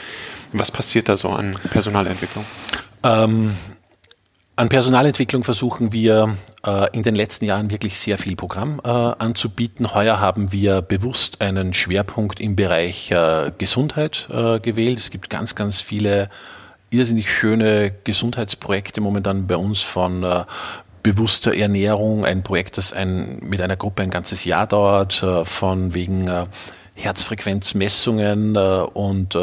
Was 0.51 0.71
passiert 0.71 1.07
da 1.07 1.15
so 1.15 1.29
an 1.29 1.57
Personalentwicklung? 1.69 2.45
Ähm, 3.03 3.55
an 4.61 4.69
Personalentwicklung 4.69 5.43
versuchen 5.43 5.91
wir 5.91 6.37
äh, 6.63 6.95
in 6.95 7.01
den 7.01 7.15
letzten 7.15 7.45
Jahren 7.45 7.71
wirklich 7.71 7.97
sehr 7.97 8.19
viel 8.19 8.35
Programm 8.35 8.79
äh, 8.83 8.89
anzubieten. 8.89 9.95
Heuer 9.95 10.19
haben 10.19 10.51
wir 10.51 10.83
bewusst 10.83 11.41
einen 11.41 11.73
Schwerpunkt 11.73 12.39
im 12.39 12.55
Bereich 12.55 13.09
äh, 13.09 13.51
Gesundheit 13.57 14.29
äh, 14.31 14.59
gewählt. 14.59 14.99
Es 14.99 15.09
gibt 15.09 15.31
ganz, 15.31 15.55
ganz 15.55 15.81
viele 15.81 16.29
irrsinnig 16.91 17.31
schöne 17.31 17.91
Gesundheitsprojekte 18.03 19.01
momentan 19.01 19.47
bei 19.47 19.57
uns 19.57 19.81
von 19.81 20.21
äh, 20.21 20.43
bewusster 21.01 21.55
Ernährung, 21.55 22.23
ein 22.23 22.43
Projekt, 22.43 22.77
das 22.77 22.93
ein, 22.93 23.39
mit 23.39 23.61
einer 23.61 23.77
Gruppe 23.77 24.03
ein 24.03 24.11
ganzes 24.11 24.45
Jahr 24.45 24.67
dauert, 24.67 25.23
äh, 25.23 25.43
von 25.43 25.95
wegen 25.95 26.29
Herzfrequenzmessungen 26.93 28.55
und 28.57 29.35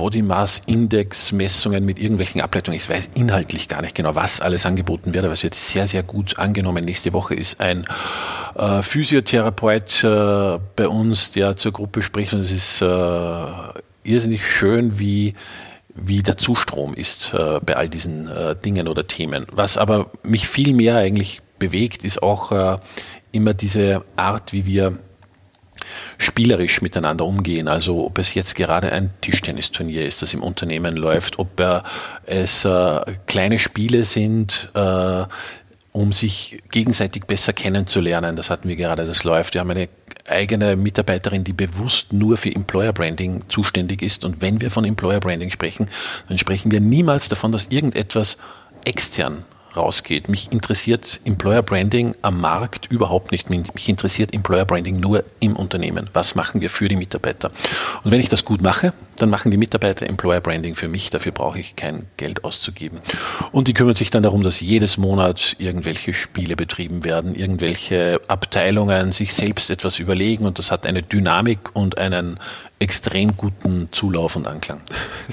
Body 0.00 0.22
Mass 0.22 0.62
Index 0.64 1.30
Messungen 1.30 1.84
mit 1.84 1.98
irgendwelchen 1.98 2.40
Ableitungen. 2.40 2.78
Ich 2.78 2.88
weiß 2.88 3.10
inhaltlich 3.16 3.68
gar 3.68 3.82
nicht 3.82 3.94
genau, 3.94 4.14
was 4.14 4.40
alles 4.40 4.64
angeboten 4.64 5.12
wird, 5.12 5.26
aber 5.26 5.34
es 5.34 5.42
wird 5.42 5.54
sehr, 5.54 5.86
sehr 5.86 6.02
gut 6.02 6.38
angenommen. 6.38 6.86
Nächste 6.86 7.12
Woche 7.12 7.34
ist 7.34 7.60
ein 7.60 7.84
äh, 8.54 8.80
Physiotherapeut 8.80 10.02
äh, 10.02 10.58
bei 10.74 10.88
uns, 10.88 11.32
der 11.32 11.58
zur 11.58 11.72
Gruppe 11.72 12.00
spricht 12.00 12.32
und 12.32 12.40
es 12.40 12.50
ist 12.50 12.80
äh, 12.80 12.86
irrsinnig 14.02 14.42
schön, 14.42 14.98
wie 14.98 15.34
wie 15.94 16.22
der 16.22 16.38
Zustrom 16.38 16.94
ist 16.94 17.34
äh, 17.34 17.60
bei 17.60 17.76
all 17.76 17.90
diesen 17.90 18.26
äh, 18.26 18.56
Dingen 18.56 18.88
oder 18.88 19.06
Themen. 19.06 19.44
Was 19.52 19.76
aber 19.76 20.10
mich 20.22 20.48
viel 20.48 20.72
mehr 20.72 20.96
eigentlich 20.96 21.42
bewegt, 21.58 22.04
ist 22.04 22.22
auch 22.22 22.52
äh, 22.52 22.78
immer 23.32 23.52
diese 23.52 24.02
Art, 24.16 24.54
wie 24.54 24.64
wir 24.64 24.98
spielerisch 26.18 26.82
miteinander 26.82 27.24
umgehen. 27.24 27.68
Also 27.68 28.04
ob 28.04 28.18
es 28.18 28.34
jetzt 28.34 28.54
gerade 28.54 28.92
ein 28.92 29.10
Tischtennisturnier 29.20 30.06
ist, 30.06 30.22
das 30.22 30.34
im 30.34 30.42
Unternehmen 30.42 30.96
läuft, 30.96 31.38
ob 31.38 31.58
äh, 31.60 31.80
es 32.26 32.64
äh, 32.64 33.00
kleine 33.26 33.58
Spiele 33.58 34.04
sind, 34.04 34.70
äh, 34.74 35.24
um 35.92 36.12
sich 36.12 36.58
gegenseitig 36.70 37.24
besser 37.24 37.52
kennenzulernen. 37.52 38.36
Das 38.36 38.50
hatten 38.50 38.68
wir 38.68 38.76
gerade, 38.76 39.06
das 39.06 39.24
läuft. 39.24 39.54
Wir 39.54 39.60
haben 39.60 39.70
eine 39.70 39.88
eigene 40.28 40.76
Mitarbeiterin, 40.76 41.44
die 41.44 41.52
bewusst 41.52 42.12
nur 42.12 42.36
für 42.36 42.54
Employer 42.54 42.92
Branding 42.92 43.42
zuständig 43.48 44.02
ist. 44.02 44.24
Und 44.24 44.40
wenn 44.40 44.60
wir 44.60 44.70
von 44.70 44.84
Employer 44.84 45.20
Branding 45.20 45.50
sprechen, 45.50 45.88
dann 46.28 46.38
sprechen 46.38 46.70
wir 46.70 46.80
niemals 46.80 47.28
davon, 47.28 47.50
dass 47.50 47.66
irgendetwas 47.66 48.38
extern 48.84 49.44
rausgeht. 49.76 50.28
Mich 50.28 50.52
interessiert 50.52 51.20
Employer 51.24 51.62
Branding 51.62 52.14
am 52.22 52.40
Markt 52.40 52.86
überhaupt 52.90 53.32
nicht. 53.32 53.50
Mich 53.50 53.88
interessiert 53.88 54.34
Employer 54.34 54.64
Branding 54.64 55.00
nur 55.00 55.24
im 55.40 55.56
Unternehmen. 55.56 56.10
Was 56.12 56.34
machen 56.34 56.60
wir 56.60 56.70
für 56.70 56.88
die 56.88 56.96
Mitarbeiter? 56.96 57.50
Und 58.02 58.10
wenn 58.10 58.20
ich 58.20 58.28
das 58.28 58.44
gut 58.44 58.62
mache, 58.62 58.92
dann 59.20 59.30
machen 59.30 59.50
die 59.50 59.56
Mitarbeiter 59.56 60.06
Employer 60.06 60.40
Branding 60.40 60.74
für 60.74 60.88
mich. 60.88 61.10
Dafür 61.10 61.32
brauche 61.32 61.58
ich 61.58 61.76
kein 61.76 62.06
Geld 62.16 62.44
auszugeben. 62.44 63.00
Und 63.52 63.68
die 63.68 63.74
kümmern 63.74 63.94
sich 63.94 64.10
dann 64.10 64.22
darum, 64.22 64.42
dass 64.42 64.60
jedes 64.60 64.96
Monat 64.96 65.56
irgendwelche 65.58 66.14
Spiele 66.14 66.56
betrieben 66.56 67.04
werden, 67.04 67.34
irgendwelche 67.34 68.20
Abteilungen 68.28 69.12
sich 69.12 69.34
selbst 69.34 69.70
etwas 69.70 69.98
überlegen 69.98 70.46
und 70.46 70.58
das 70.58 70.70
hat 70.70 70.86
eine 70.86 71.02
Dynamik 71.02 71.58
und 71.74 71.98
einen 71.98 72.38
extrem 72.78 73.36
guten 73.36 73.88
Zulauf 73.92 74.36
und 74.36 74.46
Anklang. 74.46 74.80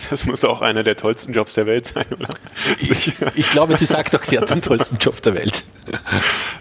Das 0.10 0.26
muss 0.26 0.45
auch 0.45 0.62
einer 0.62 0.84
der 0.84 0.95
tollsten 0.95 1.34
Jobs 1.34 1.56
der 1.56 1.65
Welt 1.65 1.88
sein, 1.88 2.06
oder? 2.12 2.30
Ich, 2.80 3.13
ich 3.36 3.50
glaube, 3.50 3.76
sie 3.76 3.86
sagt 3.86 4.13
doch, 4.13 4.23
sie 4.23 4.38
hat 4.38 4.50
den 4.50 4.62
tollsten 4.62 4.97
Job 4.97 5.21
der 5.21 5.34
Welt. 5.34 5.63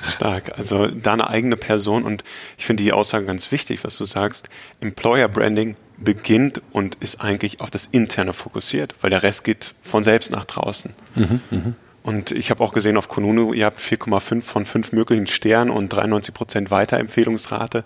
Stark. 0.02 0.56
Also 0.56 0.86
da 0.86 1.12
eine 1.12 1.28
eigene 1.28 1.56
Person 1.56 2.04
und 2.04 2.24
ich 2.56 2.66
finde 2.66 2.82
die 2.82 2.92
Aussage 2.92 3.26
ganz 3.26 3.50
wichtig, 3.52 3.82
was 3.82 3.98
du 3.98 4.04
sagst. 4.04 4.48
Employer 4.80 5.28
Branding 5.28 5.76
beginnt 5.98 6.60
und 6.72 6.96
ist 6.96 7.20
eigentlich 7.20 7.60
auf 7.60 7.70
das 7.70 7.86
Interne 7.86 8.32
fokussiert, 8.32 8.94
weil 9.00 9.10
der 9.10 9.22
Rest 9.22 9.44
geht 9.44 9.74
von 9.82 10.04
selbst 10.04 10.30
nach 10.30 10.44
draußen. 10.44 10.94
Mhm, 11.14 11.40
mh. 11.50 11.72
Und 12.02 12.30
ich 12.30 12.50
habe 12.50 12.62
auch 12.62 12.72
gesehen 12.72 12.96
auf 12.96 13.08
Konunu, 13.08 13.52
ihr 13.52 13.66
habt 13.66 13.80
4,5 13.80 14.42
von 14.42 14.64
5 14.64 14.92
möglichen 14.92 15.26
Sternen 15.26 15.70
und 15.70 15.88
93 15.88 16.32
Prozent 16.32 16.70
Weiterempfehlungsrate. 16.70 17.82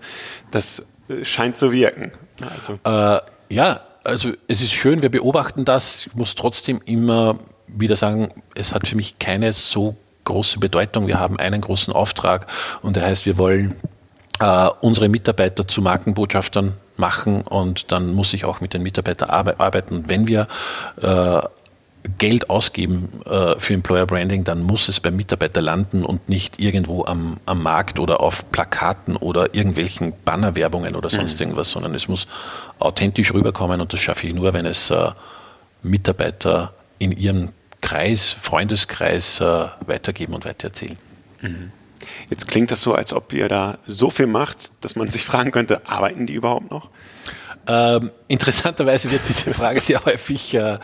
Das 0.50 0.84
äh, 1.08 1.24
scheint 1.24 1.56
zu 1.56 1.72
wirken. 1.72 2.12
Also. 2.40 2.78
Äh, 2.84 3.20
ja, 3.54 3.80
also 4.04 4.30
es 4.46 4.60
ist 4.60 4.72
schön, 4.72 5.00
wir 5.00 5.10
beobachten 5.10 5.64
das. 5.64 6.06
Ich 6.06 6.14
muss 6.14 6.34
trotzdem 6.34 6.82
immer 6.84 7.38
wieder 7.66 7.96
sagen, 7.96 8.30
es 8.54 8.74
hat 8.74 8.86
für 8.86 8.96
mich 8.96 9.18
keine 9.18 9.54
so 9.54 9.96
große 10.24 10.58
Bedeutung. 10.58 11.06
Wir 11.06 11.18
haben 11.18 11.38
einen 11.38 11.60
großen 11.60 11.92
Auftrag 11.92 12.46
und 12.82 12.96
der 12.96 13.06
heißt, 13.06 13.24
wir 13.24 13.38
wollen 13.38 13.76
äh, 14.38 14.68
unsere 14.80 15.08
Mitarbeiter 15.08 15.66
zu 15.66 15.80
Markenbotschaftern 15.82 16.74
machen 17.00 17.42
und 17.42 17.90
dann 17.90 18.14
muss 18.14 18.32
ich 18.32 18.44
auch 18.44 18.60
mit 18.60 18.74
den 18.74 18.82
Mitarbeitern 18.82 19.30
arbeiten. 19.30 19.96
Und 19.96 20.08
wenn 20.08 20.28
wir 20.28 20.46
äh, 21.02 21.40
Geld 22.18 22.48
ausgeben 22.48 23.20
äh, 23.26 23.58
für 23.58 23.74
Employer 23.74 24.06
Branding, 24.06 24.44
dann 24.44 24.62
muss 24.62 24.88
es 24.88 25.00
beim 25.00 25.16
Mitarbeiter 25.16 25.60
landen 25.60 26.04
und 26.04 26.28
nicht 26.28 26.60
irgendwo 26.60 27.04
am, 27.04 27.38
am 27.46 27.62
Markt 27.62 27.98
oder 27.98 28.20
auf 28.20 28.50
Plakaten 28.52 29.16
oder 29.16 29.54
irgendwelchen 29.54 30.14
Bannerwerbungen 30.24 30.94
oder 30.94 31.10
sonst 31.10 31.34
mhm. 31.34 31.46
irgendwas, 31.46 31.70
sondern 31.70 31.94
es 31.94 32.08
muss 32.08 32.26
authentisch 32.78 33.34
rüberkommen 33.34 33.80
und 33.80 33.92
das 33.92 34.00
schaffe 34.00 34.26
ich 34.26 34.34
nur, 34.34 34.52
wenn 34.54 34.66
es 34.66 34.90
äh, 34.90 35.10
Mitarbeiter 35.82 36.72
in 36.98 37.12
ihrem 37.12 37.50
Kreis, 37.80 38.30
Freundeskreis 38.30 39.40
äh, 39.40 39.66
weitergeben 39.86 40.34
und 40.34 40.44
weitererzählen. 40.44 40.98
Mhm. 41.42 41.72
Jetzt 42.28 42.48
klingt 42.48 42.70
das 42.70 42.82
so, 42.82 42.94
als 42.94 43.12
ob 43.12 43.32
ihr 43.32 43.48
da 43.48 43.78
so 43.86 44.10
viel 44.10 44.26
macht, 44.26 44.70
dass 44.80 44.96
man 44.96 45.08
sich 45.08 45.24
fragen 45.24 45.50
könnte, 45.50 45.86
arbeiten 45.88 46.26
die 46.26 46.34
überhaupt 46.34 46.70
noch? 46.70 46.90
Ähm, 47.66 48.10
interessanterweise 48.28 49.10
wird 49.10 49.28
diese 49.28 49.52
Frage 49.52 49.80
sehr 49.80 50.04
häufig 50.04 50.54
äh, 50.54 50.78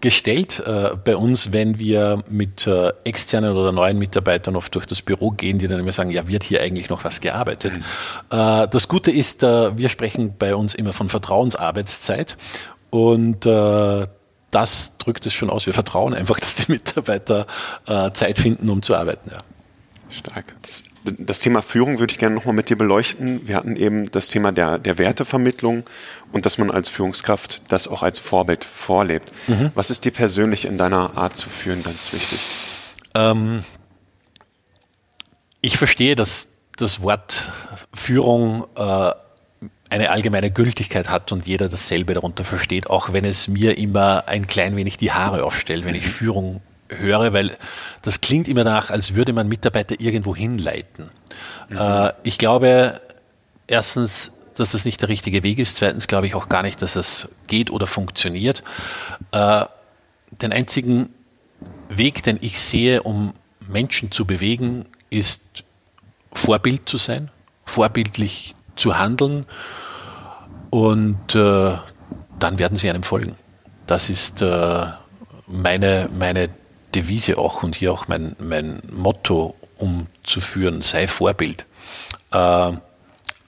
gestellt 0.00 0.62
äh, 0.64 0.90
bei 1.02 1.16
uns, 1.16 1.52
wenn 1.52 1.78
wir 1.78 2.22
mit 2.28 2.66
äh, 2.66 2.92
externen 3.04 3.56
oder 3.56 3.72
neuen 3.72 3.98
Mitarbeitern 3.98 4.54
oft 4.54 4.74
durch 4.74 4.86
das 4.86 5.02
Büro 5.02 5.30
gehen, 5.30 5.58
die 5.58 5.66
dann 5.66 5.80
immer 5.80 5.92
sagen, 5.92 6.10
ja, 6.10 6.28
wird 6.28 6.44
hier 6.44 6.60
eigentlich 6.60 6.88
noch 6.88 7.04
was 7.04 7.20
gearbeitet? 7.20 7.74
Mhm. 7.76 7.82
Äh, 8.38 8.68
das 8.68 8.88
Gute 8.88 9.10
ist, 9.10 9.42
äh, 9.42 9.76
wir 9.76 9.88
sprechen 9.88 10.34
bei 10.38 10.54
uns 10.54 10.74
immer 10.74 10.92
von 10.92 11.08
Vertrauensarbeitszeit 11.08 12.36
und 12.90 13.44
äh, 13.46 14.06
das 14.50 14.96
drückt 14.98 15.26
es 15.26 15.34
schon 15.34 15.50
aus. 15.50 15.66
Wir 15.66 15.74
vertrauen 15.74 16.14
einfach, 16.14 16.38
dass 16.40 16.56
die 16.56 16.70
Mitarbeiter 16.70 17.46
äh, 17.86 18.12
Zeit 18.12 18.38
finden, 18.38 18.68
um 18.68 18.82
zu 18.82 18.94
arbeiten. 18.94 19.30
Ja. 19.30 19.38
Stark. 20.10 20.54
Das, 20.62 20.82
das, 21.04 21.40
Thema 21.40 21.62
Führung 21.62 21.98
würde 21.98 22.10
ich 22.10 22.18
gerne 22.18 22.34
nochmal 22.34 22.54
mit 22.54 22.70
dir 22.70 22.76
beleuchten. 22.76 23.46
Wir 23.46 23.56
hatten 23.56 23.76
eben 23.76 24.10
das 24.10 24.28
Thema 24.28 24.52
der, 24.52 24.78
der 24.78 24.98
Wertevermittlung 24.98 25.84
und 26.32 26.46
dass 26.46 26.58
man 26.58 26.70
als 26.70 26.88
Führungskraft 26.88 27.62
das 27.68 27.88
auch 27.88 28.02
als 28.02 28.18
Vorbild 28.18 28.64
vorlebt. 28.64 29.30
Mhm. 29.46 29.70
Was 29.74 29.90
ist 29.90 30.04
dir 30.04 30.12
persönlich 30.12 30.64
in 30.64 30.78
deiner 30.78 31.16
Art 31.16 31.36
zu 31.36 31.50
führen 31.50 31.82
ganz 31.82 32.12
wichtig? 32.12 32.40
Ähm, 33.14 33.64
ich 35.60 35.76
verstehe, 35.76 36.16
dass 36.16 36.48
das 36.76 37.02
Wort 37.02 37.52
Führung 37.92 38.66
äh, 38.76 39.12
eine 39.90 40.10
allgemeine 40.10 40.50
Gültigkeit 40.50 41.08
hat 41.08 41.32
und 41.32 41.46
jeder 41.46 41.68
dasselbe 41.68 42.14
darunter 42.14 42.44
versteht, 42.44 42.88
auch 42.88 43.12
wenn 43.12 43.24
es 43.24 43.48
mir 43.48 43.78
immer 43.78 44.28
ein 44.28 44.46
klein 44.46 44.76
wenig 44.76 44.98
die 44.98 45.12
Haare 45.12 45.44
aufstellt, 45.44 45.84
wenn 45.84 45.94
ich 45.94 46.06
mhm. 46.06 46.10
Führung 46.10 46.62
höre, 46.88 47.32
weil 47.32 47.54
das 48.02 48.20
klingt 48.20 48.48
immer 48.48 48.64
danach, 48.64 48.90
als 48.90 49.14
würde 49.14 49.32
man 49.32 49.48
Mitarbeiter 49.48 50.00
irgendwo 50.00 50.34
hinleiten. 50.34 51.10
Mhm. 51.68 51.76
Äh, 51.76 52.12
ich 52.22 52.38
glaube, 52.38 53.00
erstens, 53.66 54.32
dass 54.56 54.72
das 54.72 54.84
nicht 54.84 55.00
der 55.00 55.08
richtige 55.08 55.42
Weg 55.42 55.58
ist. 55.58 55.76
Zweitens 55.76 56.08
glaube 56.08 56.26
ich 56.26 56.34
auch 56.34 56.48
gar 56.48 56.62
nicht, 56.62 56.82
dass 56.82 56.94
das 56.94 57.28
geht 57.46 57.70
oder 57.70 57.86
funktioniert. 57.86 58.62
Äh, 59.32 59.64
den 60.30 60.52
einzigen 60.52 61.10
Weg, 61.88 62.22
den 62.22 62.38
ich 62.40 62.60
sehe, 62.60 63.02
um 63.02 63.34
Menschen 63.66 64.10
zu 64.10 64.24
bewegen, 64.24 64.86
ist 65.10 65.64
Vorbild 66.32 66.88
zu 66.88 66.98
sein, 66.98 67.30
vorbildlich 67.64 68.54
zu 68.76 68.98
handeln 68.98 69.46
und 70.70 71.34
äh, 71.34 71.72
dann 72.38 72.58
werden 72.58 72.76
sie 72.76 72.90
einem 72.90 73.02
folgen. 73.02 73.34
Das 73.86 74.10
ist 74.10 74.42
äh, 74.42 74.86
meine, 75.46 76.08
meine 76.16 76.50
Devise 76.94 77.38
auch 77.38 77.62
und 77.62 77.76
hier 77.76 77.92
auch 77.92 78.08
mein, 78.08 78.36
mein 78.38 78.82
Motto, 78.90 79.54
um 79.76 80.06
zu 80.22 80.40
führen, 80.40 80.82
sei 80.82 81.06
Vorbild. 81.06 81.64
Äh, 82.32 82.72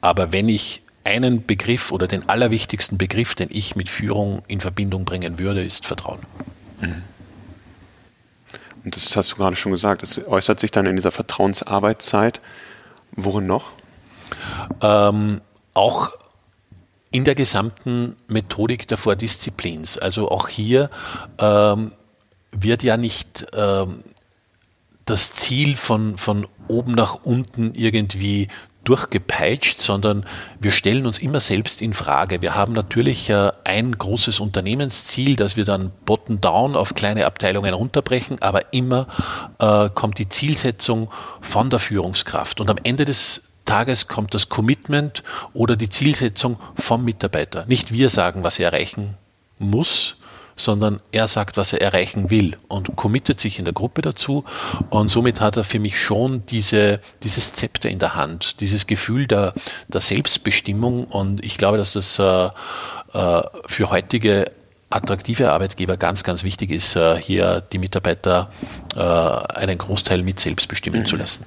aber 0.00 0.32
wenn 0.32 0.48
ich 0.48 0.82
einen 1.04 1.46
Begriff 1.46 1.92
oder 1.92 2.06
den 2.06 2.28
allerwichtigsten 2.28 2.98
Begriff, 2.98 3.34
den 3.34 3.48
ich 3.50 3.76
mit 3.76 3.88
Führung 3.88 4.42
in 4.48 4.60
Verbindung 4.60 5.04
bringen 5.04 5.38
würde, 5.38 5.64
ist 5.64 5.86
Vertrauen. 5.86 6.20
Mhm. 6.80 7.02
Und 8.84 8.96
das 8.96 9.14
hast 9.16 9.32
du 9.32 9.36
gerade 9.36 9.56
schon 9.56 9.72
gesagt, 9.72 10.02
das 10.02 10.26
äußert 10.26 10.60
sich 10.60 10.70
dann 10.70 10.86
in 10.86 10.96
dieser 10.96 11.10
Vertrauensarbeitszeit. 11.10 12.40
Worin 13.12 13.46
noch? 13.46 13.72
Ähm, 14.80 15.40
auch 15.74 16.12
in 17.10 17.24
der 17.24 17.34
gesamten 17.34 18.16
Methodik 18.28 18.88
der 18.88 18.96
Four 18.96 19.16
Disziplins. 19.16 19.98
Also 19.98 20.30
auch 20.30 20.48
hier 20.48 20.90
ähm, 21.38 21.92
wird 22.52 22.82
ja 22.82 22.96
nicht 22.96 23.46
ähm, 23.54 24.02
das 25.04 25.32
Ziel 25.32 25.76
von, 25.76 26.16
von 26.16 26.46
oben 26.68 26.92
nach 26.92 27.24
unten 27.24 27.74
irgendwie 27.74 28.48
durchgepeitscht, 28.84 29.80
sondern 29.80 30.24
wir 30.58 30.70
stellen 30.70 31.04
uns 31.04 31.18
immer 31.18 31.40
selbst 31.40 31.82
in 31.82 31.92
Frage. 31.92 32.40
Wir 32.40 32.54
haben 32.54 32.72
natürlich 32.72 33.28
äh, 33.28 33.50
ein 33.64 33.92
großes 33.96 34.40
Unternehmensziel, 34.40 35.36
das 35.36 35.56
wir 35.56 35.64
dann 35.64 35.92
bottom-down 36.06 36.76
auf 36.76 36.94
kleine 36.94 37.26
Abteilungen 37.26 37.74
runterbrechen, 37.74 38.40
aber 38.40 38.72
immer 38.72 39.06
äh, 39.58 39.90
kommt 39.90 40.18
die 40.18 40.28
Zielsetzung 40.28 41.10
von 41.40 41.68
der 41.68 41.78
Führungskraft. 41.78 42.60
Und 42.60 42.70
am 42.70 42.78
Ende 42.82 43.04
des 43.04 43.42
Tages 43.66 44.08
kommt 44.08 44.34
das 44.34 44.48
Commitment 44.48 45.22
oder 45.52 45.76
die 45.76 45.90
Zielsetzung 45.90 46.58
vom 46.74 47.04
Mitarbeiter. 47.04 47.66
Nicht 47.66 47.92
wir 47.92 48.08
sagen, 48.08 48.42
was 48.42 48.58
er 48.58 48.72
erreichen 48.72 49.14
muss, 49.58 50.16
sondern 50.64 51.00
er 51.12 51.28
sagt, 51.28 51.56
was 51.56 51.72
er 51.72 51.80
erreichen 51.80 52.30
will 52.30 52.56
und 52.68 52.96
committet 52.96 53.40
sich 53.40 53.58
in 53.58 53.64
der 53.64 53.74
Gruppe 53.74 54.02
dazu. 54.02 54.44
Und 54.90 55.08
somit 55.08 55.40
hat 55.40 55.56
er 55.56 55.64
für 55.64 55.78
mich 55.78 56.00
schon 56.00 56.44
diese, 56.46 57.00
dieses 57.22 57.52
Zepter 57.52 57.88
in 57.88 57.98
der 57.98 58.14
Hand, 58.14 58.60
dieses 58.60 58.86
Gefühl 58.86 59.26
der, 59.26 59.54
der 59.88 60.00
Selbstbestimmung. 60.00 61.04
Und 61.04 61.44
ich 61.44 61.58
glaube, 61.58 61.78
dass 61.78 61.94
das 61.94 62.18
äh, 62.18 62.50
äh, 63.12 63.42
für 63.66 63.90
heutige 63.90 64.52
attraktive 64.90 65.52
Arbeitgeber 65.52 65.96
ganz, 65.96 66.24
ganz 66.24 66.42
wichtig 66.44 66.70
ist, 66.70 66.96
äh, 66.96 67.16
hier 67.16 67.60
die 67.60 67.78
Mitarbeiter 67.78 68.50
äh, 68.96 69.00
einen 69.00 69.78
Großteil 69.78 70.22
mit 70.22 70.40
selbst 70.40 70.68
bestimmen 70.68 71.00
mhm. 71.00 71.06
zu 71.06 71.16
lassen. 71.16 71.46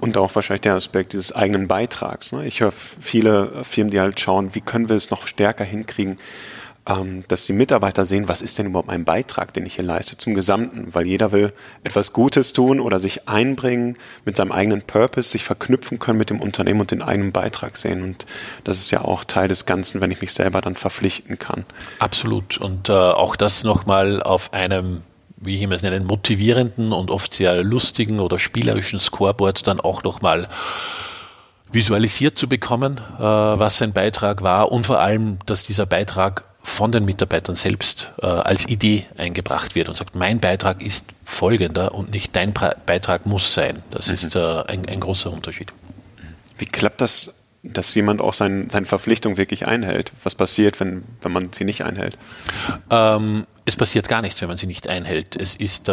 Und 0.00 0.18
auch 0.18 0.34
wahrscheinlich 0.34 0.62
der 0.62 0.74
Aspekt 0.74 1.14
dieses 1.14 1.32
eigenen 1.32 1.68
Beitrags. 1.68 2.32
Ne? 2.32 2.46
Ich 2.46 2.60
höre 2.60 2.72
viele 2.72 3.64
Firmen, 3.64 3.90
die 3.90 4.00
halt 4.00 4.20
schauen, 4.20 4.54
wie 4.54 4.60
können 4.60 4.88
wir 4.88 4.96
es 4.96 5.10
noch 5.10 5.26
stärker 5.26 5.64
hinkriegen, 5.64 6.18
ähm, 6.86 7.24
dass 7.28 7.46
die 7.46 7.52
Mitarbeiter 7.52 8.04
sehen, 8.04 8.28
was 8.28 8.42
ist 8.42 8.58
denn 8.58 8.66
überhaupt 8.66 8.88
mein 8.88 9.04
Beitrag, 9.04 9.52
den 9.52 9.66
ich 9.66 9.74
hier 9.74 9.84
leiste 9.84 10.16
zum 10.16 10.34
Gesamten, 10.34 10.94
weil 10.94 11.06
jeder 11.06 11.32
will 11.32 11.52
etwas 11.82 12.12
Gutes 12.12 12.52
tun 12.52 12.80
oder 12.80 12.98
sich 12.98 13.28
einbringen 13.28 13.96
mit 14.24 14.36
seinem 14.36 14.52
eigenen 14.52 14.82
Purpose, 14.82 15.30
sich 15.30 15.44
verknüpfen 15.44 15.98
können 15.98 16.18
mit 16.18 16.30
dem 16.30 16.40
Unternehmen 16.40 16.80
und 16.80 16.90
den 16.90 17.02
eigenen 17.02 17.32
Beitrag 17.32 17.76
sehen. 17.76 18.02
Und 18.02 18.26
das 18.64 18.78
ist 18.78 18.90
ja 18.90 19.02
auch 19.02 19.24
Teil 19.24 19.48
des 19.48 19.66
Ganzen, 19.66 20.00
wenn 20.00 20.10
ich 20.10 20.20
mich 20.20 20.32
selber 20.32 20.60
dann 20.60 20.76
verpflichten 20.76 21.38
kann. 21.38 21.64
Absolut. 21.98 22.58
Und 22.58 22.88
äh, 22.88 22.92
auch 22.92 23.36
das 23.36 23.64
nochmal 23.64 24.22
auf 24.22 24.52
einem 24.52 25.02
wie 25.38 25.56
ich 25.56 25.62
immer 25.62 25.74
es 25.74 25.82
nenne, 25.82 26.00
motivierenden 26.00 26.92
und 26.92 27.10
oft 27.10 27.34
sehr 27.34 27.62
lustigen 27.62 28.20
oder 28.20 28.38
spielerischen 28.38 28.98
Scoreboard 28.98 29.66
dann 29.66 29.80
auch 29.80 30.02
nochmal 30.02 30.48
visualisiert 31.70 32.38
zu 32.38 32.48
bekommen, 32.48 32.98
äh, 33.18 33.22
was 33.22 33.78
sein 33.78 33.92
Beitrag 33.92 34.42
war 34.42 34.72
und 34.72 34.86
vor 34.86 34.98
allem, 34.98 35.38
dass 35.46 35.62
dieser 35.62 35.84
Beitrag 35.84 36.44
von 36.66 36.90
den 36.90 37.04
Mitarbeitern 37.04 37.54
selbst 37.54 38.10
äh, 38.20 38.26
als 38.26 38.66
Idee 38.68 39.06
eingebracht 39.16 39.76
wird 39.76 39.88
und 39.88 39.94
sagt, 39.94 40.16
mein 40.16 40.40
Beitrag 40.40 40.82
ist 40.82 41.06
folgender 41.24 41.94
und 41.94 42.10
nicht 42.10 42.34
dein 42.34 42.52
Beitrag 42.52 43.24
muss 43.24 43.54
sein. 43.54 43.84
Das 43.92 44.08
mhm. 44.08 44.14
ist 44.14 44.34
äh, 44.34 44.62
ein, 44.66 44.84
ein, 44.86 44.98
großer 44.98 45.32
Unterschied. 45.32 45.72
Wie 46.58 46.66
klappt 46.66 47.00
das, 47.00 47.32
dass 47.62 47.94
jemand 47.94 48.20
auch 48.20 48.34
sein, 48.34 48.68
seine 48.68 48.84
Verpflichtung 48.84 49.36
wirklich 49.36 49.68
einhält? 49.68 50.10
Was 50.24 50.34
passiert, 50.34 50.80
wenn, 50.80 51.04
wenn 51.22 51.32
man 51.32 51.52
sie 51.52 51.64
nicht 51.64 51.84
einhält? 51.84 52.18
Ähm, 52.90 53.46
es 53.68 53.74
passiert 53.74 54.08
gar 54.08 54.22
nichts, 54.22 54.40
wenn 54.40 54.48
man 54.48 54.56
sie 54.56 54.68
nicht 54.68 54.88
einhält. 54.88 55.34
Es 55.34 55.56
ist 55.56 55.88
äh, 55.88 55.92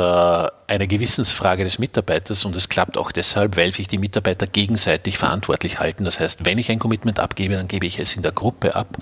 eine 0.67 0.87
Gewissensfrage 0.87 1.63
des 1.63 1.79
Mitarbeiters 1.79 2.45
und 2.45 2.55
es 2.55 2.69
klappt 2.69 2.99
auch 2.99 3.11
deshalb, 3.11 3.57
weil 3.57 3.73
sich 3.73 3.87
die 3.87 3.97
Mitarbeiter 3.97 4.45
gegenseitig 4.45 5.17
verantwortlich 5.17 5.79
halten. 5.79 6.05
Das 6.05 6.19
heißt, 6.19 6.45
wenn 6.45 6.59
ich 6.59 6.69
ein 6.69 6.77
Commitment 6.77 7.19
abgebe, 7.19 7.55
dann 7.55 7.67
gebe 7.67 7.87
ich 7.87 7.97
es 7.97 8.15
in 8.15 8.21
der 8.21 8.31
Gruppe 8.31 8.75
ab. 8.75 8.95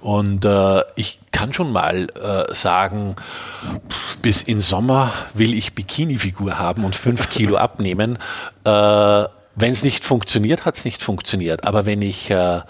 Und 0.00 0.44
äh, 0.44 0.82
ich 0.96 1.20
kann 1.30 1.52
schon 1.52 1.70
mal 1.70 2.08
äh, 2.20 2.52
sagen, 2.52 3.14
bis 4.22 4.42
in 4.42 4.60
Sommer 4.60 5.12
will 5.34 5.54
ich 5.54 5.74
Bikini-Figur 5.74 6.58
haben 6.58 6.84
und 6.84 6.96
fünf 6.96 7.28
Kilo 7.30 7.56
abnehmen. 7.56 8.18
Äh, 8.64 8.70
wenn 9.58 9.72
es 9.72 9.84
nicht 9.84 10.04
funktioniert, 10.04 10.64
hat 10.64 10.76
es 10.76 10.84
nicht 10.84 11.00
funktioniert. 11.00 11.64
Aber 11.64 11.86
wenn 11.86 12.02
ich 12.02 12.28
äh, 12.30 12.60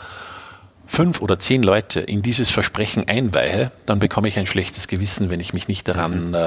fünf 0.87 1.20
oder 1.20 1.39
zehn 1.39 1.62
Leute 1.62 2.01
in 2.01 2.22
dieses 2.22 2.51
Versprechen 2.51 3.09
einweihe, 3.09 3.72
dann 3.87 3.99
bekomme 3.99 4.28
ich 4.28 4.39
ein 4.39 4.47
schlechtes 4.47 4.89
Gewissen, 4.89 5.30
wenn 5.30 5.41
ich 5.41 5.53
mich 5.53 5.68
nicht 5.68 5.89
daran 5.89 6.28
mhm. 6.28 6.34
äh, 6.34 6.39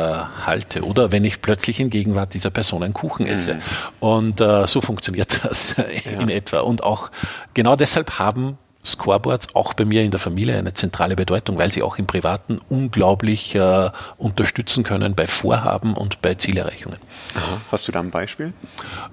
halte 0.46 0.84
oder 0.84 1.12
wenn 1.12 1.26
ich 1.26 1.42
plötzlich 1.42 1.80
in 1.80 1.90
Gegenwart 1.90 2.34
dieser 2.34 2.50
Person 2.50 2.84
einen 2.84 2.94
Kuchen 2.94 3.28
esse. 3.28 3.56
Mhm. 3.56 3.60
Und 4.00 4.42
äh, 4.42 4.66
so 4.68 4.82
funktioniert 4.82 5.44
das 5.44 5.76
in 6.06 6.30
ja. 6.30 6.36
etwa. 6.36 6.60
Und 6.60 6.84
auch 6.84 7.12
genau 7.54 7.76
deshalb 7.76 8.18
haben 8.20 8.58
Scoreboards 8.86 9.56
auch 9.56 9.74
bei 9.74 9.84
mir 9.84 10.04
in 10.04 10.12
der 10.12 10.20
Familie 10.20 10.58
eine 10.58 10.74
zentrale 10.74 11.16
Bedeutung, 11.16 11.58
weil 11.58 11.72
sie 11.72 11.84
auch 11.84 11.98
im 11.98 12.08
Privaten 12.08 12.60
unglaublich 12.70 13.54
äh, 13.56 13.90
unterstützen 14.18 14.84
können 14.84 15.16
bei 15.16 15.28
Vorhaben 15.28 15.96
und 15.96 16.22
bei 16.22 16.36
Zielerreichungen. 16.36 17.00
Aha. 17.36 17.62
Hast 17.72 17.88
du 17.88 17.92
da 17.92 18.00
ein 18.00 18.10
Beispiel? 18.10 18.54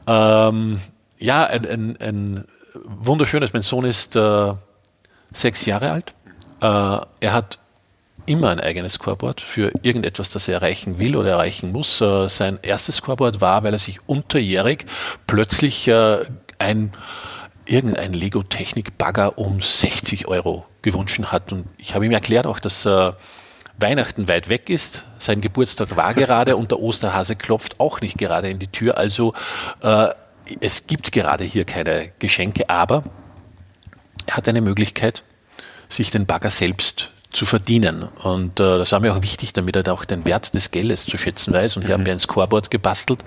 Ähm, 0.06 0.80
ja, 1.18 1.44
ein, 1.44 1.66
ein, 1.66 1.96
ein 2.00 2.44
wunderschönes. 2.84 3.52
Mein 3.52 3.62
Sohn 3.62 3.84
ist 3.84 4.14
äh, 4.14 4.52
sechs 5.36 5.66
Jahre 5.66 5.90
alt. 5.90 6.14
Äh, 6.60 7.06
er 7.20 7.32
hat 7.32 7.58
immer 8.26 8.50
ein 8.50 8.60
eigenes 8.60 8.94
Scoreboard 8.94 9.40
für 9.40 9.70
irgendetwas, 9.82 10.30
das 10.30 10.48
er 10.48 10.54
erreichen 10.54 10.98
will 10.98 11.16
oder 11.16 11.30
erreichen 11.30 11.72
muss. 11.72 12.00
Äh, 12.00 12.28
sein 12.28 12.58
erstes 12.62 12.96
Scoreboard 12.96 13.40
war, 13.40 13.62
weil 13.62 13.72
er 13.72 13.78
sich 13.78 14.00
unterjährig 14.08 14.86
plötzlich 15.26 15.86
äh, 15.88 16.24
ein 16.58 16.92
irgendein 17.66 18.12
Lego-Technik-Bagger 18.12 19.38
um 19.38 19.60
60 19.60 20.28
Euro 20.28 20.66
gewünscht 20.82 21.20
hat. 21.26 21.52
Und 21.52 21.66
ich 21.78 21.94
habe 21.94 22.06
ihm 22.06 22.12
erklärt 22.12 22.46
auch, 22.46 22.60
dass 22.60 22.86
Weihnachten 23.78 24.28
weit 24.28 24.48
weg 24.48 24.70
ist, 24.70 25.04
sein 25.18 25.40
Geburtstag 25.40 25.96
war 25.96 26.14
gerade 26.14 26.56
und 26.56 26.70
der 26.70 26.80
Osterhase 26.80 27.36
klopft 27.36 27.78
auch 27.78 28.00
nicht 28.00 28.16
gerade 28.16 28.48
in 28.48 28.58
die 28.58 28.68
Tür. 28.68 28.96
Also 28.96 29.34
äh, 29.82 30.08
es 30.60 30.86
gibt 30.86 31.12
gerade 31.12 31.44
hier 31.44 31.64
keine 31.64 32.12
Geschenke, 32.18 32.70
aber 32.70 33.04
er 33.04 33.25
hat 34.30 34.48
eine 34.48 34.60
Möglichkeit, 34.60 35.22
sich 35.88 36.10
den 36.10 36.26
Bagger 36.26 36.50
selbst 36.50 37.12
zu 37.36 37.44
verdienen. 37.44 38.08
Und 38.22 38.58
äh, 38.60 38.78
das 38.78 38.92
war 38.92 39.00
mir 39.00 39.14
auch 39.14 39.22
wichtig, 39.22 39.52
damit 39.52 39.76
er 39.76 39.92
auch 39.92 40.04
den 40.04 40.24
Wert 40.24 40.54
des 40.54 40.70
Geldes 40.70 41.04
zu 41.04 41.18
schätzen 41.18 41.52
weiß. 41.52 41.76
Und 41.76 41.82
hier 41.82 41.90
mhm. 41.90 42.00
haben 42.00 42.06
wir 42.06 42.12
ein 42.14 42.18
Scoreboard 42.18 42.70
gebastelt, 42.70 43.20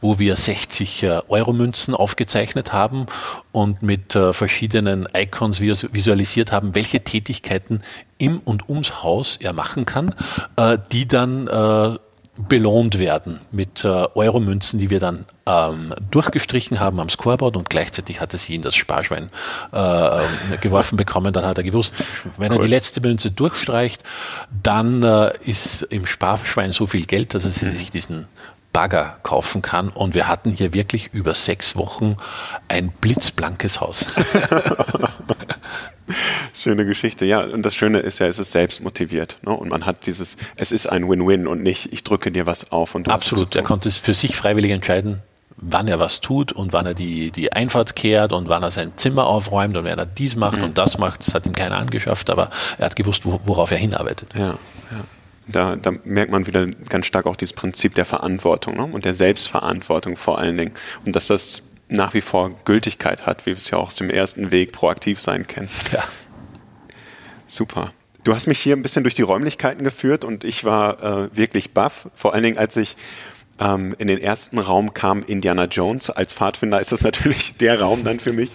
wo 0.00 0.18
wir 0.18 0.34
60 0.34 1.02
äh, 1.02 1.20
Euro-Münzen 1.28 1.94
aufgezeichnet 1.94 2.72
haben 2.72 3.06
und 3.52 3.82
mit 3.82 4.16
äh, 4.16 4.32
verschiedenen 4.32 5.06
Icons 5.14 5.60
visualisiert 5.60 6.52
haben, 6.52 6.74
welche 6.74 7.04
Tätigkeiten 7.04 7.82
im 8.18 8.40
und 8.40 8.68
ums 8.68 9.02
Haus 9.02 9.36
er 9.36 9.52
machen 9.52 9.84
kann, 9.84 10.14
äh, 10.56 10.78
die 10.90 11.06
dann 11.06 11.46
äh, 11.46 11.98
belohnt 12.48 12.98
werden 12.98 13.40
mit 13.50 13.84
äh, 13.84 13.88
Euromünzen, 13.88 14.78
die 14.78 14.90
wir 14.90 15.00
dann 15.00 15.26
ähm, 15.46 15.94
durchgestrichen 16.10 16.80
haben 16.80 17.00
am 17.00 17.08
Scoreboard 17.08 17.56
und 17.56 17.70
gleichzeitig 17.70 18.20
hat 18.20 18.32
er 18.32 18.38
sie 18.38 18.54
in 18.54 18.62
das 18.62 18.74
Sparschwein 18.74 19.30
äh, 19.72 20.56
geworfen 20.60 20.96
bekommen. 20.96 21.32
Dann 21.32 21.46
hat 21.46 21.58
er 21.58 21.64
gewusst, 21.64 21.94
wenn 22.36 22.52
cool. 22.52 22.58
er 22.58 22.62
die 22.64 22.70
letzte 22.70 23.00
Münze 23.00 23.30
durchstreicht, 23.30 24.02
dann 24.62 25.02
äh, 25.02 25.32
ist 25.44 25.82
im 25.82 26.06
Sparschwein 26.06 26.72
so 26.72 26.86
viel 26.86 27.06
Geld, 27.06 27.34
dass 27.34 27.44
er 27.44 27.52
sich 27.52 27.90
diesen 27.90 28.26
Bagger 28.72 29.16
kaufen 29.22 29.62
kann. 29.62 29.88
Und 29.88 30.14
wir 30.14 30.28
hatten 30.28 30.50
hier 30.50 30.72
wirklich 30.72 31.08
über 31.12 31.34
sechs 31.34 31.76
Wochen 31.76 32.16
ein 32.68 32.90
blitzblankes 32.90 33.80
Haus. 33.80 34.06
Schöne 36.54 36.86
Geschichte, 36.86 37.24
ja. 37.24 37.42
Und 37.44 37.62
das 37.62 37.74
Schöne 37.74 38.00
ist 38.00 38.18
ja, 38.18 38.26
es 38.26 38.38
ist 38.38 38.52
selbst 38.52 38.82
motiviert. 38.82 39.38
Ne? 39.42 39.52
Und 39.52 39.68
man 39.68 39.86
hat 39.86 40.06
dieses, 40.06 40.36
es 40.56 40.72
ist 40.72 40.86
ein 40.86 41.08
Win-Win 41.08 41.46
und 41.46 41.62
nicht, 41.62 41.92
ich 41.92 42.04
drücke 42.04 42.30
dir 42.30 42.46
was 42.46 42.72
auf. 42.72 42.94
Und 42.94 43.06
du 43.06 43.10
Absolut, 43.10 43.56
er 43.56 43.62
konnte 43.62 43.88
es 43.88 43.98
für 43.98 44.14
sich 44.14 44.36
freiwillig 44.36 44.72
entscheiden, 44.72 45.22
wann 45.56 45.88
er 45.88 45.98
was 45.98 46.20
tut 46.20 46.52
und 46.52 46.72
wann 46.72 46.86
er 46.86 46.94
die, 46.94 47.30
die 47.30 47.52
Einfahrt 47.52 47.94
kehrt 47.94 48.32
und 48.32 48.48
wann 48.48 48.62
er 48.62 48.70
sein 48.70 48.92
Zimmer 48.96 49.26
aufräumt 49.26 49.76
und 49.76 49.84
wenn 49.84 49.98
er 49.98 50.06
dies 50.06 50.36
macht 50.36 50.58
mhm. 50.58 50.64
und 50.64 50.78
das 50.78 50.98
macht. 50.98 51.26
Das 51.26 51.34
hat 51.34 51.46
ihm 51.46 51.54
keiner 51.54 51.76
angeschafft, 51.76 52.30
aber 52.30 52.50
er 52.78 52.86
hat 52.86 52.96
gewusst, 52.96 53.24
worauf 53.24 53.70
er 53.70 53.78
hinarbeitet. 53.78 54.30
Ja, 54.34 54.48
ja. 54.48 54.56
Da, 55.46 55.74
da, 55.74 55.92
merkt 56.04 56.30
man 56.30 56.46
wieder 56.46 56.66
ganz 56.66 57.06
stark 57.06 57.26
auch 57.26 57.34
dieses 57.34 57.54
Prinzip 57.54 57.96
der 57.96 58.04
Verantwortung 58.04 58.76
ne? 58.76 58.84
und 58.84 59.04
der 59.04 59.14
Selbstverantwortung 59.14 60.16
vor 60.16 60.38
allen 60.38 60.56
Dingen. 60.56 60.72
Und 61.04 61.16
dass 61.16 61.26
das 61.26 61.62
nach 61.90 62.14
wie 62.14 62.20
vor 62.20 62.52
Gültigkeit 62.64 63.26
hat, 63.26 63.46
wie 63.46 63.50
wir 63.50 63.56
es 63.56 63.70
ja 63.70 63.78
auch 63.78 63.88
aus 63.88 63.96
dem 63.96 64.10
ersten 64.10 64.50
Weg 64.50 64.72
proaktiv 64.72 65.20
sein 65.20 65.46
kennen. 65.46 65.68
Ja. 65.92 66.04
Super. 67.46 67.92
Du 68.22 68.34
hast 68.34 68.46
mich 68.46 68.60
hier 68.60 68.76
ein 68.76 68.82
bisschen 68.82 69.02
durch 69.02 69.14
die 69.14 69.22
Räumlichkeiten 69.22 69.82
geführt 69.82 70.24
und 70.24 70.44
ich 70.44 70.64
war 70.64 71.02
äh, 71.02 71.36
wirklich 71.36 71.72
baff, 71.72 72.08
vor 72.14 72.34
allen 72.34 72.42
Dingen 72.42 72.58
als 72.58 72.76
ich 72.76 72.96
ähm, 73.58 73.94
in 73.98 74.08
den 74.08 74.18
ersten 74.18 74.58
Raum 74.58 74.94
kam, 74.94 75.24
Indiana 75.24 75.64
Jones. 75.64 76.10
Als 76.10 76.32
Pfadfinder 76.32 76.80
ist 76.80 76.92
das 76.92 77.02
natürlich 77.02 77.56
der 77.56 77.80
Raum 77.80 78.04
dann 78.04 78.20
für 78.20 78.32
mich. 78.32 78.50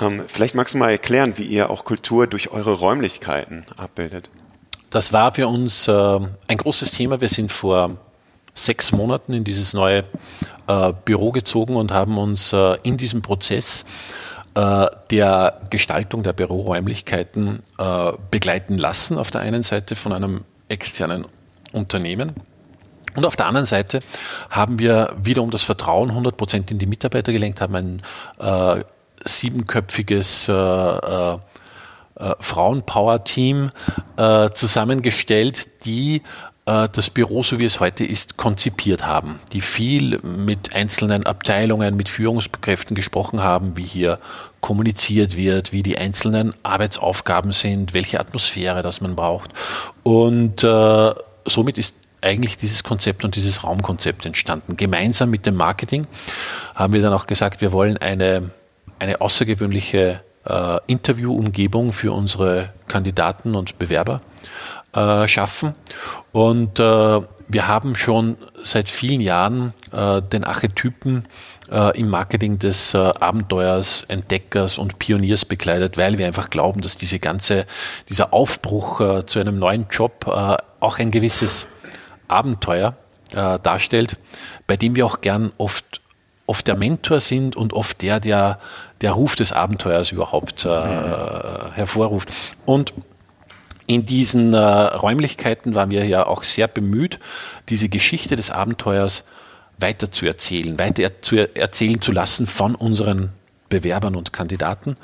Ähm, 0.00 0.22
vielleicht 0.26 0.54
magst 0.54 0.74
du 0.74 0.78
mal 0.78 0.90
erklären, 0.90 1.34
wie 1.36 1.44
ihr 1.44 1.70
auch 1.70 1.84
Kultur 1.84 2.26
durch 2.26 2.50
eure 2.50 2.72
Räumlichkeiten 2.72 3.66
abbildet. 3.76 4.30
Das 4.90 5.12
war 5.12 5.34
für 5.34 5.48
uns 5.48 5.88
äh, 5.88 5.92
ein 5.92 6.56
großes 6.56 6.92
Thema. 6.92 7.20
Wir 7.20 7.28
sind 7.28 7.50
vor 7.50 7.96
sechs 8.54 8.92
Monaten 8.92 9.32
in 9.32 9.44
dieses 9.44 9.74
neue 9.74 10.04
äh, 10.66 10.92
Büro 11.04 11.32
gezogen 11.32 11.76
und 11.76 11.92
haben 11.92 12.18
uns 12.18 12.52
äh, 12.52 12.76
in 12.82 12.96
diesem 12.96 13.22
Prozess 13.22 13.84
äh, 14.54 14.86
der 15.10 15.60
Gestaltung 15.70 16.22
der 16.22 16.32
Büroräumlichkeiten 16.32 17.62
äh, 17.78 18.12
begleiten 18.30 18.78
lassen. 18.78 19.18
Auf 19.18 19.30
der 19.30 19.40
einen 19.40 19.62
Seite 19.62 19.96
von 19.96 20.12
einem 20.12 20.44
externen 20.68 21.26
Unternehmen. 21.72 22.34
Und 23.16 23.24
auf 23.24 23.36
der 23.36 23.46
anderen 23.46 23.66
Seite 23.66 24.00
haben 24.50 24.78
wir 24.78 25.14
wiederum 25.22 25.50
das 25.50 25.62
Vertrauen 25.62 26.10
100 26.10 26.36
Prozent 26.36 26.70
in 26.70 26.78
die 26.78 26.86
Mitarbeiter 26.86 27.32
gelenkt, 27.32 27.60
haben 27.60 27.76
ein 27.76 28.02
äh, 28.38 28.82
siebenköpfiges 29.24 30.48
äh, 30.48 30.52
äh, 30.52 31.38
Frauenpower-Team 32.38 33.70
äh, 34.16 34.50
zusammengestellt, 34.50 35.84
die 35.84 36.22
das 36.66 37.10
Büro, 37.10 37.42
so 37.42 37.58
wie 37.58 37.66
es 37.66 37.78
heute 37.78 38.04
ist, 38.04 38.38
konzipiert 38.38 39.06
haben, 39.06 39.38
die 39.52 39.60
viel 39.60 40.18
mit 40.20 40.74
einzelnen 40.74 41.26
Abteilungen, 41.26 41.94
mit 41.94 42.08
Führungskräften 42.08 42.96
gesprochen 42.96 43.42
haben, 43.42 43.76
wie 43.76 43.82
hier 43.82 44.18
kommuniziert 44.62 45.36
wird, 45.36 45.72
wie 45.72 45.82
die 45.82 45.98
einzelnen 45.98 46.54
Arbeitsaufgaben 46.62 47.52
sind, 47.52 47.92
welche 47.92 48.18
Atmosphäre 48.18 48.82
das 48.82 49.02
man 49.02 49.14
braucht. 49.14 49.50
Und 50.04 50.64
äh, 50.64 51.12
somit 51.44 51.76
ist 51.76 51.96
eigentlich 52.22 52.56
dieses 52.56 52.82
Konzept 52.82 53.24
und 53.24 53.36
dieses 53.36 53.62
Raumkonzept 53.62 54.24
entstanden. 54.24 54.78
Gemeinsam 54.78 55.28
mit 55.28 55.44
dem 55.44 55.56
Marketing 55.56 56.06
haben 56.74 56.94
wir 56.94 57.02
dann 57.02 57.12
auch 57.12 57.26
gesagt, 57.26 57.60
wir 57.60 57.72
wollen 57.72 57.98
eine, 57.98 58.50
eine 58.98 59.20
außergewöhnliche 59.20 60.22
äh, 60.46 60.78
Interviewumgebung 60.86 61.92
für 61.92 62.12
unsere 62.12 62.70
Kandidaten 62.88 63.54
und 63.54 63.78
Bewerber 63.78 64.22
äh, 64.94 65.28
schaffen. 65.28 65.74
Und 66.32 66.78
äh, 66.78 67.20
wir 67.48 67.68
haben 67.68 67.94
schon 67.94 68.36
seit 68.62 68.88
vielen 68.88 69.20
Jahren 69.20 69.72
äh, 69.92 70.22
den 70.22 70.44
Archetypen 70.44 71.26
äh, 71.70 71.98
im 71.98 72.08
Marketing 72.08 72.58
des 72.58 72.94
äh, 72.94 72.98
Abenteuers, 72.98 74.04
Entdeckers 74.08 74.78
und 74.78 74.98
Pioniers 74.98 75.44
bekleidet, 75.44 75.98
weil 75.98 76.18
wir 76.18 76.26
einfach 76.26 76.50
glauben, 76.50 76.80
dass 76.80 76.96
diese 76.96 77.18
ganze, 77.18 77.66
dieser 78.08 78.32
Aufbruch 78.32 79.00
äh, 79.00 79.26
zu 79.26 79.40
einem 79.40 79.58
neuen 79.58 79.86
Job 79.90 80.26
äh, 80.26 80.56
auch 80.80 80.98
ein 80.98 81.10
gewisses 81.10 81.66
Abenteuer 82.28 82.96
äh, 83.32 83.58
darstellt, 83.58 84.16
bei 84.66 84.76
dem 84.76 84.96
wir 84.96 85.06
auch 85.06 85.20
gern 85.20 85.52
oft 85.58 86.00
oft 86.46 86.66
der 86.68 86.76
Mentor 86.76 87.20
sind 87.20 87.56
und 87.56 87.72
oft 87.72 88.02
der, 88.02 88.20
der 88.20 88.58
der 89.00 89.12
Ruf 89.12 89.34
des 89.34 89.52
Abenteuers 89.52 90.12
überhaupt 90.12 90.66
äh, 90.66 90.68
hervorruft. 90.68 92.30
Und 92.66 92.92
in 93.86 94.06
diesen 94.06 94.54
äh, 94.54 94.58
Räumlichkeiten 94.58 95.74
waren 95.74 95.90
wir 95.90 96.06
ja 96.06 96.26
auch 96.26 96.44
sehr 96.44 96.68
bemüht, 96.68 97.18
diese 97.68 97.88
Geschichte 97.88 98.36
des 98.36 98.50
Abenteuers 98.50 99.24
weiter 99.78 100.10
zu 100.10 100.26
erzählen, 100.26 100.78
weiter 100.78 101.22
zu 101.22 101.36
erzählen 101.36 102.00
zu 102.00 102.12
lassen 102.12 102.46
von 102.46 102.74
unseren 102.74 103.30
Bewerbern 103.68 104.14
und 104.14 104.32
Kandidaten. 104.32 104.96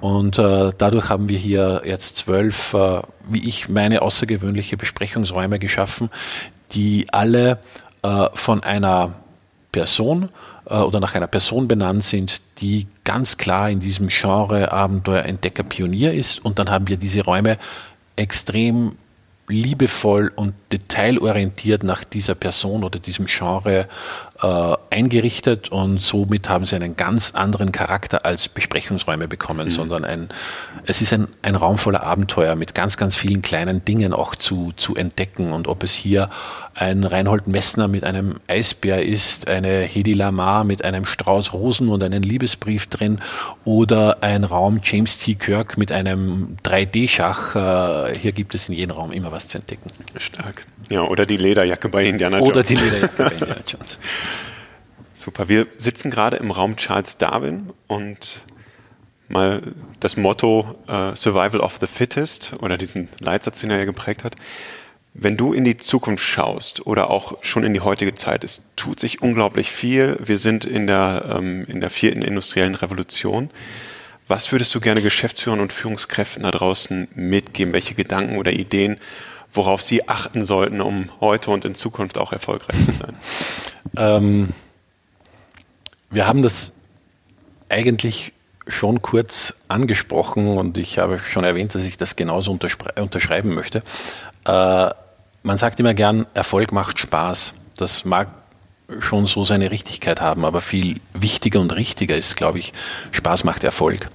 Und 0.00 0.38
äh, 0.38 0.72
dadurch 0.76 1.08
haben 1.08 1.28
wir 1.28 1.38
hier 1.38 1.82
jetzt 1.84 2.16
zwölf, 2.16 2.74
äh, 2.74 3.00
wie 3.28 3.48
ich 3.48 3.68
meine, 3.68 4.02
außergewöhnliche 4.02 4.76
Besprechungsräume 4.76 5.58
geschaffen, 5.58 6.10
die 6.72 7.06
alle 7.10 7.58
äh, 8.02 8.26
von 8.34 8.62
einer 8.62 9.14
Person 9.72 10.28
äh, 10.68 10.74
oder 10.74 11.00
nach 11.00 11.14
einer 11.14 11.26
Person 11.26 11.68
benannt 11.68 12.04
sind, 12.04 12.42
die 12.58 12.86
ganz 13.04 13.38
klar 13.38 13.70
in 13.70 13.80
diesem 13.80 14.08
Genre 14.08 14.72
Abenteuer 14.72 15.24
Entdecker 15.24 15.62
Pionier 15.62 16.12
ist. 16.12 16.44
Und 16.44 16.58
dann 16.58 16.70
haben 16.70 16.88
wir 16.88 16.96
diese 16.96 17.24
Räume 17.24 17.58
extrem 18.18 18.96
liebevoll 19.48 20.30
und 20.34 20.54
detailorientiert 20.72 21.82
nach 21.82 22.04
dieser 22.04 22.34
Person 22.34 22.84
oder 22.84 22.98
diesem 22.98 23.26
Genre 23.26 23.88
äh, 24.42 24.76
eingerichtet 24.90 25.70
und 25.70 26.00
somit 26.00 26.48
haben 26.48 26.64
sie 26.64 26.76
einen 26.76 26.96
ganz 26.96 27.32
anderen 27.34 27.72
Charakter 27.72 28.24
als 28.24 28.48
Besprechungsräume 28.48 29.28
bekommen, 29.28 29.66
mhm. 29.66 29.70
sondern 29.70 30.04
ein, 30.04 30.28
es 30.86 31.02
ist 31.02 31.12
ein, 31.12 31.28
ein 31.42 31.54
Raum 31.54 31.78
voller 31.78 32.02
Abenteuer 32.04 32.54
mit 32.54 32.74
ganz, 32.74 32.96
ganz 32.96 33.16
vielen 33.16 33.42
kleinen 33.42 33.84
Dingen 33.84 34.12
auch 34.12 34.34
zu, 34.34 34.72
zu 34.76 34.94
entdecken 34.94 35.52
und 35.52 35.66
ob 35.66 35.82
es 35.82 35.92
hier 35.92 36.30
ein 36.78 37.02
Reinhold 37.02 37.48
Messner 37.48 37.88
mit 37.88 38.04
einem 38.04 38.36
Eisbär 38.46 39.04
ist, 39.04 39.48
eine 39.48 39.82
Hedi 39.82 40.12
Lamar 40.12 40.62
mit 40.62 40.84
einem 40.84 41.04
Strauß 41.04 41.52
Rosen 41.52 41.88
und 41.88 42.02
einem 42.02 42.22
Liebesbrief 42.22 42.86
drin 42.86 43.20
oder 43.64 44.18
ein 44.22 44.44
Raum 44.44 44.80
James 44.82 45.18
T. 45.18 45.34
Kirk 45.34 45.76
mit 45.76 45.90
einem 45.90 46.56
3D-Schach. 46.64 48.10
Äh, 48.10 48.16
hier 48.16 48.32
gibt 48.32 48.54
es 48.54 48.68
in 48.68 48.76
jedem 48.76 48.92
Raum 48.92 49.10
immer 49.10 49.32
was 49.32 49.48
zu 49.48 49.58
entdecken. 49.58 49.90
Stark. 50.18 50.66
Ja, 50.88 51.02
oder 51.02 51.26
die 51.26 51.36
Lederjacke 51.36 51.88
bei 51.88 52.04
Indiana 52.04 52.38
Jones. 52.38 52.50
Oder 52.50 52.62
die 52.62 52.76
Lederjacke 52.76 53.24
bei 53.24 53.30
Indiana 53.32 53.56
Jones. 53.66 53.98
Super. 55.18 55.48
Wir 55.48 55.66
sitzen 55.78 56.12
gerade 56.12 56.36
im 56.36 56.52
Raum 56.52 56.76
Charles 56.76 57.18
Darwin 57.18 57.70
und 57.88 58.42
mal 59.26 59.62
das 59.98 60.16
Motto 60.16 60.76
uh, 60.88 61.16
Survival 61.16 61.58
of 61.58 61.78
the 61.80 61.88
Fittest 61.88 62.52
oder 62.60 62.78
diesen 62.78 63.08
Leitsatz, 63.18 63.60
den 63.60 63.72
er 63.72 63.78
ja 63.78 63.84
geprägt 63.84 64.22
hat. 64.22 64.36
Wenn 65.14 65.36
du 65.36 65.52
in 65.52 65.64
die 65.64 65.76
Zukunft 65.76 66.24
schaust 66.24 66.86
oder 66.86 67.10
auch 67.10 67.42
schon 67.42 67.64
in 67.64 67.74
die 67.74 67.80
heutige 67.80 68.14
Zeit, 68.14 68.44
es 68.44 68.62
tut 68.76 69.00
sich 69.00 69.20
unglaublich 69.20 69.72
viel. 69.72 70.16
Wir 70.20 70.38
sind 70.38 70.64
in 70.64 70.86
der, 70.86 71.36
ähm, 71.36 71.64
in 71.66 71.80
der 71.80 71.90
vierten 71.90 72.22
industriellen 72.22 72.76
Revolution. 72.76 73.50
Was 74.28 74.52
würdest 74.52 74.72
du 74.76 74.78
gerne 74.78 75.02
Geschäftsführern 75.02 75.58
und 75.58 75.72
Führungskräften 75.72 76.44
da 76.44 76.52
draußen 76.52 77.08
mitgeben? 77.16 77.72
Welche 77.72 77.94
Gedanken 77.94 78.38
oder 78.38 78.52
Ideen, 78.52 78.98
worauf 79.52 79.82
sie 79.82 80.08
achten 80.08 80.44
sollten, 80.44 80.80
um 80.80 81.08
heute 81.20 81.50
und 81.50 81.64
in 81.64 81.74
Zukunft 81.74 82.18
auch 82.18 82.32
erfolgreich 82.32 82.84
zu 82.84 82.92
sein? 82.92 83.16
ähm, 83.96 84.50
wir 86.10 86.26
haben 86.26 86.42
das 86.42 86.72
eigentlich 87.68 88.32
schon 88.66 89.02
kurz 89.02 89.54
angesprochen 89.68 90.58
und 90.58 90.78
ich 90.78 90.98
habe 90.98 91.18
schon 91.18 91.44
erwähnt, 91.44 91.74
dass 91.74 91.84
ich 91.84 91.96
das 91.96 92.16
genauso 92.16 92.50
unterschreiben 92.50 93.54
möchte. 93.54 93.82
Äh, 94.44 94.90
man 95.42 95.56
sagt 95.56 95.80
immer 95.80 95.94
gern, 95.94 96.26
Erfolg 96.34 96.72
macht 96.72 96.98
Spaß. 96.98 97.54
Das 97.76 98.04
mag 98.04 98.28
schon 99.00 99.26
so 99.26 99.44
seine 99.44 99.70
Richtigkeit 99.70 100.20
haben, 100.20 100.44
aber 100.44 100.60
viel 100.60 101.00
wichtiger 101.14 101.60
und 101.60 101.74
richtiger 101.74 102.16
ist, 102.16 102.36
glaube 102.36 102.58
ich, 102.58 102.72
Spaß 103.12 103.44
macht 103.44 103.64
Erfolg. 103.64 104.08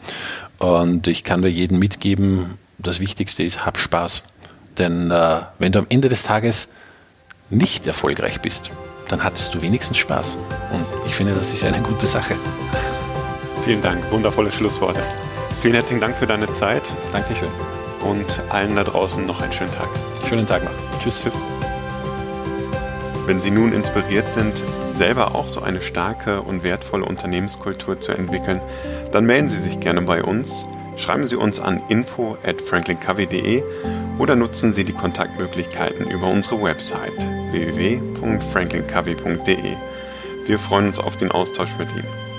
Und 0.59 1.07
ich 1.07 1.23
kann 1.23 1.41
nur 1.41 1.49
jedem 1.49 1.79
mitgeben, 1.79 2.57
das 2.77 2.99
Wichtigste 2.99 3.43
ist, 3.43 3.65
hab 3.65 3.77
Spaß. 3.77 4.23
Denn 4.77 5.11
äh, 5.11 5.41
wenn 5.59 5.71
du 5.71 5.79
am 5.79 5.87
Ende 5.89 6.09
des 6.09 6.23
Tages 6.23 6.67
nicht 7.49 7.85
erfolgreich 7.85 8.41
bist, 8.41 8.71
dann 9.09 9.23
hattest 9.23 9.53
du 9.53 9.61
wenigstens 9.61 9.97
Spaß. 9.97 10.37
Und 10.71 10.85
ich 11.05 11.15
finde, 11.15 11.33
das 11.33 11.53
ist 11.53 11.63
eine 11.63 11.81
gute 11.81 12.07
Sache. 12.07 12.35
Vielen 13.63 13.81
Dank, 13.81 14.11
wundervolle 14.11 14.51
Schlussworte. 14.51 15.01
Vielen 15.61 15.75
herzlichen 15.75 16.01
Dank 16.01 16.17
für 16.17 16.27
deine 16.27 16.51
Zeit. 16.51 16.83
Dankeschön. 17.11 17.49
Und 18.03 18.41
allen 18.49 18.75
da 18.75 18.83
draußen 18.83 19.25
noch 19.25 19.41
einen 19.41 19.53
schönen 19.53 19.71
Tag. 19.71 19.87
Schönen 20.27 20.45
Tag 20.45 20.63
noch. 20.63 20.99
Tschüss. 21.01 21.21
Tschüss. 21.21 21.39
Wenn 23.25 23.39
Sie 23.39 23.51
nun 23.51 23.71
inspiriert 23.71 24.29
sind, 24.33 24.53
selber 24.93 25.33
auch 25.35 25.47
so 25.47 25.61
eine 25.61 25.81
starke 25.81 26.41
und 26.41 26.63
wertvolle 26.63 27.05
Unternehmenskultur 27.05 27.99
zu 27.99 28.11
entwickeln, 28.11 28.59
dann 29.13 29.25
melden 29.25 29.47
Sie 29.47 29.61
sich 29.61 29.79
gerne 29.79 30.01
bei 30.01 30.23
uns, 30.23 30.65
schreiben 30.97 31.25
Sie 31.25 31.37
uns 31.37 31.59
an 31.59 31.81
info 31.87 32.37
at 32.43 32.61
franklincovey.de 32.61 33.63
oder 34.19 34.35
nutzen 34.35 34.73
Sie 34.73 34.83
die 34.83 34.93
Kontaktmöglichkeiten 34.93 36.07
über 36.09 36.27
unsere 36.27 36.61
Website 36.61 37.17
www.franklincovey.de. 37.51 39.75
Wir 40.45 40.59
freuen 40.59 40.87
uns 40.87 40.99
auf 40.99 41.15
den 41.17 41.31
Austausch 41.31 41.71
mit 41.77 41.89
Ihnen. 41.91 42.32